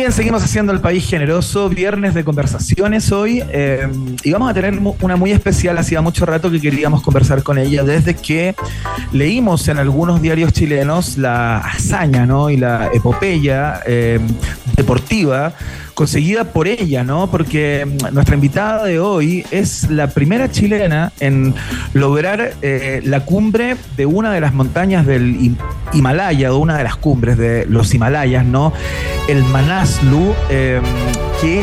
Bien, 0.00 0.12
seguimos 0.12 0.42
haciendo 0.42 0.72
el 0.72 0.80
país 0.80 1.06
generoso, 1.06 1.68
viernes 1.68 2.14
de 2.14 2.24
conversaciones 2.24 3.12
hoy, 3.12 3.42
eh, 3.50 3.86
y 4.24 4.32
vamos 4.32 4.50
a 4.50 4.54
tener 4.54 4.78
una 5.02 5.16
muy 5.16 5.30
especial, 5.30 5.76
hacía 5.76 6.00
mucho 6.00 6.24
rato 6.24 6.50
que 6.50 6.58
queríamos 6.58 7.02
conversar 7.02 7.42
con 7.42 7.58
ella, 7.58 7.84
desde 7.84 8.14
que 8.14 8.54
leímos 9.12 9.68
en 9.68 9.76
algunos 9.76 10.22
diarios 10.22 10.54
chilenos 10.54 11.18
la 11.18 11.58
hazaña 11.58 12.24
¿no? 12.24 12.48
y 12.48 12.56
la 12.56 12.88
epopeya 12.94 13.82
eh, 13.84 14.18
deportiva 14.74 15.52
conseguida 15.94 16.44
por 16.44 16.68
ella, 16.68 17.04
¿no? 17.04 17.30
Porque 17.30 17.86
mm, 17.86 18.14
nuestra 18.14 18.34
invitada 18.34 18.84
de 18.84 18.98
hoy 18.98 19.44
es 19.50 19.90
la 19.90 20.08
primera 20.08 20.50
chilena 20.50 21.12
en 21.20 21.54
lograr 21.94 22.54
eh, 22.62 23.00
la 23.04 23.24
cumbre 23.24 23.76
de 23.96 24.06
una 24.06 24.32
de 24.32 24.40
las 24.40 24.54
montañas 24.54 25.06
del 25.06 25.36
Him- 25.38 25.56
Himalaya, 25.92 26.52
o 26.52 26.58
una 26.58 26.76
de 26.78 26.84
las 26.84 26.96
cumbres 26.96 27.36
de 27.36 27.66
los 27.66 27.92
Himalayas, 27.94 28.44
¿no? 28.44 28.72
El 29.28 29.44
Manaslu, 29.44 30.34
eh, 30.50 30.80
que 31.40 31.62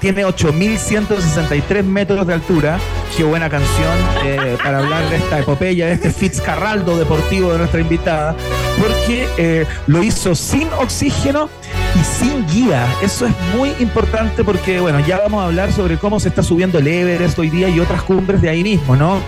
tiene 0.00 0.24
8.163 0.24 1.82
metros 1.84 2.26
de 2.26 2.34
altura. 2.34 2.78
Qué 3.16 3.24
buena 3.24 3.48
canción 3.48 3.92
eh, 4.24 4.56
para 4.62 4.78
hablar 4.78 5.08
de 5.08 5.16
esta 5.16 5.38
epopeya, 5.38 5.86
de 5.86 5.92
este 5.92 6.10
Fitzcarraldo 6.10 6.98
deportivo 6.98 7.52
de 7.52 7.58
nuestra 7.58 7.80
invitada, 7.80 8.34
porque 8.78 9.26
eh, 9.38 9.66
lo 9.86 10.02
hizo 10.02 10.34
sin 10.34 10.68
oxígeno 10.78 11.48
y 11.94 12.04
sin 12.04 12.46
guía. 12.46 12.86
Eso 13.02 13.26
es 13.26 13.32
muy 13.56 13.70
importante 13.80 14.44
porque, 14.44 14.80
bueno, 14.80 15.00
ya 15.00 15.18
vamos 15.18 15.42
a 15.42 15.46
hablar 15.46 15.72
sobre 15.72 15.96
cómo 15.96 16.20
se 16.20 16.28
está 16.28 16.42
subiendo 16.42 16.78
el 16.78 16.86
Everest 16.86 17.38
hoy 17.38 17.50
día 17.50 17.68
y 17.68 17.80
otras 17.80 18.02
cumbres 18.02 18.42
de 18.42 18.50
ahí 18.50 18.62
mismo, 18.62 18.96
¿no? 18.96 19.20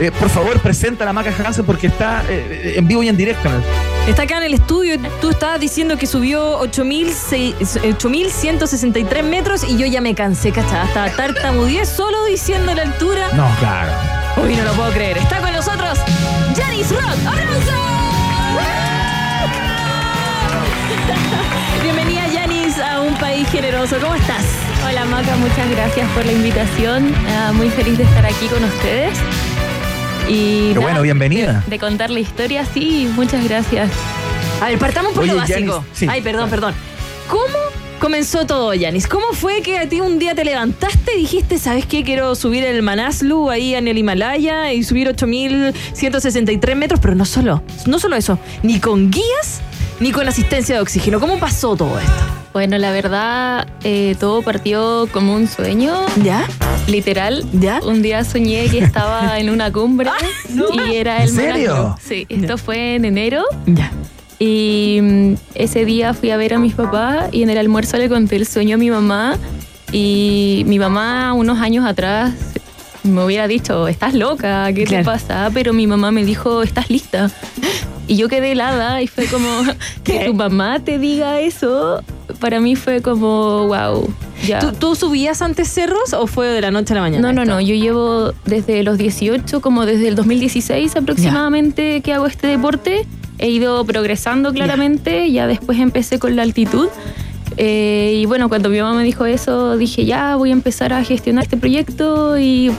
Eh, 0.00 0.10
por 0.18 0.28
favor, 0.28 0.60
presenta 0.60 1.04
a 1.04 1.06
la 1.06 1.12
Maca 1.12 1.32
Hansen 1.36 1.64
porque 1.64 1.88
está 1.88 2.22
en 2.28 2.86
vivo 2.86 3.02
y 3.02 3.08
en 3.08 3.16
directo. 3.16 3.48
Está 4.06 4.22
acá 4.22 4.38
en 4.38 4.44
el 4.44 4.54
estudio. 4.54 4.96
Tú 5.20 5.30
estabas 5.30 5.60
diciendo 5.60 5.96
que 5.96 6.06
subió 6.06 6.60
8.600 6.60 8.02
8.163 8.12 9.22
metros 9.22 9.64
y 9.64 9.76
yo 9.76 9.86
ya 9.86 10.00
me 10.00 10.11
cansé, 10.14 10.52
¿cachai? 10.52 10.80
Hasta 10.80 11.10
tartamudeé 11.16 11.84
solo 11.86 12.24
diciendo 12.26 12.74
la 12.74 12.82
altura. 12.82 13.28
No, 13.34 13.48
claro. 13.58 13.92
Uy, 14.42 14.56
no 14.56 14.64
lo 14.64 14.72
puedo 14.72 14.90
creer. 14.92 15.18
Está 15.18 15.38
con 15.40 15.52
nosotros 15.52 15.98
Janice 16.56 16.94
Rock. 16.94 17.16
¡Aplausos! 17.26 17.72
Bienvenida, 21.82 22.22
Janice, 22.32 22.82
a 22.82 23.00
un 23.00 23.14
país 23.16 23.48
generoso. 23.50 23.96
¿Cómo 24.00 24.14
estás? 24.14 24.44
Hola 24.88 25.04
Maca, 25.04 25.36
muchas 25.36 25.70
gracias 25.70 26.08
por 26.10 26.24
la 26.26 26.32
invitación. 26.32 27.14
Ah, 27.28 27.52
muy 27.52 27.70
feliz 27.70 27.98
de 27.98 28.04
estar 28.04 28.24
aquí 28.26 28.46
con 28.46 28.62
ustedes. 28.64 29.18
Y 30.28 30.68
Qué 30.68 30.74
nada, 30.74 30.80
bueno, 30.86 31.02
bienvenida. 31.02 31.62
de 31.66 31.78
contar 31.78 32.10
la 32.10 32.20
historia, 32.20 32.64
sí, 32.72 33.10
muchas 33.14 33.44
gracias. 33.48 33.90
A 34.60 34.66
ver, 34.66 34.78
partamos 34.78 35.12
por 35.12 35.24
Oye, 35.24 35.32
lo 35.32 35.38
básico. 35.38 35.58
Janice, 35.72 35.88
sí. 35.94 36.06
Ay, 36.08 36.22
perdón, 36.22 36.48
perdón. 36.48 36.74
¿Cómo 37.28 37.58
comenzó 38.02 38.46
todo, 38.46 38.74
Yanis? 38.74 39.06
¿Cómo 39.06 39.26
fue 39.32 39.62
que 39.62 39.78
a 39.78 39.88
ti 39.88 40.00
un 40.00 40.18
día 40.18 40.34
te 40.34 40.44
levantaste 40.44 41.14
y 41.14 41.20
dijiste, 41.20 41.56
¿sabes 41.56 41.86
qué? 41.86 42.02
Quiero 42.02 42.34
subir 42.34 42.64
el 42.64 42.82
Manaslu 42.82 43.48
ahí 43.48 43.76
en 43.76 43.86
el 43.86 43.96
Himalaya 43.96 44.72
y 44.72 44.82
subir 44.82 45.08
8.163 45.08 46.74
metros, 46.74 46.98
pero 46.98 47.14
no 47.14 47.24
solo, 47.24 47.62
no 47.86 48.00
solo 48.00 48.16
eso, 48.16 48.40
ni 48.64 48.80
con 48.80 49.12
guías 49.12 49.60
ni 50.00 50.10
con 50.10 50.26
asistencia 50.26 50.74
de 50.74 50.80
oxígeno. 50.80 51.20
¿Cómo 51.20 51.38
pasó 51.38 51.76
todo 51.76 51.96
esto? 51.96 52.12
Bueno, 52.52 52.76
la 52.76 52.90
verdad, 52.90 53.68
eh, 53.84 54.16
todo 54.18 54.42
partió 54.42 55.08
como 55.12 55.36
un 55.36 55.46
sueño. 55.46 55.94
¿Ya? 56.24 56.44
Literal. 56.88 57.44
¿Ya? 57.52 57.78
Un 57.86 58.02
día 58.02 58.24
soñé 58.24 58.68
que 58.68 58.80
estaba 58.80 59.38
en 59.38 59.48
una 59.48 59.70
cumbre 59.70 60.10
y 60.74 60.96
era 60.96 61.22
el 61.22 61.28
¿En 61.28 61.36
serio? 61.36 61.74
Manaslu. 61.74 61.94
Sí, 62.04 62.26
esto 62.28 62.58
fue 62.58 62.96
en 62.96 63.04
enero. 63.04 63.44
Ya. 63.66 63.92
Y 64.40 64.71
ese 65.62 65.84
día 65.84 66.12
fui 66.14 66.30
a 66.30 66.36
ver 66.36 66.54
a 66.54 66.58
mis 66.58 66.74
papás 66.74 67.28
y 67.32 67.42
en 67.42 67.50
el 67.50 67.58
almuerzo 67.58 67.96
le 67.96 68.08
conté 68.08 68.36
el 68.36 68.46
sueño 68.46 68.74
a 68.74 68.78
mi 68.78 68.90
mamá. 68.90 69.36
Y 69.92 70.64
mi 70.66 70.78
mamá, 70.78 71.32
unos 71.34 71.58
años 71.58 71.84
atrás, 71.84 72.32
me 73.02 73.24
hubiera 73.24 73.46
dicho, 73.46 73.88
estás 73.88 74.14
loca, 74.14 74.72
¿qué 74.72 74.84
Claro. 74.84 75.04
te 75.04 75.10
pasa? 75.10 75.50
Pero 75.52 75.72
mi 75.72 75.86
mamá 75.86 76.10
me 76.10 76.24
dijo, 76.24 76.62
estás 76.62 76.88
lista. 76.90 77.30
Y 78.08 78.16
yo 78.16 78.28
quedé 78.28 78.52
helada 78.52 79.02
y 79.02 79.06
fue 79.06 79.26
como, 79.26 79.46
que 80.04 80.24
tu 80.26 80.34
mamá 80.34 80.80
te 80.80 80.98
diga 80.98 81.40
eso, 81.40 82.02
para 82.40 82.60
mí 82.60 82.74
fue 82.76 83.02
como, 83.02 83.66
wow. 83.68 84.12
Ya. 84.46 84.58
¿Tú, 84.58 84.72
tú 84.72 84.94
subías 84.96 85.40
antes 85.40 85.68
cerros 85.68 86.12
o 86.14 86.26
fue 86.26 86.48
de 86.48 86.60
la 86.60 86.70
noche 86.72 86.94
a 86.94 86.96
la 86.96 87.02
mañana? 87.02 87.28
No, 87.28 87.32
no, 87.32 87.42
esto? 87.42 87.54
no. 87.54 87.60
Yo 87.60 87.74
llevo 87.76 88.32
desde 88.44 88.82
los 88.82 88.98
18, 88.98 89.60
como 89.60 89.86
desde 89.86 90.08
el 90.08 90.16
2016 90.16 90.96
aproximadamente 90.96 92.00
que 92.00 92.12
hago 92.12 92.26
este 92.26 92.48
deporte. 92.48 93.06
He 93.42 93.50
ido 93.50 93.84
progresando 93.84 94.52
claramente. 94.52 95.30
Ya 95.30 95.46
después 95.46 95.78
empecé 95.78 96.18
con 96.18 96.34
la 96.36 96.42
altitud. 96.42 96.88
Eh, 97.58 98.14
y 98.16 98.24
bueno, 98.24 98.48
cuando 98.48 98.70
mi 98.70 98.80
mamá 98.80 98.94
me 98.94 99.04
dijo 99.04 99.26
eso, 99.26 99.76
dije 99.76 100.06
ya 100.06 100.36
voy 100.36 100.48
a 100.50 100.52
empezar 100.54 100.94
a 100.94 101.04
gestionar 101.04 101.44
este 101.44 101.56
proyecto. 101.58 102.38
Y 102.38 102.70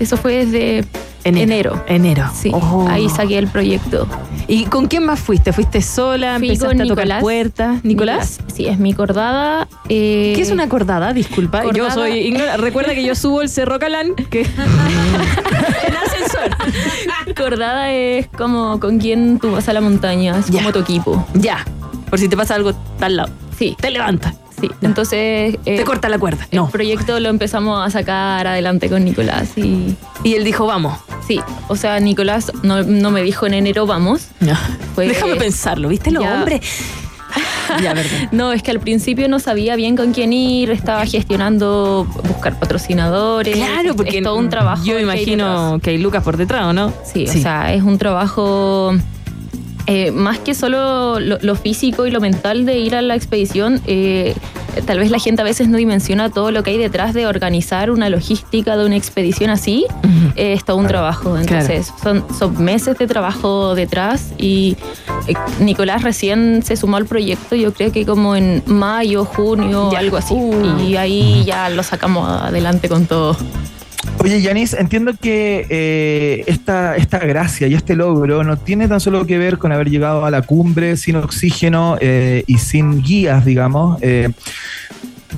eso 0.00 0.16
fue 0.16 0.44
desde 0.44 0.84
enero. 1.24 1.84
Enero. 1.86 2.24
Sí, 2.34 2.50
Oh. 2.52 2.88
ahí 2.90 3.08
saqué 3.08 3.38
el 3.38 3.46
proyecto. 3.48 4.08
¿Y 4.50 4.64
con 4.64 4.86
quién 4.88 5.04
más 5.04 5.20
fuiste? 5.20 5.52
¿Fuiste 5.52 5.82
sola? 5.82 6.38
Fui 6.38 6.48
¿Empezaste 6.48 6.74
con 6.76 6.80
a 6.80 6.88
tocar 6.88 7.04
Nicolás. 7.04 7.20
puertas? 7.22 7.84
¿Nicolás? 7.84 8.38
Sí, 8.52 8.66
es 8.66 8.78
mi 8.78 8.94
cordada. 8.94 9.68
eh, 9.90 10.32
¿Qué 10.34 10.40
es 10.42 10.50
una 10.50 10.68
cordada? 10.70 11.12
Disculpa. 11.12 11.62
Yo 11.74 11.90
soy 11.90 12.34
Recuerda 12.56 12.94
que 12.94 13.04
yo 13.04 13.14
subo 13.14 13.42
el 13.42 13.50
Cerro 13.50 13.78
Calán, 13.78 14.14
que 14.30 14.40
en 15.86 15.96
ascensor. 15.96 16.50
Cordada 17.38 17.92
es 17.92 18.26
como 18.28 18.78
con 18.80 18.98
quien 18.98 19.38
tú 19.38 19.52
vas 19.52 19.68
a 19.68 19.72
la 19.72 19.80
montaña, 19.80 20.36
es 20.38 20.46
Ya. 20.46 20.58
como 20.58 20.72
tu 20.72 20.80
equipo. 20.80 21.26
Ya. 21.34 21.64
Por 22.10 22.18
si 22.18 22.28
te 22.28 22.36
pasa 22.36 22.54
algo 22.54 22.72
tal 22.98 23.16
lado. 23.16 23.30
Sí. 23.58 23.76
Te 23.80 23.90
levanta. 23.90 24.34
Sí, 24.60 24.68
entonces 24.82 25.56
eh, 25.66 25.76
Te 25.76 25.84
corta 25.84 26.08
la 26.08 26.18
cuerda. 26.18 26.46
el 26.50 26.56
No. 26.56 26.68
proyecto 26.68 27.20
lo 27.20 27.28
empezamos 27.28 27.86
a 27.86 27.90
sacar 27.90 28.44
adelante 28.48 28.88
con 28.90 29.04
Nicolás 29.04 29.56
y 29.56 29.94
Y 30.24 30.34
él 30.34 30.42
dijo, 30.42 30.66
vamos. 30.66 30.98
sí, 31.26 31.40
o 31.68 31.76
sea, 31.76 32.00
Nicolás 32.00 32.50
no, 32.64 32.82
no 32.82 33.10
me 33.12 33.22
dijo 33.22 33.46
en 33.46 33.54
enero 33.54 33.86
vamos. 33.86 34.28
Fue- 34.96 35.06
Déjame 35.06 35.36
pensarlo, 35.36 35.88
¿viste? 35.88 36.10
Los 36.10 36.24
Ya. 36.24 36.34
hombres. 36.34 36.60
ya. 37.82 37.94
No, 38.32 38.52
es 38.52 38.62
que 38.62 38.70
al 38.70 38.80
principio 38.80 39.28
no 39.28 39.38
sabía 39.40 39.76
bien 39.76 39.96
con 39.96 40.12
quién 40.12 40.32
ir, 40.32 40.70
estaba 40.70 41.04
gestionando 41.06 42.06
buscar 42.24 42.58
patrocinadores. 42.58 43.56
Claro, 43.56 43.94
porque 43.96 44.18
es 44.18 44.24
todo 44.24 44.36
un 44.36 44.48
trabajo. 44.48 44.84
Yo 44.84 44.98
imagino 44.98 45.78
que 45.82 45.90
hay 45.90 45.98
Lucas 45.98 46.22
por 46.22 46.36
detrás, 46.36 46.64
¿o 46.66 46.72
no? 46.72 46.92
Sí, 47.04 47.26
o 47.28 47.32
sea, 47.32 47.72
es 47.74 47.82
un 47.82 47.98
trabajo 47.98 48.94
eh, 49.86 50.10
más 50.10 50.38
que 50.38 50.54
solo 50.54 51.18
lo, 51.20 51.38
lo 51.40 51.54
físico 51.54 52.06
y 52.06 52.10
lo 52.10 52.20
mental 52.20 52.66
de 52.66 52.78
ir 52.78 52.94
a 52.94 53.02
la 53.02 53.14
expedición. 53.14 53.80
eh, 53.86 54.34
tal 54.86 54.98
vez 54.98 55.10
la 55.10 55.18
gente 55.18 55.42
a 55.42 55.44
veces 55.44 55.68
no 55.68 55.76
dimensiona 55.76 56.30
todo 56.30 56.50
lo 56.50 56.62
que 56.62 56.70
hay 56.70 56.78
detrás 56.78 57.14
de 57.14 57.26
organizar 57.26 57.90
una 57.90 58.08
logística 58.08 58.76
de 58.76 58.86
una 58.86 58.96
expedición 58.96 59.50
así. 59.50 59.86
Eh, 60.36 60.52
es 60.54 60.64
todo 60.64 60.76
un 60.76 60.86
trabajo. 60.86 61.36
Entonces, 61.38 61.92
son, 62.02 62.24
son 62.38 62.62
meses 62.62 62.96
de 62.98 63.06
trabajo 63.06 63.74
detrás 63.74 64.32
y 64.38 64.76
eh, 65.26 65.34
Nicolás 65.60 66.02
recién 66.02 66.62
se 66.64 66.76
sumó 66.76 66.96
al 66.96 67.06
proyecto, 67.06 67.56
yo 67.56 67.72
creo 67.72 67.92
que 67.92 68.06
como 68.06 68.36
en 68.36 68.62
mayo, 68.66 69.24
junio, 69.24 69.90
Ya. 69.92 69.98
algo 70.00 70.16
así. 70.16 70.34
Uh. 70.34 70.80
Y 70.86 70.96
ahí 70.96 71.44
ya 71.44 71.68
lo 71.70 71.82
sacamos 71.82 72.28
adelante 72.28 72.88
con 72.88 73.06
todo. 73.06 73.36
Oye, 74.20 74.40
Yanis, 74.42 74.74
entiendo 74.74 75.12
que 75.20 75.66
eh, 75.70 76.44
esta, 76.48 76.96
esta 76.96 77.18
gracia 77.20 77.68
y 77.68 77.74
este 77.74 77.94
logro 77.94 78.42
no 78.42 78.56
tiene 78.56 78.88
tan 78.88 79.00
solo 79.00 79.24
que 79.26 79.38
ver 79.38 79.58
con 79.58 79.70
haber 79.70 79.90
llegado 79.90 80.24
a 80.24 80.30
la 80.30 80.42
cumbre 80.42 80.96
sin 80.96 81.16
oxígeno 81.16 81.96
eh, 82.00 82.42
y 82.46 82.58
sin 82.58 83.02
guías, 83.02 83.44
digamos. 83.44 83.98
eh, 84.02 84.30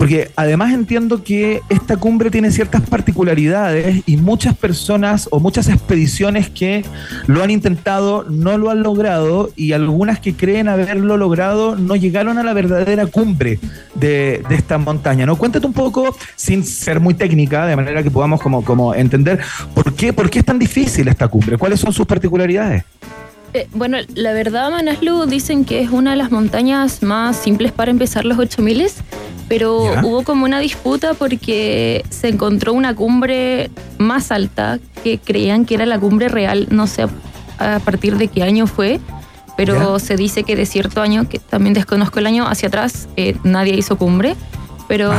porque 0.01 0.31
además 0.35 0.73
entiendo 0.73 1.23
que 1.23 1.61
esta 1.69 1.99
cumbre 1.99 2.31
tiene 2.31 2.51
ciertas 2.51 2.81
particularidades 2.89 4.03
y 4.07 4.17
muchas 4.17 4.57
personas 4.57 5.29
o 5.31 5.41
muchas 5.41 5.69
expediciones 5.69 6.49
que 6.49 6.87
lo 7.27 7.43
han 7.43 7.51
intentado 7.51 8.25
no 8.25 8.57
lo 8.57 8.71
han 8.71 8.83
logrado 8.83 9.51
y 9.57 9.73
algunas 9.73 10.19
que 10.19 10.33
creen 10.33 10.69
haberlo 10.69 11.19
logrado 11.19 11.77
no 11.77 11.97
llegaron 11.97 12.39
a 12.39 12.43
la 12.43 12.55
verdadera 12.55 13.05
cumbre 13.09 13.59
de, 13.95 14.43
de 14.49 14.55
esta 14.55 14.79
montaña. 14.79 15.27
¿no? 15.27 15.37
Cuéntate 15.37 15.67
un 15.67 15.75
poco, 15.75 16.17
sin 16.35 16.65
ser 16.65 16.99
muy 16.99 17.13
técnica, 17.13 17.67
de 17.67 17.77
manera 17.77 18.03
que 18.03 18.11
podamos 18.11 18.41
como, 18.41 18.65
como 18.65 18.95
entender 18.95 19.39
por 19.75 19.93
qué, 19.93 20.15
por 20.15 20.31
qué 20.31 20.39
es 20.39 20.47
tan 20.47 20.59
difícil 20.59 21.09
esta 21.09 21.29
cumbre, 21.29 21.59
cuáles 21.59 21.79
son 21.79 21.93
sus 21.93 22.07
particularidades. 22.07 22.85
Eh, 23.53 23.69
bueno, 23.73 23.99
la 24.15 24.33
verdad, 24.33 24.71
Manaslu 24.71 25.27
dicen 25.27 25.65
que 25.65 25.81
es 25.81 25.91
una 25.91 26.13
de 26.13 26.17
las 26.17 26.31
montañas 26.31 27.03
más 27.03 27.37
simples 27.37 27.73
para 27.73 27.91
empezar 27.91 28.25
los 28.25 28.39
8000, 28.39 28.87
pero 29.49 29.93
Ya. 29.95 30.05
hubo 30.05 30.23
como 30.23 30.45
una 30.45 30.61
disputa 30.61 31.15
porque 31.15 32.05
se 32.11 32.29
encontró 32.29 32.73
una 32.73 32.95
cumbre 32.95 33.71
más 33.99 34.31
alta 34.31 34.79
que 35.03 35.19
creían 35.19 35.65
que 35.65 35.75
era 35.75 35.87
la 35.87 35.99
cumbre 35.99 36.29
real, 36.29 36.69
no 36.71 36.87
sé 36.87 37.03
a, 37.59 37.75
a 37.77 37.79
partir 37.81 38.17
de 38.17 38.29
qué 38.29 38.45
año 38.45 38.67
fue, 38.69 39.01
pero 39.57 39.99
se 39.99 40.17
dice 40.17 40.45
que 40.45 40.55
de 40.57 40.65
cierto 40.65 41.03
año, 41.03 41.29
que 41.29 41.39
también 41.41 41.75
desconozco 41.75 42.21
el 42.21 42.27
año, 42.27 42.47
hacia 42.47 42.69
atrás 42.69 43.09
eh, 43.17 43.37
nadie 43.43 43.75
hizo 43.77 43.99
cumbre. 43.99 44.37
Pero 44.91 45.13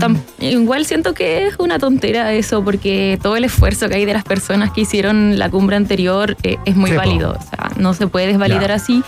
tam- 0.00 0.18
igual 0.40 0.84
siento 0.84 1.14
que 1.14 1.46
es 1.46 1.54
una 1.60 1.78
tontera 1.78 2.32
eso, 2.32 2.64
porque 2.64 3.20
todo 3.22 3.36
el 3.36 3.44
esfuerzo 3.44 3.88
que 3.88 3.94
hay 3.94 4.04
de 4.04 4.12
las 4.12 4.24
personas 4.24 4.72
que 4.72 4.80
hicieron 4.80 5.38
la 5.38 5.48
cumbre 5.48 5.76
anterior 5.76 6.36
eh, 6.42 6.56
es 6.64 6.74
muy 6.74 6.90
Sí, 6.90 6.96
po. 6.96 7.02
válido. 7.02 7.30
O 7.38 7.40
sea, 7.40 7.70
no 7.76 7.94
se 7.94 8.08
puede 8.08 8.26
desvalidar 8.26 8.66
Ya. 8.70 8.74
así, 8.74 9.04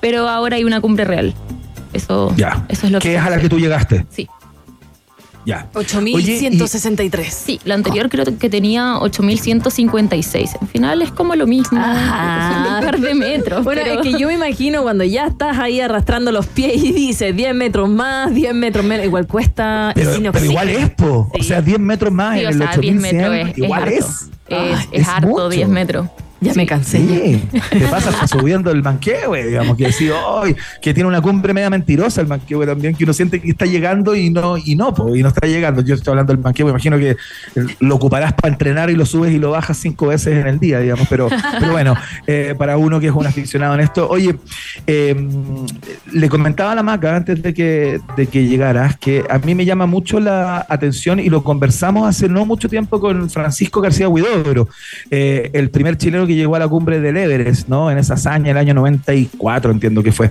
pero 0.00 0.28
ahora 0.28 0.56
hay 0.56 0.64
una 0.64 0.80
cumbre 0.80 1.04
real. 1.04 1.34
Eso, 1.92 2.34
Ya. 2.36 2.66
eso 2.68 2.86
es 2.86 2.92
lo 2.92 2.98
que. 2.98 3.10
Que 3.10 3.14
es 3.14 3.22
a 3.22 3.30
la 3.30 3.38
que 3.38 3.48
tú 3.48 3.60
llegaste. 3.60 4.06
Sí. 4.10 4.28
Ya. 5.48 5.66
8163. 5.72 7.32
Sí, 7.32 7.58
la 7.64 7.74
anterior 7.74 8.10
creo 8.10 8.26
que 8.38 8.50
tenía 8.50 8.98
8156. 8.98 10.50
En 10.60 10.68
final 10.68 11.00
es 11.00 11.10
como 11.10 11.34
lo 11.36 11.46
mismo. 11.46 11.80
Ah. 11.82 12.50
son 12.66 12.74
un 12.74 12.80
par 12.84 13.00
de 13.00 13.14
metros. 13.14 13.64
Bueno, 13.64 13.80
pero- 13.82 14.00
es 14.02 14.06
que 14.06 14.18
yo 14.20 14.28
me 14.28 14.34
imagino 14.34 14.82
cuando 14.82 15.04
ya 15.04 15.26
estás 15.26 15.56
ahí 15.58 15.80
arrastrando 15.80 16.32
los 16.32 16.46
pies 16.46 16.76
y 16.84 16.92
dices 16.92 17.34
10 17.34 17.54
metros 17.54 17.88
más, 17.88 18.34
10 18.34 18.52
metros 18.54 18.84
menos, 18.84 19.06
igual 19.06 19.26
cuesta. 19.26 19.92
Pero, 19.94 20.10
pero 20.32 20.44
igual 20.44 20.68
es, 20.68 20.90
po. 20.90 21.30
O 21.32 21.42
sea, 21.42 21.62
10 21.62 21.78
metros 21.80 22.12
más 22.12 22.34
Sí, 22.34 22.40
en 22.40 22.46
o 22.46 22.50
el 22.50 22.58
sea, 22.58 22.76
10 22.76 22.94
metros 22.96 23.30
8100. 23.30 23.48
es, 23.48 23.58
igual 23.58 23.88
es 23.88 23.98
es. 23.98 24.04
harto. 24.04 24.28
Es, 24.50 24.88
es 25.00 25.08
harto, 25.08 25.28
mucho. 25.28 25.48
10 25.48 25.68
metros. 25.68 26.08
Ya 26.40 26.54
me 26.54 26.66
cansé. 26.66 26.98
Sí, 26.98 27.42
te 27.70 27.86
pasa 27.88 28.10
hasta 28.10 28.26
subiendo 28.28 28.70
el 28.70 28.82
manquehue, 28.82 29.46
digamos, 29.46 29.76
que 29.76 29.86
decís, 29.86 30.10
"Ay", 30.42 30.54
que 30.80 30.94
tiene 30.94 31.08
una 31.08 31.20
cumbre 31.20 31.52
media 31.52 31.68
mentirosa 31.68 32.20
el 32.20 32.28
manquehue 32.28 32.64
también, 32.66 32.94
que 32.94 33.04
uno 33.04 33.12
siente 33.12 33.40
que 33.40 33.50
está 33.50 33.66
llegando 33.66 34.14
y 34.14 34.30
no, 34.30 34.56
y 34.56 34.76
no, 34.76 34.94
po, 34.94 35.14
y 35.16 35.22
no 35.22 35.28
está 35.28 35.46
llegando. 35.48 35.82
Yo 35.82 35.94
estoy 35.96 36.12
hablando 36.12 36.32
del 36.32 36.42
manquehue, 36.42 36.70
imagino 36.70 36.96
que 36.98 37.16
lo 37.80 37.96
ocuparás 37.96 38.32
para 38.34 38.52
entrenar 38.52 38.88
y 38.90 38.94
lo 38.94 39.04
subes 39.04 39.32
y 39.32 39.38
lo 39.38 39.50
bajas 39.50 39.78
cinco 39.78 40.06
veces 40.08 40.38
en 40.38 40.46
el 40.46 40.58
día, 40.60 40.78
digamos, 40.80 41.08
pero, 41.08 41.28
pero 41.58 41.72
bueno, 41.72 41.96
eh, 42.26 42.54
para 42.56 42.76
uno 42.76 43.00
que 43.00 43.08
es 43.08 43.12
un 43.12 43.26
aficionado 43.26 43.74
en 43.74 43.80
esto, 43.80 44.08
oye, 44.08 44.36
eh, 44.86 45.16
le 46.12 46.28
comentaba 46.28 46.72
a 46.72 46.74
la 46.74 46.82
Maca 46.82 47.16
antes 47.16 47.42
de 47.42 47.52
que, 47.52 48.00
de 48.16 48.26
que 48.26 48.46
llegaras 48.46 48.96
que 48.96 49.24
a 49.28 49.38
mí 49.38 49.54
me 49.54 49.64
llama 49.64 49.86
mucho 49.86 50.20
la 50.20 50.64
atención 50.68 51.18
y 51.18 51.28
lo 51.30 51.42
conversamos 51.42 52.08
hace 52.08 52.28
no 52.28 52.46
mucho 52.46 52.68
tiempo 52.68 53.00
con 53.00 53.28
Francisco 53.28 53.80
García 53.80 54.08
Huidobro, 54.08 54.68
eh, 55.10 55.50
el 55.52 55.70
primer 55.70 55.96
chileno 55.96 56.26
que 56.28 56.36
llegó 56.36 56.54
a 56.54 56.60
la 56.60 56.68
cumbre 56.68 57.00
del 57.00 57.16
Everest, 57.16 57.66
¿no? 57.68 57.90
En 57.90 57.98
esa 57.98 58.14
hazaña, 58.14 58.52
el 58.52 58.56
año 58.56 58.74
94, 58.74 59.72
entiendo 59.72 60.02
que 60.04 60.12
fue 60.12 60.30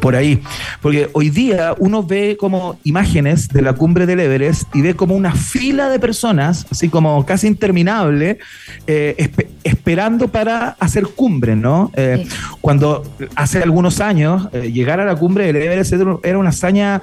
por 0.00 0.16
ahí. 0.16 0.40
Porque 0.80 1.10
hoy 1.12 1.28
día 1.30 1.74
uno 1.78 2.02
ve 2.02 2.36
como 2.40 2.78
imágenes 2.84 3.48
de 3.48 3.60
la 3.62 3.74
cumbre 3.74 4.06
del 4.06 4.20
Everest 4.20 4.74
y 4.74 4.80
ve 4.80 4.94
como 4.94 5.14
una 5.14 5.32
fila 5.34 5.90
de 5.90 5.98
personas, 6.00 6.66
así 6.70 6.88
como 6.88 7.24
casi 7.26 7.46
interminable, 7.46 8.38
eh, 8.86 9.14
espe- 9.18 9.48
esperando 9.62 10.28
para 10.28 10.70
hacer 10.80 11.04
cumbre, 11.08 11.54
¿no? 11.54 11.90
Eh, 11.94 12.26
Cuando 12.62 13.04
hace 13.36 13.62
algunos 13.62 14.00
años 14.00 14.48
eh, 14.52 14.70
llegar 14.72 14.98
a 15.00 15.04
la 15.04 15.14
cumbre 15.16 15.46
del 15.46 15.56
Everest 15.56 15.92
era 15.92 16.16
era 16.22 16.38
una 16.38 16.48
hazaña 16.50 17.02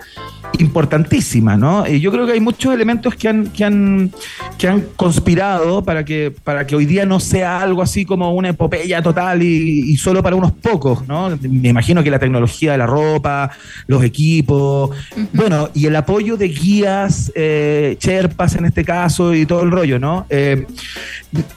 importantísima, 0.57 1.55
¿no? 1.57 1.87
Y 1.87 1.99
yo 1.99 2.11
creo 2.11 2.25
que 2.25 2.33
hay 2.33 2.39
muchos 2.39 2.73
elementos 2.73 3.15
que 3.15 3.27
han, 3.29 3.47
que 3.47 3.63
han, 3.63 4.11
que 4.57 4.67
han 4.67 4.81
conspirado 4.95 5.83
para 5.83 6.03
que, 6.05 6.33
para 6.43 6.65
que 6.67 6.75
hoy 6.75 6.85
día 6.85 7.05
no 7.05 7.19
sea 7.19 7.61
algo 7.61 7.81
así 7.81 8.05
como 8.05 8.28
una 8.31 8.49
epopeya 8.49 9.01
total 9.01 9.41
y, 9.43 9.91
y 9.91 9.97
solo 9.97 10.21
para 10.23 10.35
unos 10.35 10.51
pocos, 10.51 11.07
¿no? 11.07 11.29
Me 11.41 11.69
imagino 11.69 12.03
que 12.03 12.11
la 12.11 12.19
tecnología 12.19 12.73
de 12.73 12.77
la 12.77 12.85
ropa, 12.85 13.51
los 13.87 14.03
equipos, 14.03 14.91
bueno, 15.33 15.69
y 15.73 15.85
el 15.85 15.95
apoyo 15.95 16.37
de 16.37 16.47
guías, 16.49 17.31
eh, 17.35 17.97
Sherpas 17.99 18.55
en 18.55 18.65
este 18.65 18.83
caso 18.83 19.33
y 19.33 19.45
todo 19.45 19.63
el 19.63 19.71
rollo, 19.71 19.99
¿no? 19.99 20.25
Eh, 20.29 20.65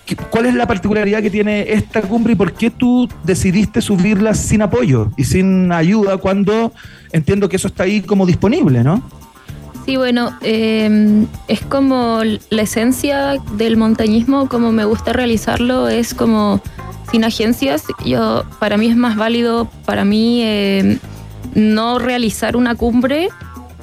¿qué- 0.06 0.16
¿Cuál 0.16 0.46
es 0.46 0.54
la 0.54 0.66
particularidad 0.66 1.22
que 1.22 1.30
tiene 1.30 1.72
esta 1.72 2.02
cumbre 2.02 2.32
y 2.34 2.36
por 2.36 2.52
qué 2.52 2.70
tú 2.70 3.08
decidiste 3.24 3.80
subirla 3.80 4.34
sin 4.34 4.62
apoyo 4.62 5.10
y 5.16 5.24
sin 5.24 5.72
ayuda 5.72 6.16
cuando 6.16 6.72
entiendo 7.12 7.48
que 7.48 7.56
eso 7.56 7.68
está 7.68 7.84
ahí 7.84 8.00
como 8.00 8.26
disponible, 8.26 8.82
¿no? 8.82 9.02
Sí, 9.84 9.96
bueno, 9.96 10.30
eh, 10.42 11.26
es 11.48 11.60
como 11.62 12.20
la 12.50 12.62
esencia 12.62 13.34
del 13.56 13.76
montañismo, 13.76 14.48
como 14.48 14.70
me 14.70 14.84
gusta 14.84 15.12
realizarlo, 15.12 15.88
es 15.88 16.14
como 16.14 16.60
sin 17.10 17.24
agencias. 17.24 17.84
Yo, 18.04 18.44
para 18.60 18.76
mí 18.76 18.86
es 18.86 18.96
más 18.96 19.16
válido, 19.16 19.68
para 19.84 20.04
mí, 20.04 20.42
eh, 20.44 20.98
no 21.54 21.98
realizar 21.98 22.56
una 22.56 22.74
cumbre 22.74 23.28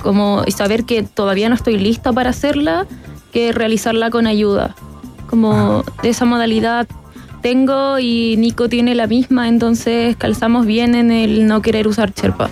como 0.01 0.43
y 0.45 0.51
saber 0.51 0.85
que 0.85 1.03
todavía 1.03 1.49
no 1.49 1.55
estoy 1.55 1.77
lista 1.77 2.13
para 2.13 2.29
hacerla, 2.29 2.87
que 3.31 3.51
realizarla 3.51 4.09
con 4.09 4.27
ayuda. 4.27 4.75
Como 5.29 5.83
de 6.01 6.09
esa 6.09 6.25
modalidad 6.25 6.87
tengo 7.41 7.99
y 7.99 8.35
Nico 8.37 8.69
tiene 8.69 8.95
la 8.95 9.07
misma, 9.07 9.47
entonces 9.47 10.15
calzamos 10.17 10.65
bien 10.65 10.95
en 10.95 11.11
el 11.11 11.47
no 11.47 11.61
querer 11.61 11.87
usar 11.87 12.13
Sherpa. 12.13 12.49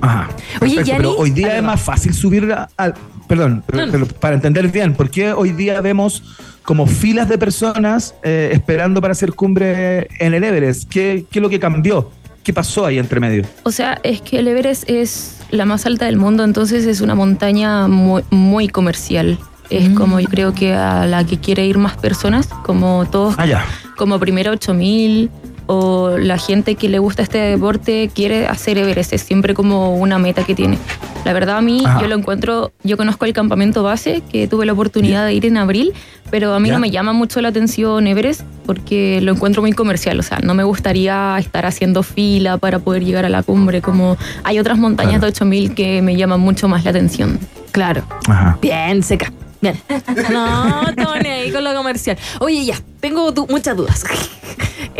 Ajá. 0.00 0.28
Oye, 0.60 0.76
Perfecto, 0.76 0.96
pero 0.96 1.16
hoy 1.16 1.30
día 1.30 1.56
es 1.56 1.62
más 1.62 1.80
fácil 1.80 2.14
subir 2.14 2.50
a- 2.52 2.68
al. 2.76 2.94
Perdón, 3.26 3.62
pero- 3.66 3.86
No. 3.86 3.92
pero 3.92 4.06
para 4.06 4.34
entender 4.36 4.68
bien, 4.68 4.94
¿por 4.94 5.10
qué 5.10 5.32
hoy 5.32 5.52
día 5.52 5.80
vemos 5.80 6.22
como 6.62 6.86
filas 6.86 7.28
de 7.28 7.36
personas 7.38 8.14
eh, 8.22 8.50
esperando 8.52 9.00
para 9.00 9.12
hacer 9.12 9.34
cumbre 9.34 10.08
en 10.18 10.34
el 10.34 10.44
Everest? 10.44 10.88
¿Qué, 10.88 11.26
¿Qué 11.30 11.38
es 11.38 11.42
lo 11.42 11.48
que 11.50 11.60
cambió? 11.60 12.10
¿Qué 12.42 12.52
pasó 12.54 12.86
ahí 12.86 12.98
entre 12.98 13.20
medio? 13.20 13.44
O 13.64 13.70
sea, 13.70 13.98
es 14.02 14.22
que 14.22 14.38
el 14.38 14.48
Everest 14.48 14.88
es 14.88 15.36
la 15.50 15.66
más 15.66 15.84
alta 15.84 16.06
del 16.06 16.16
mundo, 16.16 16.44
entonces 16.44 16.86
es 16.86 17.02
una 17.02 17.14
montaña 17.14 17.86
muy, 17.88 18.22
muy 18.30 18.68
comercial. 18.68 19.38
Es 19.68 19.90
como 19.90 20.18
yo 20.18 20.28
creo 20.30 20.54
que 20.54 20.72
a 20.72 21.04
la 21.06 21.24
que 21.24 21.38
quiere 21.38 21.66
ir 21.66 21.76
más 21.76 21.98
personas, 21.98 22.46
como 22.64 23.04
todos, 23.10 23.34
Ah, 23.36 23.44
ya. 23.44 23.66
como 23.98 24.18
primero 24.18 24.52
8000 24.52 25.30
o 25.68 26.16
la 26.18 26.38
gente 26.38 26.74
que 26.74 26.88
le 26.88 26.98
gusta 26.98 27.22
este 27.22 27.38
deporte 27.38 28.10
quiere 28.14 28.46
hacer 28.48 28.78
Everest, 28.78 29.12
es 29.12 29.20
siempre 29.22 29.54
como 29.54 29.94
una 29.96 30.18
meta 30.18 30.42
que 30.44 30.54
tiene. 30.54 30.78
La 31.24 31.32
verdad 31.34 31.58
a 31.58 31.60
mí 31.60 31.82
Ajá. 31.84 32.00
yo 32.00 32.08
lo 32.08 32.14
encuentro, 32.16 32.72
yo 32.84 32.96
conozco 32.96 33.26
el 33.26 33.32
campamento 33.34 33.82
base 33.82 34.22
que 34.32 34.48
tuve 34.48 34.64
la 34.64 34.72
oportunidad 34.72 35.26
de 35.26 35.34
ir 35.34 35.44
en 35.44 35.58
abril, 35.58 35.92
pero 36.30 36.54
a 36.54 36.58
mí 36.60 36.68
Ya. 36.68 36.74
no 36.74 36.80
me 36.80 36.90
llama 36.90 37.12
mucho 37.12 37.40
la 37.42 37.48
atención 37.48 38.06
Everest 38.06 38.42
porque 38.64 39.20
lo 39.20 39.32
encuentro 39.32 39.60
muy 39.60 39.72
comercial, 39.72 40.18
o 40.18 40.22
sea, 40.22 40.38
no 40.42 40.54
me 40.54 40.64
gustaría 40.64 41.36
estar 41.38 41.66
haciendo 41.66 42.02
fila 42.02 42.56
para 42.56 42.78
poder 42.78 43.04
llegar 43.04 43.24
a 43.26 43.28
la 43.28 43.42
cumbre, 43.42 43.82
como 43.82 44.16
hay 44.44 44.58
otras 44.58 44.78
montañas 44.78 45.20
de 45.20 45.26
8000 45.28 45.74
que 45.74 46.00
me 46.02 46.16
llaman 46.16 46.40
mucho 46.40 46.66
más 46.68 46.84
la 46.84 46.90
atención. 46.90 47.38
Claro. 47.72 48.02
Ajá. 48.26 48.58
Bien, 48.62 49.02
seca. 49.02 49.30
Bien. 49.60 49.80
No, 50.32 50.84
Tony, 50.96 51.28
ahí 51.28 51.52
con 51.52 51.64
lo 51.64 51.74
comercial. 51.74 52.16
Oye, 52.40 52.64
ya, 52.64 52.80
tengo 53.00 53.32
du- 53.32 53.46
muchas 53.48 53.76
dudas. 53.76 54.04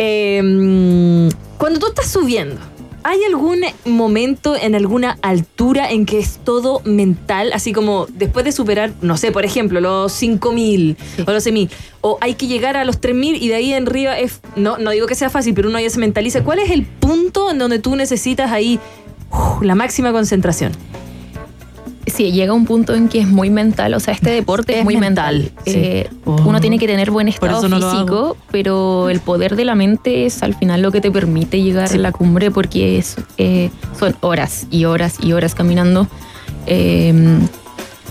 Eh, 0.01 1.29
cuando 1.57 1.79
tú 1.79 1.87
estás 1.87 2.07
subiendo, 2.09 2.55
¿hay 3.03 3.19
algún 3.25 3.59
momento 3.83 4.55
en 4.55 4.73
alguna 4.73 5.17
altura 5.21 5.91
en 5.91 6.05
que 6.05 6.19
es 6.19 6.39
todo 6.45 6.81
mental? 6.85 7.51
Así 7.53 7.73
como 7.73 8.05
después 8.07 8.45
de 8.45 8.53
superar, 8.53 8.91
no 9.01 9.17
sé, 9.17 9.33
por 9.33 9.43
ejemplo, 9.43 9.81
los 9.81 10.13
5000 10.13 10.95
o 11.27 11.31
los 11.31 11.43
6000, 11.43 11.69
o 11.99 12.17
hay 12.21 12.35
que 12.35 12.47
llegar 12.47 12.77
a 12.77 12.85
los 12.85 13.01
3000 13.01 13.43
y 13.43 13.49
de 13.49 13.55
ahí 13.55 13.73
en 13.73 13.87
arriba 13.87 14.17
es. 14.17 14.39
No, 14.55 14.77
no 14.77 14.91
digo 14.91 15.05
que 15.05 15.15
sea 15.15 15.29
fácil, 15.29 15.53
pero 15.53 15.67
uno 15.67 15.81
ya 15.81 15.89
se 15.89 15.99
mentaliza. 15.99 16.43
¿Cuál 16.45 16.59
es 16.59 16.71
el 16.71 16.83
punto 16.85 17.51
en 17.51 17.57
donde 17.57 17.79
tú 17.79 17.95
necesitas 17.97 18.51
ahí 18.51 18.79
uf, 19.31 19.61
la 19.61 19.75
máxima 19.75 20.13
concentración? 20.13 20.71
Sí, 22.07 22.31
llega 22.31 22.53
un 22.53 22.65
punto 22.65 22.95
en 22.95 23.07
que 23.09 23.19
es 23.19 23.27
muy 23.27 23.49
mental, 23.49 23.93
o 23.93 23.99
sea, 23.99 24.13
este 24.13 24.31
deporte 24.31 24.73
es, 24.73 24.79
Es 24.79 24.83
muy 24.85 24.97
mental, 24.97 25.43
mental. 25.43 25.63
sí. 25.65 25.73
Eh, 25.75 26.09
Oh. 26.25 26.35
Uno 26.45 26.61
tiene 26.61 26.77
que 26.77 26.85
tener 26.85 27.09
buen 27.09 27.27
estado 27.27 27.67
no 27.67 27.77
físico, 27.79 28.37
pero 28.51 29.09
el 29.09 29.19
poder 29.19 29.55
de 29.55 29.65
la 29.65 29.73
mente 29.73 30.25
es 30.27 30.43
al 30.43 30.53
final 30.53 30.81
lo 30.81 30.91
que 30.91 31.01
te 31.01 31.09
permite 31.11 31.61
llegar 31.61 31.91
a 31.91 31.97
la 31.97 32.11
cumbre 32.11 32.51
porque 32.51 32.99
es, 32.99 33.15
eh, 33.39 33.71
son 33.97 34.15
horas 34.21 34.67
y 34.69 34.85
horas 34.85 35.15
y 35.21 35.33
horas 35.33 35.55
caminando. 35.55 36.07
Eh, 36.67 37.39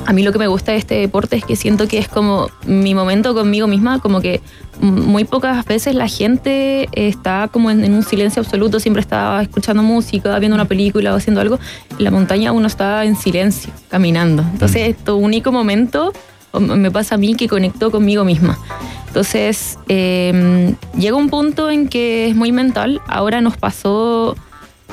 a 0.07 0.12
mí 0.12 0.22
lo 0.22 0.32
que 0.32 0.38
me 0.38 0.46
gusta 0.46 0.72
de 0.72 0.78
este 0.78 0.94
deporte 0.96 1.36
es 1.36 1.44
que 1.44 1.57
siento 1.57 1.88
que 1.88 1.99
es 1.99 2.09
como 2.09 2.51
mi 2.66 2.94
momento 2.94 3.34
conmigo 3.34 3.66
misma, 3.66 4.01
como 4.01 4.20
que 4.20 4.40
muy 4.80 5.24
pocas 5.24 5.64
veces 5.64 5.94
la 5.94 6.09
gente 6.09 6.88
está 6.92 7.49
como 7.53 7.70
en, 7.70 7.84
en 7.84 7.94
un 7.94 8.03
silencio 8.03 8.42
absoluto, 8.42 8.80
siempre 8.80 9.01
está 9.01 9.42
escuchando 9.42 9.82
música, 9.82 10.38
viendo 10.38 10.55
una 10.55 10.66
película 10.66 11.12
o 11.12 11.16
haciendo 11.16 11.40
algo. 11.40 11.59
En 11.99 12.05
la 12.05 12.11
montaña 12.11 12.53
uno 12.53 12.66
está 12.66 13.05
en 13.05 13.16
silencio, 13.16 13.72
caminando. 13.88 14.42
Entonces, 14.53 14.88
es 14.88 14.96
tu 14.96 15.16
único 15.16 15.53
momento, 15.53 16.12
me 16.59 16.90
pasa 16.90 17.16
a 17.16 17.18
mí, 17.18 17.34
que 17.34 17.49
conecto 17.49 17.90
conmigo 17.90 18.24
misma. 18.24 18.59
Entonces, 19.09 19.78
eh, 19.88 20.74
llega 20.96 21.16
un 21.16 21.28
punto 21.28 21.70
en 21.70 21.88
que 21.88 22.28
es 22.28 22.36
muy 22.36 22.53
mental. 22.53 23.01
Ahora 23.09 23.40
nos 23.40 23.57
pasó, 23.57 24.36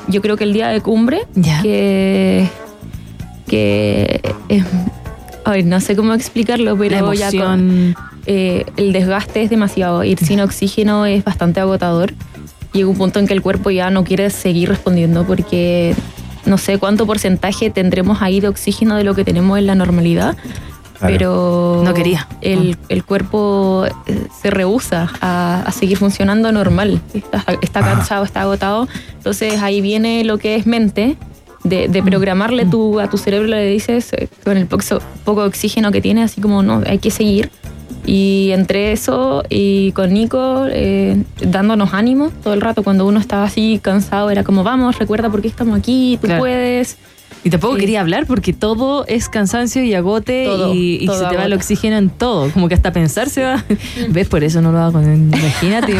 yo 0.08 0.20
creo 0.20 0.36
que 0.36 0.44
el 0.44 0.52
día 0.52 0.68
de 0.68 0.80
cumbre, 0.80 1.26
que 1.62 2.48
que 3.46 4.20
eh, 4.48 4.64
ay, 5.46 5.62
no 5.62 5.80
sé 5.80 5.94
cómo 5.96 6.12
explicarlo, 6.12 6.76
pero 6.76 7.12
La 7.12 7.14
ya 7.14 7.30
con, 7.30 7.94
eh, 8.26 8.66
el 8.76 8.92
desgaste 8.92 9.42
es 9.42 9.48
demasiado. 9.50 10.02
Ir 10.02 10.18
sin 10.18 10.40
oxígeno 10.40 11.06
es 11.06 11.24
bastante 11.24 11.60
agotador. 11.60 12.12
llega 12.72 12.88
un 12.88 12.96
punto 12.96 13.20
en 13.20 13.26
que 13.26 13.32
el 13.32 13.42
cuerpo 13.42 13.70
ya 13.70 13.88
no 13.90 14.04
quiere 14.04 14.28
seguir 14.30 14.68
respondiendo 14.68 15.24
porque 15.24 15.94
no 16.44 16.58
sé 16.58 16.78
cuánto 16.78 17.06
porcentaje 17.06 17.70
tendremos 17.70 18.22
ahí 18.22 18.40
de 18.40 18.48
oxígeno 18.48 18.96
de 18.96 19.04
lo 19.04 19.14
que 19.14 19.24
tenemos 19.24 19.56
en 19.58 19.66
la 19.66 19.74
normalidad. 19.76 20.36
Claro. 20.98 21.12
Pero 21.12 21.82
No 21.84 21.94
quería. 21.94 22.26
El, 22.40 22.76
el 22.88 23.04
cuerpo 23.04 23.84
eh, 24.06 24.26
se 24.42 24.50
rehúsa 24.50 25.10
a, 25.20 25.62
a 25.66 25.70
seguir 25.72 25.98
funcionando 25.98 26.50
normal. 26.50 27.00
Está, 27.14 27.44
está 27.60 27.80
cansado, 27.82 28.24
está 28.24 28.40
agotado. 28.42 28.88
Entonces 29.18 29.62
ahí 29.62 29.80
viene 29.80 30.24
lo 30.24 30.38
que 30.38 30.56
es 30.56 30.66
mente, 30.66 31.16
de, 31.68 31.88
de 31.88 32.02
programarle 32.02 32.64
tu, 32.66 33.00
a 33.00 33.08
tu 33.10 33.18
cerebro, 33.18 33.46
le 33.48 33.66
dices 33.66 34.12
eh, 34.12 34.28
con 34.44 34.56
el 34.56 34.66
poco, 34.66 34.82
poco 35.24 35.44
oxígeno 35.44 35.92
que 35.92 36.00
tiene, 36.00 36.22
así 36.22 36.40
como 36.40 36.62
no, 36.62 36.82
hay 36.86 36.98
que 36.98 37.10
seguir. 37.10 37.50
Y 38.08 38.50
entre 38.52 38.92
eso 38.92 39.42
y 39.48 39.90
con 39.92 40.14
Nico, 40.14 40.66
eh, 40.70 41.20
dándonos 41.40 41.92
ánimo 41.92 42.30
todo 42.44 42.54
el 42.54 42.60
rato, 42.60 42.84
cuando 42.84 43.04
uno 43.04 43.18
estaba 43.18 43.44
así 43.44 43.80
cansado, 43.82 44.30
era 44.30 44.44
como, 44.44 44.62
vamos, 44.62 44.96
recuerda 44.98 45.28
por 45.28 45.42
qué 45.42 45.48
estamos 45.48 45.76
aquí, 45.76 46.16
tú 46.20 46.26
Claro. 46.28 46.40
puedes. 46.42 46.96
Y 47.42 47.50
tampoco 47.50 47.74
Sí. 47.74 47.80
quería 47.80 48.00
hablar 48.00 48.26
porque 48.26 48.52
todo 48.52 49.04
es 49.06 49.28
cansancio 49.28 49.82
y 49.84 49.94
agote 49.94 50.44
Todo, 50.46 50.74
y, 50.74 50.98
y 51.00 51.06
todo 51.06 51.18
se 51.20 51.26
te 51.26 51.36
va 51.36 51.44
el 51.44 51.52
oxígeno 51.52 51.96
en 51.96 52.08
todo. 52.10 52.48
Como 52.50 52.68
que 52.68 52.74
hasta 52.74 52.92
pensar 52.92 53.28
se 53.28 53.42
va. 53.44 53.64
¿Ves? 54.08 54.28
Por 54.28 54.42
eso 54.44 54.60
no 54.62 54.70
lo 54.72 54.78
hago. 54.78 55.00
Imagínate, 55.02 55.94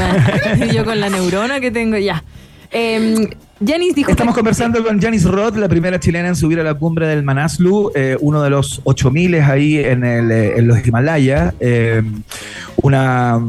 yo 0.73 0.85
con 0.85 1.01
la 1.01 1.09
neurona 1.09 1.59
que 1.61 1.71
tengo 1.73 1.99
ya. 1.99 2.23
Eh, 2.79 3.29
Janis 3.67 3.95
dijo 3.95 4.11
Estamos 4.11 4.35
que- 4.35 4.41
conversando 4.41 4.85
con 4.85 5.01
Janice 5.01 5.29
Roth, 5.29 5.57
la 5.57 5.67
primera 5.69 5.99
chilena 5.99 6.29
en 6.29 6.37
subir 6.37 6.61
a 6.61 6.63
la 6.63 6.75
cumbre 6.75 7.07
del 7.07 7.23
Manaslu, 7.23 7.91
eh, 7.95 8.17
uno 8.21 8.43
de 8.43 8.51
los 8.51 8.83
8000 8.85 9.35
ahí 9.37 9.79
en, 9.79 10.05
el, 10.05 10.31
eh, 10.31 10.59
en 10.59 10.67
los 10.69 10.87
Himalayas. 10.87 11.55
eh, 11.61 12.03
una, 12.87 13.41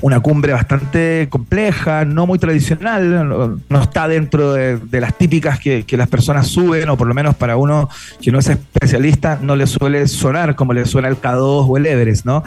una 0.00 0.20
cumbre 0.20 0.52
bastante 0.52 1.28
compleja, 1.30 2.04
no 2.04 2.26
muy 2.26 2.38
tradicional, 2.38 3.28
no, 3.68 3.82
está 3.82 4.08
dentro 4.08 4.52
de, 4.52 5.00
las 5.00 5.16
típicas 5.16 5.58
que, 5.58 5.84
que 5.84 5.96
las 5.96 6.08
personas 6.08 6.48
suben, 6.48 6.88
o 6.88 6.96
por 6.96 7.06
lo 7.06 7.14
menos 7.14 7.34
para 7.34 7.56
uno 7.56 7.88
que 8.20 8.32
no 8.32 8.38
es 8.38 8.48
especialista, 8.48 9.38
no 9.40 9.56
le 9.56 9.66
suele 9.66 10.06
sonar 10.08 10.54
como 10.54 10.72
le 10.72 10.84
suena 10.84 11.08
el 11.08 11.20
K2 11.20 11.66
o 11.68 11.76
el 11.76 11.86
Everest, 11.86 12.26
¿no? 12.26 12.42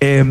Eh, 0.00 0.24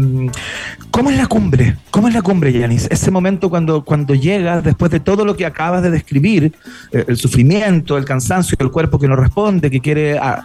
¿Cómo 0.91 1.10
es 1.12 1.18
la 1.18 1.28
cumbre? 1.28 1.78
¿Cómo 1.91 2.07
es 2.07 2.14
la 2.14 2.22
cumbre, 2.22 2.51
Yanis? 2.51 2.88
Ese 2.89 3.12
momento 3.12 3.49
cuando, 3.49 3.84
cuando 3.84 4.16
llegas, 4.16 4.64
después 4.64 4.91
de 4.91 4.99
todo 4.99 5.26
lo 5.26 5.36
que 5.36 5.45
acabas 5.45 5.84
de 5.84 5.91
describir, 5.91 6.53
eh, 6.91 7.05
el 7.07 7.18
sufrimiento, 7.18 7.97
el 7.97 8.05
cansancio, 8.05 8.55
el 8.60 8.72
cuerpo 8.72 8.97
que 8.99 9.07
no 9.07 9.16
responde, 9.16 9.70
que 9.70 9.80
quiere 9.80 10.18
a- 10.18 10.43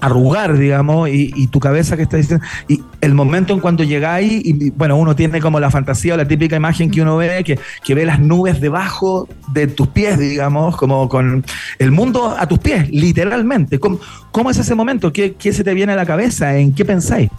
arrugar, 0.00 0.56
digamos, 0.56 1.08
y, 1.08 1.32
y 1.34 1.48
tu 1.48 1.60
cabeza 1.60 1.96
que 1.96 2.02
está 2.04 2.16
diciendo, 2.16 2.44
y 2.68 2.80
el 3.00 3.14
momento 3.14 3.52
en 3.52 3.60
cuando 3.60 3.84
llegáis, 3.84 4.44
y 4.44 4.70
bueno, 4.70 4.96
uno 4.96 5.14
tiene 5.16 5.40
como 5.40 5.60
la 5.60 5.70
fantasía 5.70 6.14
o 6.14 6.16
la 6.16 6.26
típica 6.26 6.56
imagen 6.56 6.90
que 6.90 7.02
uno 7.02 7.16
ve, 7.16 7.42
que, 7.44 7.58
que 7.84 7.94
ve 7.94 8.04
las 8.04 8.20
nubes 8.20 8.60
debajo 8.60 9.28
de 9.52 9.66
tus 9.66 9.88
pies, 9.88 10.18
digamos, 10.18 10.76
como 10.76 11.08
con 11.08 11.44
el 11.78 11.90
mundo 11.90 12.34
a 12.38 12.46
tus 12.46 12.58
pies, 12.58 12.88
literalmente. 12.90 13.78
¿Cómo, 13.78 13.98
cómo 14.30 14.50
es 14.50 14.58
ese 14.58 14.74
momento? 14.74 15.12
¿Qué, 15.12 15.34
¿Qué 15.34 15.52
se 15.52 15.64
te 15.64 15.74
viene 15.74 15.92
a 15.92 15.96
la 15.96 16.06
cabeza? 16.06 16.56
¿En 16.56 16.72
qué 16.72 16.84
pensáis? 16.84 17.30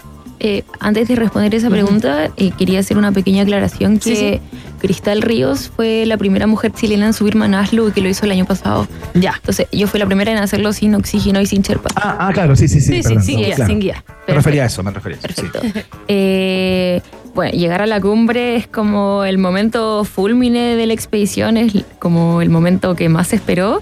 Eh, 0.41 0.63
antes 0.79 1.09
de 1.09 1.15
responder 1.15 1.53
esa 1.53 1.69
pregunta, 1.69 2.31
eh, 2.37 2.51
quería 2.57 2.79
hacer 2.79 2.97
una 2.97 3.11
pequeña 3.11 3.43
aclaración 3.43 3.99
que 3.99 4.15
Sí, 4.15 4.39
Cristal 4.79 5.21
Ríos 5.21 5.71
fue 5.75 6.05
la 6.05 6.17
primera 6.17 6.47
mujer 6.47 6.71
chilena 6.71 7.07
en 7.07 7.13
subir 7.13 7.35
Manaslu 7.35 7.89
y 7.89 7.91
que 7.91 8.01
lo 8.01 8.09
hizo 8.09 8.25
el 8.25 8.31
año 8.31 8.45
pasado. 8.45 8.87
Ya. 9.13 9.33
Entonces, 9.35 9.67
yo 9.71 9.87
fui 9.87 9.99
la 9.99 10.05
primera 10.05 10.31
en 10.31 10.37
hacerlo 10.37 10.73
sin 10.73 10.95
oxígeno 10.95 11.39
y 11.41 11.45
sin 11.45 11.61
cherpa. 11.63 11.89
Ah, 11.95 12.17
ah, 12.19 12.33
claro, 12.33 12.55
sí, 12.55 12.67
sí, 12.67 12.81
sí. 12.81 13.03
Sí, 13.03 13.03
sí, 13.03 13.19
sin 13.21 13.35
no, 13.35 13.45
guía, 13.45 13.55
claro. 13.55 13.69
sin 13.69 13.79
guía. 13.79 14.03
Me 14.27 14.33
refería 14.33 14.63
a 14.63 14.65
eso, 14.65 14.83
me 14.83 14.91
refería 14.91 15.17
a 15.17 15.27
eso. 15.27 15.41
sí. 15.41 15.47
Perfecto. 15.47 15.89
Eh, 16.11 17.01
bueno, 17.35 17.51
llegar 17.51 17.81
a 17.81 17.85
la 17.85 18.01
cumbre 18.01 18.55
es 18.55 18.67
como 18.67 19.23
el 19.23 19.37
momento 19.37 20.03
fulmine 20.03 20.75
de 20.75 20.87
la 20.87 20.93
expedición, 20.93 21.57
es 21.57 21.85
como 21.99 22.41
el 22.41 22.49
momento 22.49 22.95
que 22.95 23.09
más 23.09 23.27
se 23.27 23.35
esperó. 23.35 23.81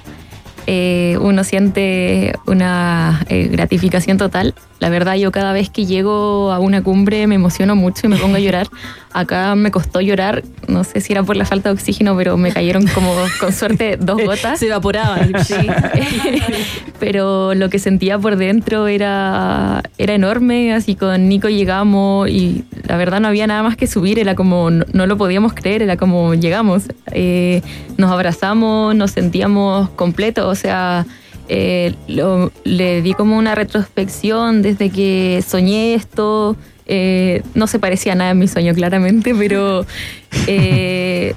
Eh, 0.69 1.17
uno 1.21 1.45
siente 1.45 2.33
una 2.45 3.25
eh, 3.29 3.47
gratificación 3.47 4.17
total. 4.17 4.53
La 4.79 4.89
verdad, 4.89 5.15
yo 5.15 5.31
cada 5.31 5.53
vez 5.53 5.69
que 5.69 5.85
llego 5.85 6.51
a 6.51 6.59
una 6.59 6.83
cumbre 6.83 7.25
me 7.25 7.35
emociono 7.35 7.77
mucho 7.77 8.05
y 8.05 8.09
me 8.09 8.17
pongo 8.17 8.35
a 8.35 8.39
llorar. 8.39 8.67
Acá 9.19 9.55
me 9.55 9.71
costó 9.71 9.99
llorar, 9.99 10.43
no 10.67 10.83
sé 10.83 11.01
si 11.01 11.11
era 11.13 11.23
por 11.23 11.35
la 11.37 11.45
falta 11.45 11.69
de 11.69 11.73
oxígeno, 11.73 12.15
pero 12.15 12.37
me 12.37 12.51
cayeron 12.51 12.85
como 12.93 13.15
con 13.39 13.51
suerte 13.51 13.97
dos 13.97 14.21
gotas. 14.23 14.59
Se 14.59 14.67
evaporaban. 14.67 15.31
Sí. 15.43 15.55
Pero 16.99 17.53
lo 17.53 17.69
que 17.69 17.79
sentía 17.79 18.17
por 18.17 18.35
dentro 18.37 18.87
era, 18.87 19.83
era 19.97 20.13
enorme. 20.15 20.73
Así 20.73 20.95
con 20.95 21.29
Nico 21.29 21.47
llegamos 21.49 22.29
y 22.29 22.63
la 22.87 22.97
verdad 22.97 23.19
no 23.19 23.27
había 23.27 23.47
nada 23.47 23.63
más 23.63 23.77
que 23.77 23.87
subir. 23.87 24.19
Era 24.19 24.35
como, 24.35 24.69
no, 24.71 24.85
no 24.93 25.05
lo 25.07 25.17
podíamos 25.17 25.53
creer, 25.53 25.81
era 25.83 25.97
como 25.97 26.33
llegamos. 26.33 26.83
Eh, 27.11 27.61
nos 27.97 28.11
abrazamos, 28.11 28.95
nos 28.95 29.11
sentíamos 29.11 29.89
completos. 29.91 30.45
O 30.45 30.55
sea, 30.55 31.05
eh, 31.49 31.93
lo- 32.07 32.51
le 32.63 33.01
di 33.01 33.13
como 33.13 33.37
una 33.37 33.55
retrospección 33.55 34.61
desde 34.61 34.89
que 34.89 35.43
soñé 35.47 35.93
esto. 35.93 36.55
Eh, 36.87 37.43
no 37.53 37.67
se 37.67 37.79
parecía 37.79 38.13
a 38.13 38.15
nada 38.15 38.31
en 38.31 38.39
mi 38.39 38.47
sueño, 38.47 38.73
claramente, 38.73 39.35
pero 39.35 39.85
eh, 40.47 41.33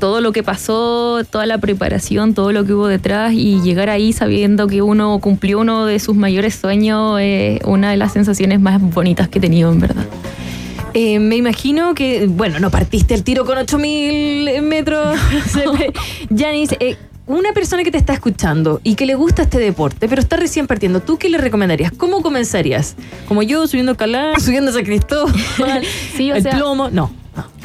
todo 0.00 0.20
lo 0.20 0.32
que 0.32 0.42
pasó, 0.42 1.22
toda 1.30 1.46
la 1.46 1.58
preparación, 1.58 2.34
todo 2.34 2.52
lo 2.52 2.64
que 2.64 2.74
hubo 2.74 2.88
detrás 2.88 3.32
y 3.32 3.60
llegar 3.60 3.88
ahí 3.88 4.12
sabiendo 4.12 4.66
que 4.66 4.82
uno 4.82 5.18
cumplió 5.20 5.60
uno 5.60 5.86
de 5.86 6.00
sus 6.00 6.16
mayores 6.16 6.56
sueños, 6.56 7.20
es 7.20 7.60
una 7.64 7.92
de 7.92 7.96
las 7.96 8.12
sensaciones 8.12 8.60
más 8.60 8.80
bonitas 8.80 9.28
que 9.28 9.38
he 9.38 9.40
tenido, 9.40 9.70
en 9.70 9.78
verdad. 9.78 10.06
Eh, 10.94 11.18
me 11.20 11.36
imagino 11.36 11.94
que, 11.94 12.26
bueno, 12.26 12.58
no 12.58 12.70
partiste 12.70 13.14
el 13.14 13.22
tiro 13.22 13.46
con 13.46 13.56
8000 13.58 14.60
metros. 14.62 15.16
Janis, 16.36 16.74
eh, 16.80 16.96
una 17.26 17.52
persona 17.52 17.84
que 17.84 17.90
te 17.90 17.98
está 17.98 18.12
escuchando 18.14 18.80
y 18.82 18.94
que 18.96 19.06
le 19.06 19.14
gusta 19.14 19.42
este 19.42 19.58
deporte, 19.58 20.08
pero 20.08 20.20
está 20.20 20.36
recién 20.36 20.66
partiendo, 20.66 21.00
¿tú 21.00 21.18
qué 21.18 21.28
le 21.28 21.38
recomendarías? 21.38 21.92
¿Cómo 21.92 22.20
comenzarías? 22.22 22.96
Como 23.28 23.42
yo, 23.42 23.66
subiendo 23.66 23.96
Calá, 23.96 24.32
subiendo 24.40 24.70
a 24.70 24.74
San 24.74 24.84
Cristóbal, 24.84 25.32
Sí, 26.16 26.32
o 26.32 26.34
el 26.36 26.42
sea, 26.42 26.56
plomo. 26.56 26.90
No. 26.90 27.10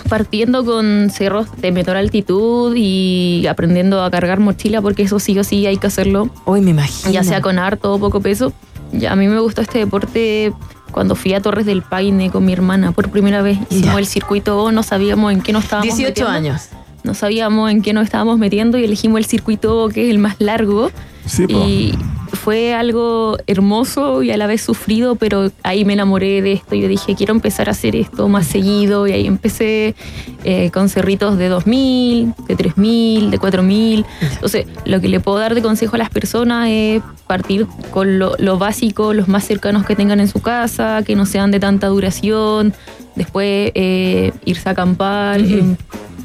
partiendo 0.10 0.64
con 0.64 1.10
cerros 1.12 1.48
de 1.58 1.72
menor 1.72 1.98
altitud 1.98 2.74
y 2.78 3.46
aprendiendo 3.48 4.04
a 4.04 4.12
cargar 4.12 4.40
mochila, 4.40 4.82
porque 4.82 5.04
eso 5.04 5.20
sí 5.20 5.38
o 5.40 5.44
sí 5.44 5.66
hay 5.66 5.78
que 5.78 5.88
hacerlo. 5.88 6.30
Hoy 6.46 6.62
me 6.62 6.72
imagino. 6.72 7.12
Ya 7.12 7.24
sea 7.24 7.42
con 7.42 7.58
harto 7.60 7.94
o 7.94 8.00
poco 8.00 8.22
peso. 8.22 8.54
Ya, 8.94 9.12
a 9.12 9.16
mí 9.18 9.28
me 9.28 9.40
gustó 9.40 9.62
este 9.62 9.80
deporte 9.80 10.54
cuando 10.92 11.16
fui 11.16 11.34
a 11.34 11.42
Torres 11.42 11.66
del 11.66 11.82
Paine 11.82 12.30
con 12.32 12.46
mi 12.46 12.54
hermana 12.54 12.94
por 12.94 13.10
primera 13.10 13.42
vez. 13.42 13.58
Hicimos 13.70 13.94
Ya. 13.96 14.00
el 14.00 14.06
circuito, 14.08 14.72
no 14.72 14.82
sabíamos 14.84 15.34
en 15.34 15.42
qué 15.42 15.52
nos 15.52 15.66
estábamos 15.66 15.98
18 15.98 16.10
metiendo. 16.10 16.32
años. 16.32 16.70
No 17.08 17.14
sabíamos 17.14 17.72
en 17.72 17.82
qué 17.82 17.94
nos 17.94 18.04
estábamos 18.04 18.38
metiendo 18.38 18.78
y 18.78 18.84
elegimos 18.84 19.20
el 19.20 19.26
circuito 19.26 19.88
que 19.88 20.04
es 20.04 20.12
el 20.12 20.20
más 20.20 20.36
largo. 20.40 20.92
Sí, 21.26 21.46
y 21.50 21.94
fue 22.36 22.74
algo 22.74 23.38
hermoso 23.48 24.24
y 24.24 24.32
a 24.32 24.38
la 24.38 24.46
vez 24.46 24.62
sufrido, 24.62 25.16
pero 25.16 25.50
ahí 25.64 25.86
me 25.86 25.94
enamoré 25.94 26.42
de 26.42 26.54
esto. 26.54 26.76
Yo 26.76 26.90
dije, 26.90 27.16
quiero 27.16 27.34
empezar 27.34 27.70
a 27.70 27.72
hacer 27.72 27.96
esto 27.96 28.28
más 28.28 28.46
seguido 28.46 29.08
y 29.08 29.14
ahí 29.14 29.26
empecé 29.26 29.96
eh, 30.44 30.70
con 30.72 30.90
cerritos 30.90 31.38
de 31.38 31.50
2.000, 31.50 32.36
de 32.46 32.58
3.000, 32.58 33.30
de 33.30 33.40
4.000. 33.40 34.06
Entonces, 34.34 34.68
lo 34.84 35.00
que 35.00 35.08
le 35.08 35.22
puedo 35.22 35.40
dar 35.40 35.56
de 35.56 35.62
consejo 35.62 35.96
a 35.96 36.00
las 36.00 36.10
personas 36.10 36.68
es 36.70 37.02
partir 37.26 37.68
con 37.92 38.20
lo, 38.20 38.36
lo 38.38 38.58
básico, 38.58 39.14
los 39.14 39.30
más 39.30 39.46
cercanos 39.46 39.86
que 39.86 39.96
tengan 39.96 40.20
en 40.20 40.28
su 40.28 40.42
casa, 40.42 41.04
que 41.06 41.16
no 41.16 41.26
sean 41.26 41.52
de 41.52 41.62
tanta 41.62 41.88
duración. 41.88 42.74
Después 43.16 43.72
eh, 43.74 44.32
irse 44.46 44.70
a 44.70 44.74
acampar, 44.74 45.42
eh, 45.42 45.76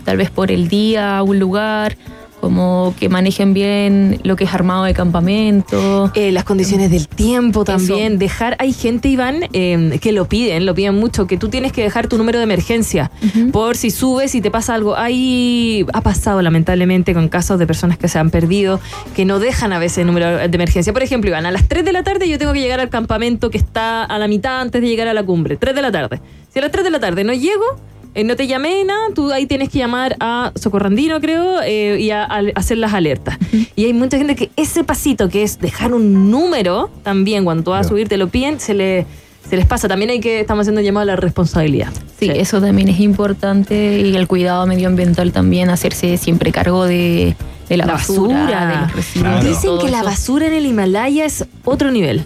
tal 0.05 0.17
vez 0.17 0.31
por 0.31 0.51
el 0.51 0.69
día 0.69 1.23
un 1.23 1.39
lugar, 1.39 1.97
como 2.43 2.93
que 2.99 3.09
manejen 3.09 3.55
bien 3.55 4.19
lo 4.25 4.35
que 4.35 4.43
es 4.43 4.53
armado 4.53 4.83
de 4.83 4.95
campamento. 4.95 6.11
Eh, 6.17 6.33
las 6.33 6.43
condiciones 6.43 6.91
del 6.91 7.07
tiempo 7.07 7.65
también. 7.65 8.15
Eso. 8.15 8.19
Dejar, 8.19 8.57
hay 8.59 8.73
gente, 8.73 9.09
Iván, 9.09 9.45
eh, 9.53 10.01
que 10.03 10.11
lo 10.11 10.27
piden, 10.27 10.67
lo 10.67 10.75
piden 10.75 10.97
mucho, 10.97 11.29
que 11.29 11.37
tú 11.37 11.49
tienes 11.51 11.71
que 11.71 11.85
dejar 11.85 12.09
tu 12.09 12.19
número 12.19 12.39
de 12.39 12.45
emergencia 12.45 13.13
por 13.53 13.77
si 13.77 13.93
subes 13.93 14.35
y 14.35 14.41
te 14.41 14.51
pasa 14.51 14.75
algo. 14.75 14.97
Ahí 14.97 15.87
ha 15.93 16.01
pasado 16.01 16.43
lamentablemente 16.43 17.15
con 17.15 17.29
casos 17.29 17.61
de 17.61 17.67
personas 17.69 17.97
que 17.97 18.09
se 18.09 18.19
han 18.19 18.31
perdido, 18.31 18.81
que 19.15 19.25
no 19.25 19.39
dejan 19.39 19.73
a 19.73 19.79
veces 19.79 19.99
el 19.99 20.09
número 20.09 20.39
de 20.39 20.45
emergencia. 20.47 20.93
Por 20.93 21.05
ejemplo, 21.05 21.31
Iván, 21.31 21.47
a 21.47 21.53
las 21.53 21.69
3 21.69 21.85
de 21.85 21.93
la 21.93 22.03
tarde 22.03 22.29
yo 22.29 22.41
tengo 22.41 22.53
que 22.53 22.61
llegar 22.61 22.81
al 22.81 22.89
campamento 22.89 23.51
que 23.51 23.59
está 23.59 24.03
a 24.03 24.19
la 24.19 24.27
mitad 24.27 24.61
antes 24.61 24.83
de 24.83 24.89
llegar 24.89 25.07
a 25.07 25.15
la 25.15 25.23
cumbre. 25.23 25.59
3 25.59 25.77
de 25.77 25.83
la 25.83 25.93
tarde. 25.93 26.21
Si 26.53 26.59
a 26.59 26.63
las 26.63 26.73
3 26.73 26.83
de 26.83 26.91
la 26.91 26.99
tarde 26.99 27.23
no 27.23 27.33
llego, 27.35 27.77
eh, 28.15 28.25
no 28.25 28.37
te 28.37 28.47
llamé 28.47 28.85
nada, 28.85 29.01
tú 29.15 29.33
ahí 29.33 29.47
tienes 29.47 29.69
que 29.71 29.79
llamar 29.79 30.17
a 30.21 30.53
Socorrandino, 30.55 31.21
creo, 31.21 31.61
eh, 31.65 31.99
y 32.01 32.11
a, 32.11 32.25
a 32.25 32.43
hacer 32.57 32.79
las 32.79 32.93
alertas. 32.93 33.39
Y 33.75 33.87
hay 33.87 33.93
mucha 33.93 34.19
gente 34.19 34.37
que 34.37 34.51
ese 34.57 34.85
pasito, 34.85 35.29
que 35.29 35.43
es 35.43 35.59
dejar 35.59 35.95
un 35.95 36.31
número, 36.31 36.91
también 37.03 37.45
cuando 37.45 37.65
tú 37.65 37.71
vas 37.71 37.87
a 37.87 37.89
subir 37.89 38.09
te 38.09 38.17
lo 38.17 38.29
piden, 38.29 38.61
se, 38.61 38.75
le, 38.75 39.07
se 39.49 39.57
les 39.57 39.67
pasa. 39.67 39.89
También 39.89 40.11
hay 40.11 40.21
que, 40.21 40.41
estamos 40.41 40.63
haciendo 40.63 40.81
llamado 40.83 41.03
a 41.03 41.07
la 41.07 41.17
responsabilidad. 41.17 41.91
Sí, 42.19 42.31
eso 42.31 42.61
también 42.61 42.89
es 42.89 43.01
importante 43.01 44.01
y 44.01 44.15
el 44.15 44.29
cuidado 44.29 44.67
medioambiental 44.67 45.33
también, 45.33 45.71
hacerse 45.71 46.17
siempre 46.19 46.53
cargo 46.53 46.85
de, 46.85 47.35
de 47.69 47.77
la, 47.77 47.87
La 47.87 47.93
basura, 47.95 48.37
basura. 48.37 48.67
de 48.67 48.77
los 48.83 48.93
residuos. 48.93 49.31
Claro. 49.33 49.49
Dicen 49.49 49.79
que 49.81 49.91
la 49.91 50.03
basura 50.03 50.47
en 50.47 50.53
el 50.53 50.67
Himalaya 50.67 51.25
es 51.25 51.47
otro 51.65 51.91
nivel. 51.91 52.23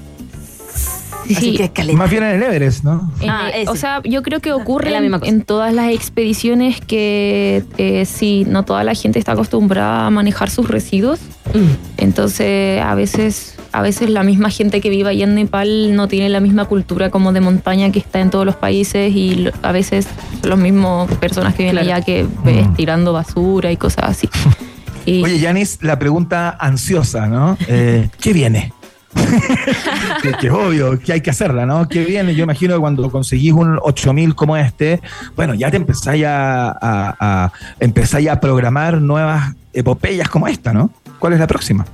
Así 1.34 1.56
que 1.56 1.70
es. 1.74 1.94
Más 1.94 2.10
bien 2.10 2.22
en 2.22 2.30
el 2.36 2.42
Everest, 2.42 2.84
¿no? 2.84 3.10
Ah, 3.28 3.48
eh, 3.54 3.64
o 3.68 3.76
sea, 3.76 4.00
yo 4.04 4.22
creo 4.22 4.40
que 4.40 4.52
ocurre 4.52 4.90
la 4.90 4.98
en, 4.98 5.04
misma 5.04 5.18
cosa. 5.20 5.30
en 5.30 5.42
todas 5.42 5.72
las 5.74 5.90
expediciones 5.90 6.80
que 6.80 7.64
eh, 7.78 8.04
sí, 8.04 8.44
no 8.48 8.64
toda 8.64 8.84
la 8.84 8.94
gente 8.94 9.18
está 9.18 9.32
acostumbrada 9.32 10.06
a 10.06 10.10
manejar 10.10 10.50
sus 10.50 10.68
residuos. 10.68 11.20
Mm. 11.54 11.70
Entonces, 11.98 12.82
a 12.82 12.94
veces, 12.94 13.56
a 13.72 13.82
veces 13.82 14.10
la 14.10 14.22
misma 14.22 14.50
gente 14.50 14.80
que 14.80 14.90
vive 14.90 15.08
allá 15.10 15.24
en 15.24 15.34
Nepal 15.34 15.94
no 15.96 16.08
tiene 16.08 16.28
la 16.28 16.40
misma 16.40 16.66
cultura 16.66 17.10
como 17.10 17.32
de 17.32 17.40
montaña 17.40 17.90
que 17.90 17.98
está 17.98 18.20
en 18.20 18.30
todos 18.30 18.44
los 18.46 18.56
países 18.56 19.14
y 19.14 19.48
a 19.62 19.72
veces 19.72 20.06
son 20.40 20.50
los 20.50 20.58
mismos 20.58 21.10
personas 21.18 21.54
que 21.54 21.64
viven 21.64 21.76
Claro. 21.76 21.94
allá 21.96 22.04
que 22.04 22.26
ves 22.44 22.66
Mm. 22.68 22.74
tirando 22.74 23.12
basura 23.12 23.70
y 23.72 23.76
cosas 23.76 24.04
así. 24.10 24.28
Y 25.08 25.22
Oye, 25.22 25.38
Yanis, 25.38 25.78
la 25.82 26.00
pregunta 26.00 26.56
ansiosa, 26.58 27.28
¿no? 27.28 27.56
Eh, 27.68 28.08
¿Qué 28.20 28.32
viene? 28.32 28.72
que, 30.22 30.32
que 30.32 30.46
es 30.46 30.52
obvio, 30.52 30.98
que 30.98 31.12
hay 31.14 31.20
que 31.20 31.30
hacerla, 31.30 31.66
¿no? 31.66 31.88
¿Qué 31.88 32.04
viene? 32.04 32.34
Yo 32.34 32.44
imagino 32.44 32.74
que 32.74 32.80
cuando 32.80 33.10
conseguís 33.10 33.52
un 33.52 33.78
8000 33.82 34.34
como 34.34 34.56
este, 34.56 35.00
bueno, 35.34 35.54
ya 35.54 35.70
te 35.70 35.76
empezáis 35.76 36.24
a, 36.24 36.68
a, 36.70 37.16
a- 37.20 37.52
empezáis 37.80 38.28
a 38.28 38.40
programar 38.40 39.00
nuevas 39.00 39.54
epopeyas 39.72 40.28
como 40.28 40.48
esta, 40.48 40.72
¿no? 40.72 40.90
¿Cuál 41.18 41.32
es 41.34 41.40
la 41.40 41.46
próxima? 41.46 41.84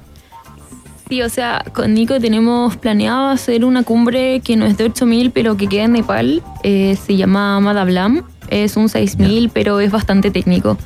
Sí, 1.08 1.20
o 1.20 1.28
sea, 1.28 1.62
con 1.74 1.92
Nico 1.92 2.18
tenemos 2.20 2.76
planeado 2.76 3.28
hacer 3.28 3.64
una 3.64 3.82
cumbre 3.82 4.40
que 4.40 4.56
no 4.56 4.64
es 4.64 4.78
de 4.78 4.84
8000, 4.84 5.30
pero 5.30 5.56
que 5.56 5.66
queda 5.68 5.84
en 5.84 5.92
Nepal. 5.92 6.42
Eh, 6.62 6.96
se 7.04 7.16
llama 7.16 7.60
Madablam. 7.60 8.22
Es 8.48 8.76
un 8.76 8.88
6000, 8.88 9.50
pero 9.50 9.80
es 9.80 9.90
bastante 9.90 10.30
técnico. 10.30 10.78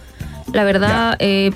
La 0.53 0.65
verdad, 0.65 1.17
eh, 1.21 1.53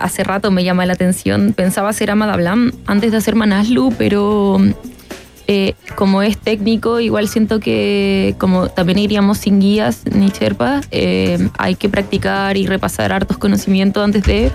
hace 0.00 0.24
rato 0.24 0.50
me 0.50 0.64
llama 0.64 0.86
la 0.86 0.92
atención. 0.94 1.52
Pensaba 1.54 1.88
hacer 1.90 2.10
a 2.10 2.14
Madablam 2.14 2.72
antes 2.86 3.10
de 3.12 3.18
hacer 3.18 3.34
Manaslu, 3.34 3.92
pero 3.98 4.58
eh, 5.46 5.74
como 5.94 6.22
es 6.22 6.38
técnico, 6.38 7.00
igual 7.00 7.28
siento 7.28 7.60
que 7.60 8.34
como 8.38 8.68
también 8.68 8.98
iríamos 8.98 9.38
sin 9.38 9.60
guías 9.60 10.02
ni 10.12 10.28
sherpas, 10.28 10.86
eh, 10.90 11.48
hay 11.58 11.74
que 11.74 11.88
practicar 11.88 12.56
y 12.56 12.66
repasar 12.66 13.12
hartos 13.12 13.36
conocimientos 13.38 14.02
antes 14.02 14.22
de, 14.24 14.50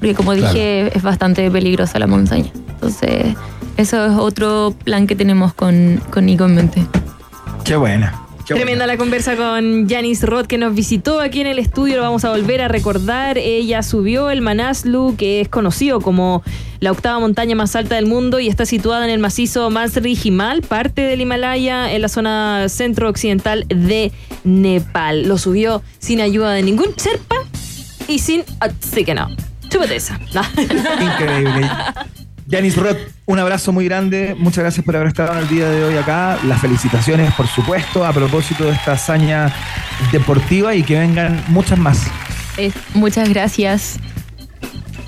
porque 0.00 0.14
como 0.14 0.32
Claro. 0.32 0.52
dije, 0.52 0.96
es 0.96 1.02
bastante 1.02 1.50
peligrosa 1.50 1.98
la 1.98 2.06
montaña. 2.08 2.50
Entonces, 2.70 3.36
eso 3.76 4.04
es 4.06 4.12
otro 4.18 4.74
plan 4.84 5.06
que 5.06 5.14
tenemos 5.14 5.54
con, 5.54 6.00
con 6.10 6.26
Nico 6.26 6.44
en 6.44 6.54
mente. 6.56 6.82
Qué 7.64 7.76
buena. 7.76 8.21
Qué 8.46 8.54
Tremenda 8.54 8.86
la 8.86 8.96
conversa 8.96 9.36
con 9.36 9.88
Janice 9.88 10.26
Roth 10.26 10.46
que 10.46 10.58
nos 10.58 10.74
visitó 10.74 11.20
aquí 11.20 11.40
en 11.40 11.46
el 11.46 11.58
estudio, 11.58 11.96
lo 11.96 12.02
vamos 12.02 12.24
a 12.24 12.30
volver 12.30 12.60
a 12.60 12.68
recordar. 12.68 13.38
Ella 13.38 13.82
subió 13.82 14.30
el 14.30 14.40
Manaslu, 14.40 15.14
que 15.16 15.40
es 15.40 15.48
conocido 15.48 16.00
como 16.00 16.42
la 16.80 16.90
octava 16.90 17.18
montaña 17.20 17.54
más 17.54 17.76
alta 17.76 17.94
del 17.94 18.06
mundo 18.06 18.40
y 18.40 18.48
está 18.48 18.66
situada 18.66 19.04
en 19.04 19.10
el 19.10 19.20
macizo 19.20 19.70
Masri 19.70 20.18
Himal, 20.22 20.62
parte 20.62 21.02
del 21.02 21.20
Himalaya, 21.20 21.92
en 21.92 22.02
la 22.02 22.08
zona 22.08 22.68
centro-occidental 22.68 23.64
de 23.68 24.12
Nepal. 24.44 25.28
Lo 25.28 25.38
subió 25.38 25.82
sin 25.98 26.20
ayuda 26.20 26.52
de 26.52 26.62
ningún 26.62 26.94
Sherpa 26.96 27.36
y 28.08 28.18
sin. 28.18 28.44
Chúpate 29.70 29.96
esa. 29.96 30.18
No. 30.34 30.42
Increíble. 31.00 31.70
Yanis 32.52 32.76
Roth, 32.76 32.98
un 33.24 33.38
abrazo 33.38 33.72
muy 33.72 33.86
grande. 33.86 34.36
Muchas 34.38 34.58
gracias 34.62 34.84
por 34.84 34.94
haber 34.94 35.08
estado 35.08 35.32
en 35.32 35.38
el 35.38 35.48
día 35.48 35.70
de 35.70 35.84
hoy 35.84 35.96
acá. 35.96 36.38
Las 36.44 36.60
felicitaciones, 36.60 37.32
por 37.32 37.46
supuesto, 37.46 38.04
a 38.04 38.12
propósito 38.12 38.64
de 38.64 38.72
esta 38.72 38.92
hazaña 38.92 39.50
deportiva 40.12 40.74
y 40.74 40.82
que 40.82 40.98
vengan 40.98 41.42
muchas 41.48 41.78
más. 41.78 42.02
Eh, 42.58 42.70
muchas 42.92 43.30
gracias. 43.30 43.98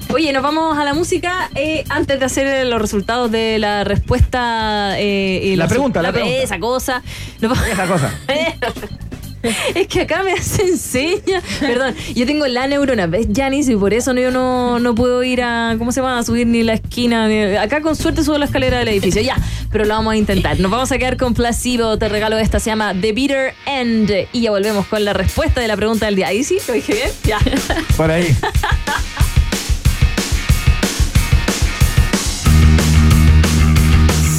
Oye, 0.08 0.32
nos 0.32 0.42
vamos 0.42 0.78
a 0.78 0.84
la 0.84 0.94
música 0.94 1.50
eh, 1.54 1.84
antes 1.90 2.18
de 2.18 2.24
hacer 2.24 2.66
los 2.66 2.80
resultados 2.80 3.30
de 3.30 3.58
la 3.58 3.84
respuesta. 3.84 4.98
eh, 4.98 5.40
y 5.44 5.56
La 5.56 5.64
los- 5.64 5.72
pregunta, 5.72 6.00
la 6.00 6.12
pregunta. 6.12 6.36
Esa 6.38 6.58
cosa. 6.58 7.02
Nos 7.42 7.50
vamos- 7.50 7.68
Esa 7.68 7.86
cosa. 7.86 8.10
Es 9.74 9.86
que 9.88 10.02
acá 10.02 10.22
me 10.22 10.32
hacen 10.32 10.76
señas. 10.78 11.42
Perdón, 11.60 11.94
yo 12.14 12.26
tengo 12.26 12.46
la 12.46 12.66
neurona, 12.66 13.06
¿ves, 13.06 13.26
Janis? 13.34 13.68
Y 13.68 13.76
por 13.76 13.92
eso 13.94 14.12
no- 14.14 14.20
yo 14.20 14.30
no, 14.30 14.78
no 14.78 14.94
puedo 14.94 15.22
ir 15.22 15.42
a. 15.42 15.74
¿Cómo 15.78 15.92
se 15.92 16.00
llama? 16.00 16.18
A 16.18 16.22
subir 16.24 16.46
ni 16.46 16.62
la 16.62 16.74
esquina. 16.74 17.28
ni- 17.28 17.56
acá 17.56 17.80
con 17.82 17.94
suerte 17.96 18.24
subo 18.24 18.38
la 18.38 18.46
escalera 18.46 18.78
del 18.78 18.88
edificio. 18.88 19.20
Ya, 19.22 19.36
pero 19.70 19.84
lo 19.84 19.94
vamos 19.94 20.12
a 20.14 20.16
intentar. 20.16 20.58
Nos 20.60 20.70
vamos 20.70 20.90
a 20.92 20.98
quedar 20.98 21.16
con 21.16 21.34
Placebo. 21.34 21.98
Te 21.98 22.08
regalo 22.08 22.38
esta. 22.38 22.58
Se 22.60 22.70
llama 22.70 22.94
The 22.98 23.12
Bitter 23.12 23.54
End. 23.66 24.10
Y 24.32 24.40
ya 24.42 24.50
volvemos 24.50 24.86
con 24.86 25.04
la 25.04 25.12
respuesta 25.12 25.60
de 25.60 25.68
la 25.68 25.76
pregunta 25.76 26.06
del 26.06 26.16
día. 26.16 26.28
¿Ahí 26.28 26.42
sí? 26.44 26.58
¿Lo 26.66 26.74
dije 26.74 26.94
bien? 26.94 27.10
Ya. 27.24 27.38
Por 27.96 28.10
ahí. 28.10 28.34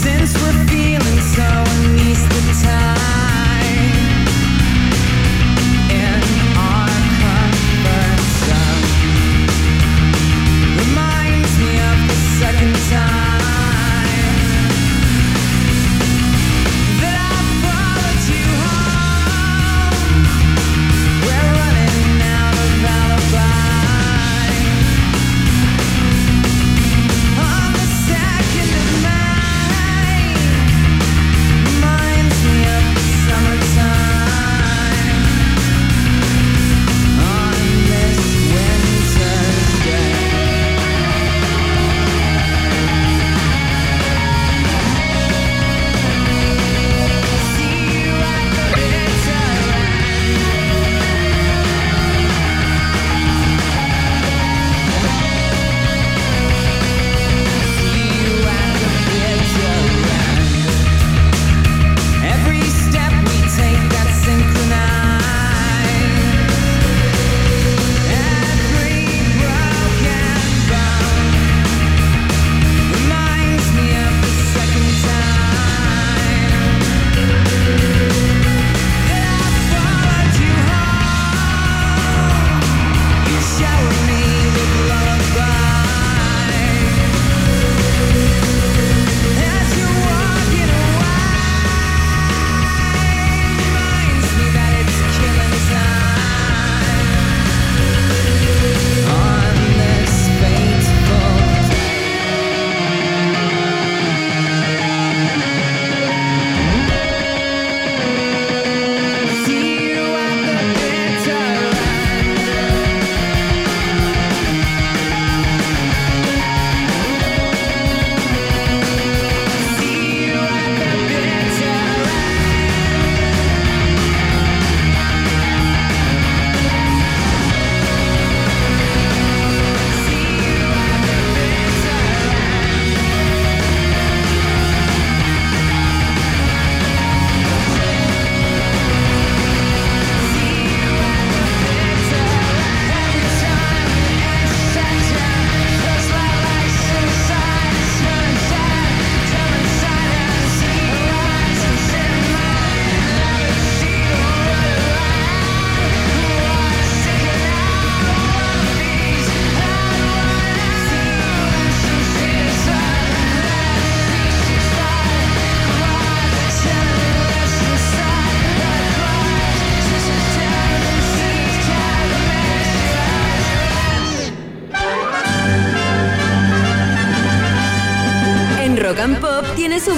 Since 0.01 0.33
we're 0.41 0.67
feeling 0.67 1.19
so 1.35 1.47
uneasy 1.75 2.27
the 2.27 2.53
time 2.63 3.04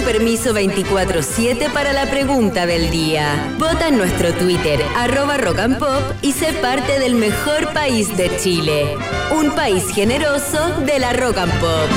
permiso 0.08 0.54
24-7 0.54 1.70
para 1.74 1.92
la 1.92 2.10
pregunta 2.10 2.66
del 2.66 2.90
día. 2.90 3.54
Vota 3.60 3.90
en 3.90 3.98
nuestro 3.98 4.34
Twitter, 4.34 4.80
arroba 4.96 5.36
rock 5.36 5.60
and 5.60 5.80
pop, 5.80 6.02
y 6.22 6.32
sé 6.32 6.54
parte 6.54 6.98
del 6.98 7.16
mejor 7.16 7.74
país 7.74 8.16
de 8.16 8.32
Chile. 8.38 8.96
Un 9.38 9.52
país 9.52 9.84
generoso 9.94 10.70
de 10.86 11.00
la 11.00 11.12
rock 11.12 11.40
and 11.40 11.54
pop. 11.60 11.90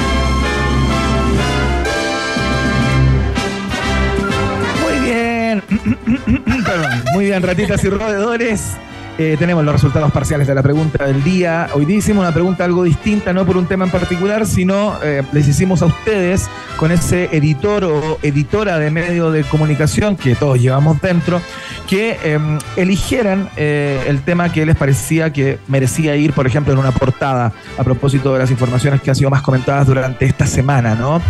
Muy 4.82 5.08
bien. 5.08 5.62
Perdón. 6.64 7.04
Muy 7.14 7.26
bien, 7.26 7.40
ratitas 7.44 7.84
y 7.84 7.90
roedores. 7.90 8.76
Eh, 9.20 9.36
tenemos 9.38 9.62
los 9.62 9.74
resultados 9.74 10.10
parciales 10.12 10.46
de 10.46 10.54
la 10.54 10.62
pregunta 10.62 11.04
del 11.04 11.22
día. 11.22 11.68
Hoy 11.74 11.84
día 11.84 11.98
hicimos 11.98 12.22
una 12.22 12.32
pregunta 12.32 12.64
algo 12.64 12.84
distinta, 12.84 13.34
no 13.34 13.44
por 13.44 13.58
un 13.58 13.66
tema 13.66 13.84
en 13.84 13.90
particular, 13.90 14.46
sino 14.46 14.94
eh, 15.02 15.22
les 15.32 15.46
hicimos 15.46 15.82
a 15.82 15.86
ustedes 15.86 16.48
con 16.78 16.90
ese 16.90 17.28
editor 17.30 17.84
o 17.84 18.18
editora 18.22 18.78
de 18.78 18.90
medio 18.90 19.30
de 19.30 19.44
comunicación 19.44 20.16
que 20.16 20.34
todos 20.34 20.58
llevamos 20.58 21.02
dentro, 21.02 21.42
que 21.86 22.16
eh, 22.24 22.38
eligieran 22.76 23.50
eh, 23.58 24.02
el 24.06 24.22
tema 24.22 24.50
que 24.50 24.64
les 24.64 24.74
parecía 24.74 25.34
que 25.34 25.58
merecía 25.68 26.16
ir, 26.16 26.32
por 26.32 26.46
ejemplo, 26.46 26.72
en 26.72 26.78
una 26.78 26.92
portada, 26.92 27.52
a 27.76 27.84
propósito 27.84 28.32
de 28.32 28.38
las 28.38 28.50
informaciones 28.50 29.02
que 29.02 29.10
han 29.10 29.16
sido 29.16 29.28
más 29.28 29.42
comentadas 29.42 29.86
durante 29.86 30.24
esta 30.24 30.46
semana, 30.46 30.94
¿no? 30.94 31.20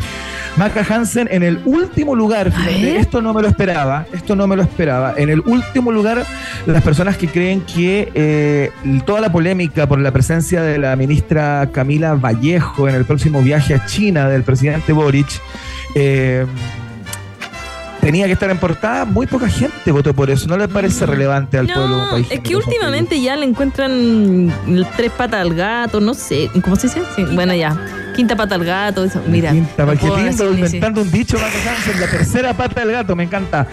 Maca 0.61 0.85
Hansen 0.87 1.27
en 1.31 1.43
el 1.43 1.59
último 1.65 2.15
lugar, 2.15 2.53
fíjate, 2.53 2.99
esto 2.99 3.23
no 3.23 3.33
me 3.33 3.41
lo 3.41 3.49
esperaba, 3.49 4.05
esto 4.13 4.37
no 4.37 4.47
me 4.47 4.57
lo 4.57 4.63
esperaba. 4.63 5.15
En 5.17 5.31
el 5.31 5.41
último 5.41 5.91
lugar, 5.91 6.27
las 6.67 6.83
personas 6.83 7.17
que 7.17 7.29
creen 7.29 7.63
que 7.63 8.13
eh, 8.15 8.71
toda 9.07 9.23
la 9.23 9.33
polémica 9.33 9.89
por 9.89 9.99
la 10.01 10.13
presencia 10.13 10.61
de 10.61 10.77
la 10.77 10.95
ministra 10.97 11.71
Camila 11.73 12.13
Vallejo 12.13 12.91
en 12.91 12.95
el 12.95 13.07
próximo 13.07 13.41
viaje 13.41 13.73
a 13.73 13.87
China 13.87 14.29
del 14.29 14.43
presidente 14.43 14.93
Boric, 14.93 15.29
eh, 15.95 16.45
tenía 18.03 18.27
que 18.27 18.33
estar 18.33 18.51
en 18.51 18.59
portada, 18.59 19.07
muy 19.07 19.27
poca 19.27 19.49
gente 19.49 19.91
votó 19.93 20.13
por 20.13 20.29
eso. 20.29 20.47
¿No 20.47 20.59
le 20.59 20.69
parece 20.69 21.07
relevante 21.07 21.57
al 21.57 21.69
pueblo 21.69 21.97
de 21.97 22.03
un 22.03 22.11
país? 22.11 22.27
Es 22.29 22.41
que 22.41 22.55
últimamente 22.55 23.19
ya 23.19 23.35
le 23.35 23.47
encuentran 23.47 24.53
tres 24.95 25.11
patas 25.13 25.41
al 25.41 25.55
gato, 25.55 26.03
no 26.03 26.13
sé, 26.13 26.51
¿cómo 26.63 26.77
se 26.77 26.89
dice? 26.89 27.01
Sí, 27.17 27.25
bueno, 27.33 27.55
ya. 27.55 27.75
Quinta 28.15 28.37
pata 28.37 28.55
al 28.55 28.65
gato, 28.65 29.05
eso. 29.05 29.23
Mira. 29.27 29.53
Quinta, 29.53 29.85
no 29.85 29.93
qué 29.93 30.07
lindo, 30.23 30.53
sí. 30.53 30.61
inventando 30.61 31.03
un 31.03 31.11
dicho, 31.11 31.39
Maca 31.39 31.71
Hansen, 31.71 32.01
la 32.01 32.07
tercera 32.07 32.55
pata 32.55 32.81
del 32.81 32.93
gato, 32.93 33.17
me 33.17 33.25
encanta. 33.25 33.67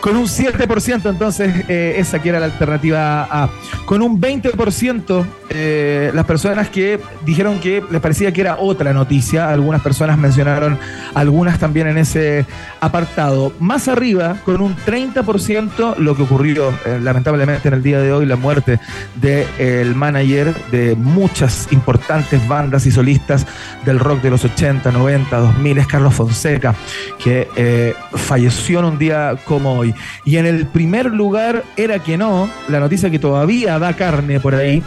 Con 0.00 0.16
un 0.16 0.26
7%, 0.26 1.10
entonces, 1.10 1.64
eh, 1.68 1.96
esa 1.98 2.20
que 2.20 2.28
era 2.28 2.40
la 2.40 2.46
alternativa 2.46 3.24
A. 3.30 3.50
Con 3.84 4.02
un 4.02 4.20
20%, 4.20 5.26
eh, 5.50 6.10
las 6.14 6.26
personas 6.26 6.68
que 6.68 7.00
dijeron 7.24 7.58
que 7.58 7.82
les 7.90 8.00
parecía 8.00 8.32
que 8.32 8.42
era 8.42 8.58
otra 8.58 8.92
noticia, 8.92 9.50
algunas 9.50 9.80
personas 9.80 10.18
mencionaron 10.18 10.78
algunas 11.14 11.58
también 11.58 11.86
en 11.88 11.98
ese 11.98 12.46
apartado. 12.80 13.52
Más 13.58 13.88
arriba, 13.88 14.36
con 14.44 14.60
un 14.60 14.76
30%, 14.76 15.96
lo 15.96 16.14
que 16.14 16.22
ocurrió 16.22 16.70
eh, 16.84 17.00
lamentablemente 17.02 17.68
en 17.68 17.74
el 17.74 17.82
día 17.82 18.00
de 18.00 18.12
hoy, 18.12 18.26
la 18.26 18.36
muerte 18.36 18.78
del 19.16 19.94
manager 19.94 20.54
de 20.70 20.94
muchas 20.96 21.68
importantes 21.72 22.46
bandas 22.46 22.86
y 22.86 22.90
solistas 22.90 23.46
del 23.88 23.98
rock 23.98 24.20
de 24.20 24.30
los 24.30 24.44
80, 24.44 24.90
90, 24.92 25.36
2000, 25.38 25.78
es 25.78 25.86
Carlos 25.86 26.14
Fonseca, 26.14 26.74
que 27.22 27.48
eh, 27.56 27.94
falleció 28.14 28.80
en 28.80 28.84
un 28.84 28.98
día 28.98 29.36
como 29.46 29.78
hoy. 29.78 29.94
Y 30.24 30.36
en 30.36 30.44
el 30.46 30.66
primer 30.66 31.06
lugar 31.06 31.64
era 31.76 31.98
que 31.98 32.16
no, 32.18 32.48
la 32.68 32.80
noticia 32.80 33.08
que 33.10 33.18
todavía 33.18 33.78
da 33.78 33.94
carne 33.94 34.40
por 34.40 34.54
ahí, 34.54 34.82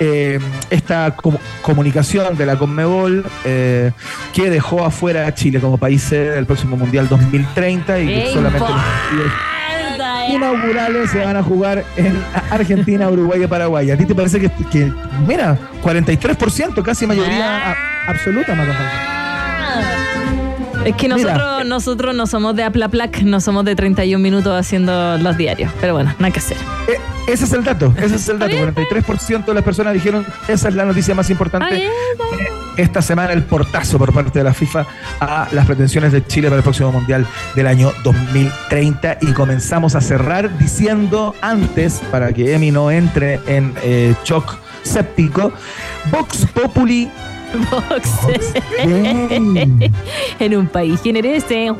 eh, 0.00 0.38
esta 0.70 1.14
com- 1.16 1.36
comunicación 1.62 2.36
de 2.36 2.46
la 2.46 2.56
Conmebol 2.56 3.24
eh, 3.44 3.90
que 4.32 4.50
dejó 4.50 4.84
afuera 4.84 5.26
a 5.26 5.34
Chile 5.34 5.60
como 5.60 5.76
país 5.76 6.02
sede 6.02 6.30
del 6.30 6.46
próximo 6.46 6.76
Mundial 6.76 7.08
2030 7.08 7.98
y 8.00 8.06
que 8.06 8.14
¡Qué 8.24 8.32
solamente 8.32 8.64
inaugurales 10.28 11.10
se 11.10 11.18
van 11.24 11.36
a 11.36 11.42
jugar 11.42 11.84
en 11.96 12.18
Argentina, 12.50 13.08
Uruguay 13.10 13.42
y 13.44 13.46
Paraguay. 13.46 13.90
¿A 13.90 13.96
ti 13.96 14.04
te 14.06 14.14
parece 14.14 14.40
que, 14.40 14.50
que 14.70 14.90
mira, 15.26 15.56
43%, 15.82 16.82
casi 16.82 17.06
mayoría 17.06 17.72
a- 17.72 17.76
absoluta, 18.06 18.52
Hansen? 18.52 19.14
Es 20.84 20.94
que 20.96 21.08
Mira. 21.08 21.32
nosotros, 21.32 21.66
nosotros 21.66 22.14
no 22.14 22.26
somos 22.26 22.54
de 22.56 22.62
Aplaplac, 22.64 23.22
no 23.22 23.40
somos 23.40 23.64
de 23.64 23.74
31 23.74 24.22
minutos 24.22 24.52
haciendo 24.58 25.16
los 25.16 25.36
diarios. 25.38 25.72
Pero 25.80 25.94
bueno, 25.94 26.12
nada 26.18 26.30
que 26.30 26.40
hacer. 26.40 26.58
Eh, 26.88 26.98
ese 27.26 27.44
es 27.44 27.52
el 27.54 27.64
dato, 27.64 27.94
ese 27.96 28.16
es 28.16 28.28
el 28.28 28.38
dato. 28.38 28.54
43% 28.54 29.46
de 29.46 29.54
las 29.54 29.62
personas 29.64 29.94
dijeron 29.94 30.26
esa 30.46 30.68
es 30.68 30.74
la 30.74 30.84
noticia 30.84 31.14
más 31.14 31.30
importante. 31.30 31.86
Eh, 31.86 31.90
Esta 32.76 33.00
semana 33.00 33.32
el 33.32 33.44
portazo 33.44 33.96
por 33.98 34.12
parte 34.12 34.38
de 34.38 34.44
la 34.44 34.52
FIFA 34.52 34.84
a 35.20 35.48
las 35.52 35.64
pretensiones 35.64 36.12
de 36.12 36.26
Chile 36.26 36.48
para 36.48 36.58
el 36.58 36.62
próximo 36.62 36.92
Mundial 36.92 37.24
del 37.54 37.66
año 37.66 37.90
2030 38.02 39.18
y 39.22 39.32
comenzamos 39.32 39.94
a 39.94 40.02
cerrar 40.02 40.58
diciendo 40.58 41.34
antes, 41.40 42.02
para 42.10 42.30
que 42.34 42.52
Emi 42.54 42.70
no 42.72 42.90
entre 42.90 43.40
en 43.46 43.72
eh, 43.82 44.14
shock 44.24 44.56
séptico, 44.82 45.50
Vox 46.10 46.44
Populi 46.52 47.08
En 50.40 50.56
un 50.56 50.66
país 50.66 51.00
generese. 51.02 51.70